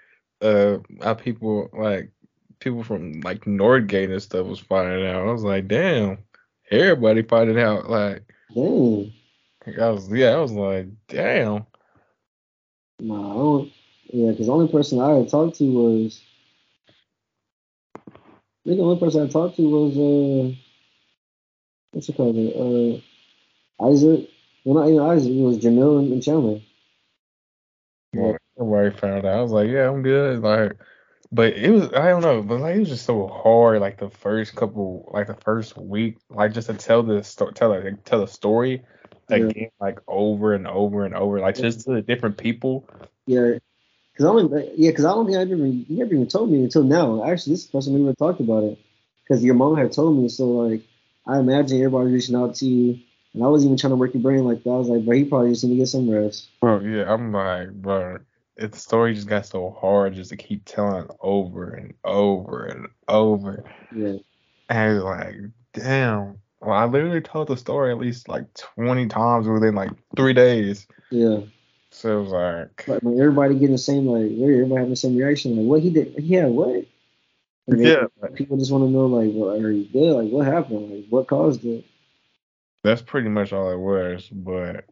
uh, 0.42 0.78
how 1.02 1.14
people 1.14 1.70
like 1.72 2.10
people 2.60 2.82
from 2.82 3.20
like 3.20 3.44
Nordgate 3.44 4.12
and 4.12 4.22
stuff 4.22 4.46
was 4.46 4.58
finding 4.58 5.06
out. 5.06 5.26
I 5.26 5.32
was 5.32 5.44
like, 5.44 5.68
damn, 5.68 6.18
everybody 6.70 7.22
finding 7.22 7.58
out. 7.58 7.88
Like, 7.88 8.22
Dang. 8.54 9.12
I 9.80 9.88
was 9.90 10.08
yeah, 10.10 10.30
I 10.30 10.38
was 10.38 10.52
like, 10.52 10.86
damn. 11.08 11.66
Nah, 13.00 13.30
I 13.30 13.34
don't. 13.34 13.72
Yeah, 14.10 14.30
because 14.30 14.46
the 14.46 14.52
only 14.52 14.70
person 14.70 15.00
I 15.00 15.14
had 15.14 15.28
talked 15.28 15.56
to 15.58 15.64
was. 15.64 16.22
I 18.68 18.72
think 18.72 18.80
the 18.80 18.84
only 18.84 19.00
person 19.00 19.22
I 19.22 19.28
talked 19.28 19.56
to 19.56 19.62
was 19.62 19.96
uh, 19.96 20.54
what's 21.92 22.06
it 22.06 22.16
called? 22.18 22.36
Uh, 22.36 23.00
Isaac. 23.82 24.28
Well, 24.62 24.84
not 24.84 24.90
even 24.90 25.00
Isaac. 25.00 25.32
It 25.32 25.40
was 25.40 25.56
Jamel 25.56 26.00
and, 26.00 26.12
and 26.12 26.22
Chandler. 26.22 26.60
Well, 28.12 28.36
everybody 28.60 28.90
found 28.94 29.24
out. 29.24 29.38
I 29.38 29.40
was 29.40 29.52
like, 29.52 29.70
yeah, 29.70 29.88
I'm 29.88 30.02
good. 30.02 30.42
Like, 30.42 30.72
but 31.32 31.54
it 31.54 31.70
was 31.70 31.84
I 31.94 32.08
don't 32.10 32.20
know, 32.20 32.42
but 32.42 32.60
like 32.60 32.76
it 32.76 32.80
was 32.80 32.90
just 32.90 33.06
so 33.06 33.26
hard. 33.28 33.80
Like 33.80 33.98
the 33.98 34.10
first 34.10 34.54
couple, 34.54 35.10
like 35.14 35.28
the 35.28 35.34
first 35.36 35.78
week, 35.78 36.18
like 36.28 36.52
just 36.52 36.68
to 36.68 36.74
tell 36.74 37.02
the 37.02 37.24
story, 37.24 37.54
tell 37.54 37.70
like, 37.70 38.04
tell 38.04 38.22
a 38.22 38.28
story 38.28 38.82
Yeah. 39.30 39.36
again, 39.36 39.70
like 39.80 39.98
over 40.06 40.52
and 40.52 40.66
over 40.66 41.06
and 41.06 41.14
over, 41.14 41.40
like 41.40 41.56
just 41.56 41.86
to 41.86 41.94
the 41.94 42.02
different 42.02 42.36
people. 42.36 42.86
Yeah, 43.26 43.52
because 44.18 44.30
I 44.30 44.58
don't. 44.58 44.78
Yeah, 44.78 44.90
because 44.90 45.04
I 45.04 45.10
don't 45.10 45.26
think 45.26 45.38
I've 45.38 45.50
ever. 45.50 45.66
You 45.66 45.84
never 45.88 46.14
even 46.14 46.26
told 46.26 46.50
me 46.50 46.64
until 46.64 46.82
now. 46.82 47.24
Actually, 47.24 47.52
this 47.52 47.60
is 47.60 47.66
the 47.66 47.72
first 47.72 47.86
time 47.86 47.94
we 47.94 48.02
ever 48.02 48.14
talked 48.14 48.40
about 48.40 48.64
it. 48.64 48.78
Because 49.22 49.44
your 49.44 49.54
mom 49.54 49.76
had 49.76 49.92
told 49.92 50.18
me. 50.18 50.28
So 50.28 50.48
like, 50.48 50.82
I 51.26 51.38
imagine 51.38 51.78
everybody 51.78 52.10
reaching 52.10 52.34
out 52.34 52.56
to 52.56 52.66
you, 52.66 52.98
and 53.32 53.44
I 53.44 53.46
was 53.46 53.64
even 53.64 53.76
trying 53.76 53.92
to 53.92 53.96
work 53.96 54.14
your 54.14 54.22
brain 54.22 54.44
like 54.44 54.64
that. 54.64 54.70
I 54.70 54.76
was 54.76 54.88
like, 54.88 55.04
bro, 55.04 55.16
he 55.16 55.24
probably 55.24 55.50
just 55.50 55.62
need 55.62 55.74
to 55.74 55.76
get 55.76 55.86
some 55.86 56.10
rest. 56.10 56.48
Bro, 56.60 56.80
yeah, 56.80 57.12
I'm 57.12 57.32
like, 57.32 57.70
bro, 57.70 58.18
it, 58.56 58.72
the 58.72 58.78
story 58.78 59.14
just 59.14 59.28
got 59.28 59.46
so 59.46 59.70
hard 59.80 60.14
just 60.14 60.30
to 60.30 60.36
keep 60.36 60.64
telling 60.64 61.06
over 61.20 61.70
and 61.70 61.94
over 62.04 62.64
and 62.64 62.88
over. 63.06 63.64
Yeah. 63.94 64.16
And 64.68 64.96
it's 64.96 65.04
like, 65.04 65.36
damn. 65.74 66.40
Well, 66.60 66.76
I 66.76 66.86
literally 66.86 67.20
told 67.20 67.46
the 67.46 67.56
story 67.56 67.92
at 67.92 67.98
least 67.98 68.28
like 68.28 68.52
20 68.74 69.06
times 69.06 69.46
within 69.46 69.76
like 69.76 69.90
three 70.16 70.32
days. 70.32 70.88
Yeah. 71.12 71.42
So 71.98 72.18
it 72.18 72.22
was 72.22 72.30
like, 72.30 72.88
Like 72.88 73.02
when 73.02 73.20
everybody 73.20 73.54
getting 73.54 73.72
the 73.72 73.78
same 73.78 74.06
like 74.06 74.30
everybody 74.30 74.74
having 74.76 74.90
the 74.90 74.96
same 74.96 75.16
reaction 75.16 75.56
like 75.56 75.66
what 75.66 75.82
he 75.82 75.90
did 75.90 76.14
yeah 76.18 76.46
what 76.46 76.86
and 77.66 77.80
Yeah. 77.80 78.04
people 78.34 78.56
just 78.56 78.70
want 78.70 78.84
to 78.84 78.90
know 78.90 79.06
like 79.06 79.30
well, 79.34 79.50
are 79.50 79.70
you 79.70 79.84
good 79.84 80.12
like 80.12 80.30
what 80.30 80.46
happened 80.46 80.90
like 80.90 81.06
what 81.10 81.26
caused 81.26 81.64
it 81.64 81.84
that's 82.84 83.02
pretty 83.02 83.28
much 83.28 83.52
all 83.52 83.70
it 83.70 83.78
was. 83.78 84.28
But 84.30 84.84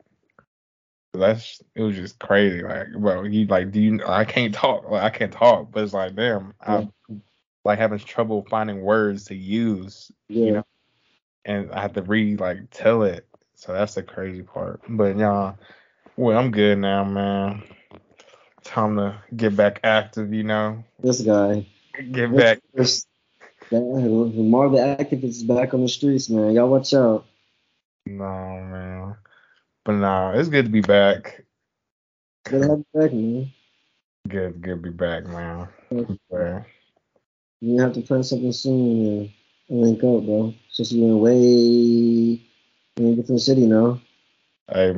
that's 1.14 1.62
it 1.74 1.82
was 1.82 1.96
just 1.96 2.18
crazy. 2.18 2.62
Like, 2.62 2.92
bro, 2.92 3.24
you 3.24 3.46
like, 3.46 3.70
do 3.70 3.80
you? 3.80 4.00
I 4.07 4.24
can't 4.24 4.54
talk. 4.54 4.90
Like, 4.90 5.02
I 5.02 5.11
can't 5.11 5.32
talk. 5.32 5.70
But 5.72 5.84
it's 5.84 5.94
like, 5.94 6.14
damn, 6.14 6.54
I'm 6.61 6.92
like 7.64 7.78
having 7.78 7.98
trouble 7.98 8.46
finding 8.50 8.80
words 8.82 9.24
to 9.26 9.34
use. 9.34 10.11
yeah 10.28 10.44
You 10.46 10.52
know, 10.52 10.64
and 11.44 11.72
I 11.72 11.80
had 11.80 11.94
to 11.94 12.02
re 12.02 12.36
like 12.36 12.70
tell 12.70 13.02
it. 13.02 13.26
So 13.54 13.72
that's 13.72 13.94
the 13.94 14.02
crazy 14.02 14.42
part. 14.42 14.82
But 14.88 15.16
yeah, 15.16 15.54
well, 16.17 16.39
I'm 16.39 16.51
good 16.51 16.79
now, 16.79 17.05
man. 17.05 17.62
Time 18.64 18.97
to 18.97 19.23
get 19.35 19.57
back 19.57 19.81
active. 19.85 20.33
You 20.33 20.43
know, 20.43 20.85
this 21.01 21.21
guy 21.21 21.67
get 22.12 22.35
back. 22.35 22.61
this, 22.75 23.07
that, 23.71 23.79
Lamar 23.79 24.69
the 24.71 24.79
activist 24.79 25.25
is 25.25 25.43
back 25.45 25.75
on 25.75 25.83
the 25.83 25.89
streets 25.89 26.29
man 26.29 26.53
y'all 26.53 26.69
watch 26.69 26.95
out 26.95 27.27
No, 28.07 28.25
man. 28.25 29.17
But 29.85 29.93
nah, 29.93 30.33
it's 30.33 30.49
good 30.49 30.67
to 30.67 30.71
be 30.71 30.81
back. 30.81 31.45
good 32.45 32.62
to 32.62 32.69
have 32.69 32.79
you 32.79 32.85
back 32.95 33.12
man 33.12 33.53
Good, 34.29 34.61
good 34.61 34.83
to 34.83 34.83
be 34.83 34.91
back, 34.91 35.25
man. 35.27 35.69
But, 35.91 36.64
you 37.61 37.81
have 37.81 37.93
to 37.95 38.03
plan 38.03 38.23
something 38.23 38.53
soon 38.53 39.07
and, 39.07 39.29
uh, 39.29 39.33
and 39.69 39.81
link 39.81 39.99
up 39.99 40.25
bro 40.25 40.55
since 40.71 40.93
you're 40.93 41.09
in 41.09 41.21
way 41.21 42.41
in 42.97 43.12
a 43.12 43.17
different 43.17 43.41
city 43.41 43.67
now 43.67 44.01
hey, 44.73 44.95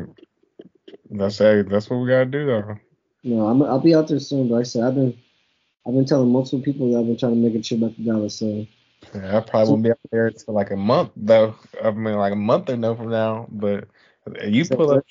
that's 1.11 1.39
hey, 1.39 1.63
that's 1.63 1.89
what 1.89 1.99
we 1.99 2.09
gotta 2.09 2.27
do 2.27 2.47
though. 2.47 2.77
no 3.25 3.47
I'm, 3.47 3.63
I'll 3.63 3.81
be 3.81 3.95
out 3.95 4.09
there 4.09 4.21
soon 4.21 4.49
but 4.49 4.55
like 4.57 4.61
I 4.61 4.65
said 4.65 4.85
I've 4.85 4.95
been 4.95 5.19
I've 5.87 5.95
been 5.95 6.05
telling 6.05 6.31
multiple 6.31 6.61
people 6.61 6.93
that 6.93 6.99
I've 6.99 7.07
been 7.07 7.17
trying 7.17 7.35
to 7.35 7.41
make 7.41 7.55
a 7.55 7.63
trip 7.63 7.81
back 7.81 7.97
to 7.97 8.03
Dallas 8.03 8.35
so 8.35 8.67
Yeah, 9.15 9.39
I 9.39 9.41
probably 9.41 9.71
won't 9.71 9.83
be 9.85 9.91
out 9.91 9.99
there 10.11 10.27
until 10.27 10.55
like 10.55 10.71
a 10.71 10.77
month 10.77 11.13
though. 11.17 11.55
I 11.83 11.91
mean, 11.93 12.17
like 12.17 12.33
a 12.33 12.37
month 12.37 12.69
or 12.69 12.77
no 12.77 12.95
from 12.95 13.11
now. 13.11 13.47
But 13.51 13.89
you 14.47 14.67
pull 14.67 14.91
up. 14.91 15.05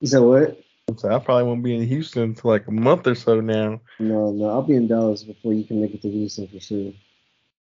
you 0.00 0.06
said 0.06 0.20
what 0.20 0.62
So 0.96 1.10
I 1.10 1.18
probably 1.18 1.44
won't 1.44 1.64
be 1.64 1.74
in 1.74 1.86
Houston 1.86 2.22
until 2.22 2.50
like 2.50 2.68
a 2.68 2.70
month 2.70 3.06
or 3.08 3.16
so 3.16 3.40
now. 3.40 3.80
No, 3.98 4.30
no, 4.30 4.50
I'll 4.50 4.62
be 4.62 4.76
in 4.76 4.86
Dallas 4.86 5.24
before 5.24 5.52
you 5.52 5.64
can 5.64 5.80
make 5.80 5.94
it 5.94 6.02
to 6.02 6.10
Houston 6.10 6.46
for 6.46 6.60
sure. 6.60 6.92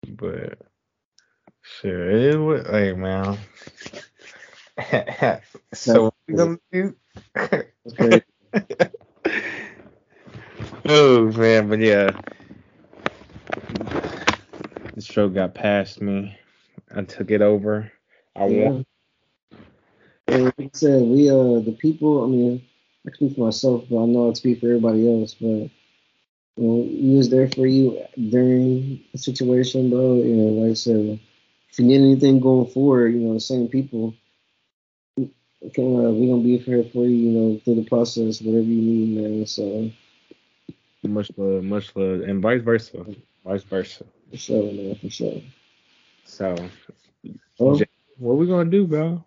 But 0.08 0.58
shit, 1.60 1.94
it 1.94 2.38
what. 2.38 2.66
Hey 2.66 2.94
man. 2.94 3.36
So 5.72 6.04
what 6.04 6.14
we 6.26 6.34
gonna 6.34 6.58
do? 6.72 6.96
Oh 10.92 11.30
man, 11.32 11.68
but 11.68 11.78
yeah, 11.78 12.10
the 14.94 15.00
stroke 15.00 15.34
got 15.34 15.54
past 15.54 16.00
me. 16.00 16.36
I 16.94 17.02
took 17.02 17.30
it 17.30 17.42
over. 17.42 17.92
I 18.34 18.46
yeah. 18.46 18.68
won. 18.70 18.86
And 20.26 20.44
like 20.46 20.54
I 20.58 20.70
said, 20.72 21.02
we 21.02 21.30
uh 21.30 21.60
the 21.60 21.76
people. 21.78 22.24
I 22.24 22.26
mean, 22.28 22.62
I 23.06 23.12
speak 23.12 23.36
for 23.36 23.46
myself, 23.46 23.84
but 23.90 24.02
I 24.02 24.06
know 24.06 24.30
I 24.30 24.32
speak 24.32 24.60
for 24.60 24.66
everybody 24.66 25.08
else. 25.08 25.34
But 25.34 25.46
you 25.46 25.70
know, 26.56 26.88
we 26.90 27.16
was 27.16 27.30
there 27.30 27.48
for 27.48 27.66
you 27.66 28.02
during 28.30 29.04
the 29.12 29.18
situation, 29.18 29.90
bro. 29.90 30.14
You 30.14 30.34
know, 30.34 30.62
like 30.62 30.72
I 30.72 30.74
said, 30.74 31.20
if 31.70 31.78
you 31.78 31.84
need 31.84 32.00
anything 32.00 32.40
going 32.40 32.66
forward, 32.66 33.12
you 33.12 33.20
know, 33.20 33.34
the 33.34 33.40
same 33.40 33.68
people. 33.68 34.14
Okay, 35.62 35.82
uh, 35.82 36.10
we 36.10 36.26
gonna 36.28 36.42
be 36.42 36.56
here 36.58 36.84
for 36.84 37.04
you, 37.04 37.16
you 37.16 37.30
know, 37.32 37.60
through 37.64 37.74
the 37.76 37.84
process, 37.84 38.40
whatever 38.40 38.64
you 38.64 38.80
need, 38.80 39.16
man. 39.20 39.46
So 39.46 39.90
Much 41.02 41.30
love, 41.36 41.64
much 41.64 41.94
love, 41.96 42.20
and 42.22 42.40
vice 42.42 42.62
versa, 42.62 43.04
vice 43.44 43.62
versa. 43.64 44.04
for 44.30 44.36
sure, 44.36 44.72
man, 44.72 44.94
for 44.96 45.10
sure. 45.10 45.40
So, 46.24 46.54
Well, 47.58 47.80
what 48.18 48.36
we 48.36 48.46
gonna 48.46 48.70
do, 48.70 48.86
bro? 48.86 49.24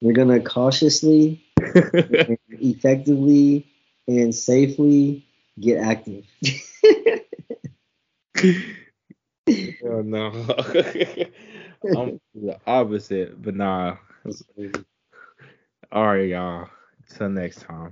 we're 0.00 0.14
gonna 0.14 0.40
cautiously 0.40 1.44
effectively 2.50 3.66
and 4.08 4.34
safely 4.34 5.26
get 5.60 5.78
active. 5.78 6.24
oh 9.84 10.02
no. 10.02 10.30
I'm 11.84 12.20
the 12.34 12.58
opposite, 12.66 13.40
but 13.42 13.54
nah. 13.54 13.96
All 15.92 16.06
right, 16.06 16.28
y'all. 16.28 16.68
Till 17.08 17.30
next 17.30 17.66
time. 17.66 17.90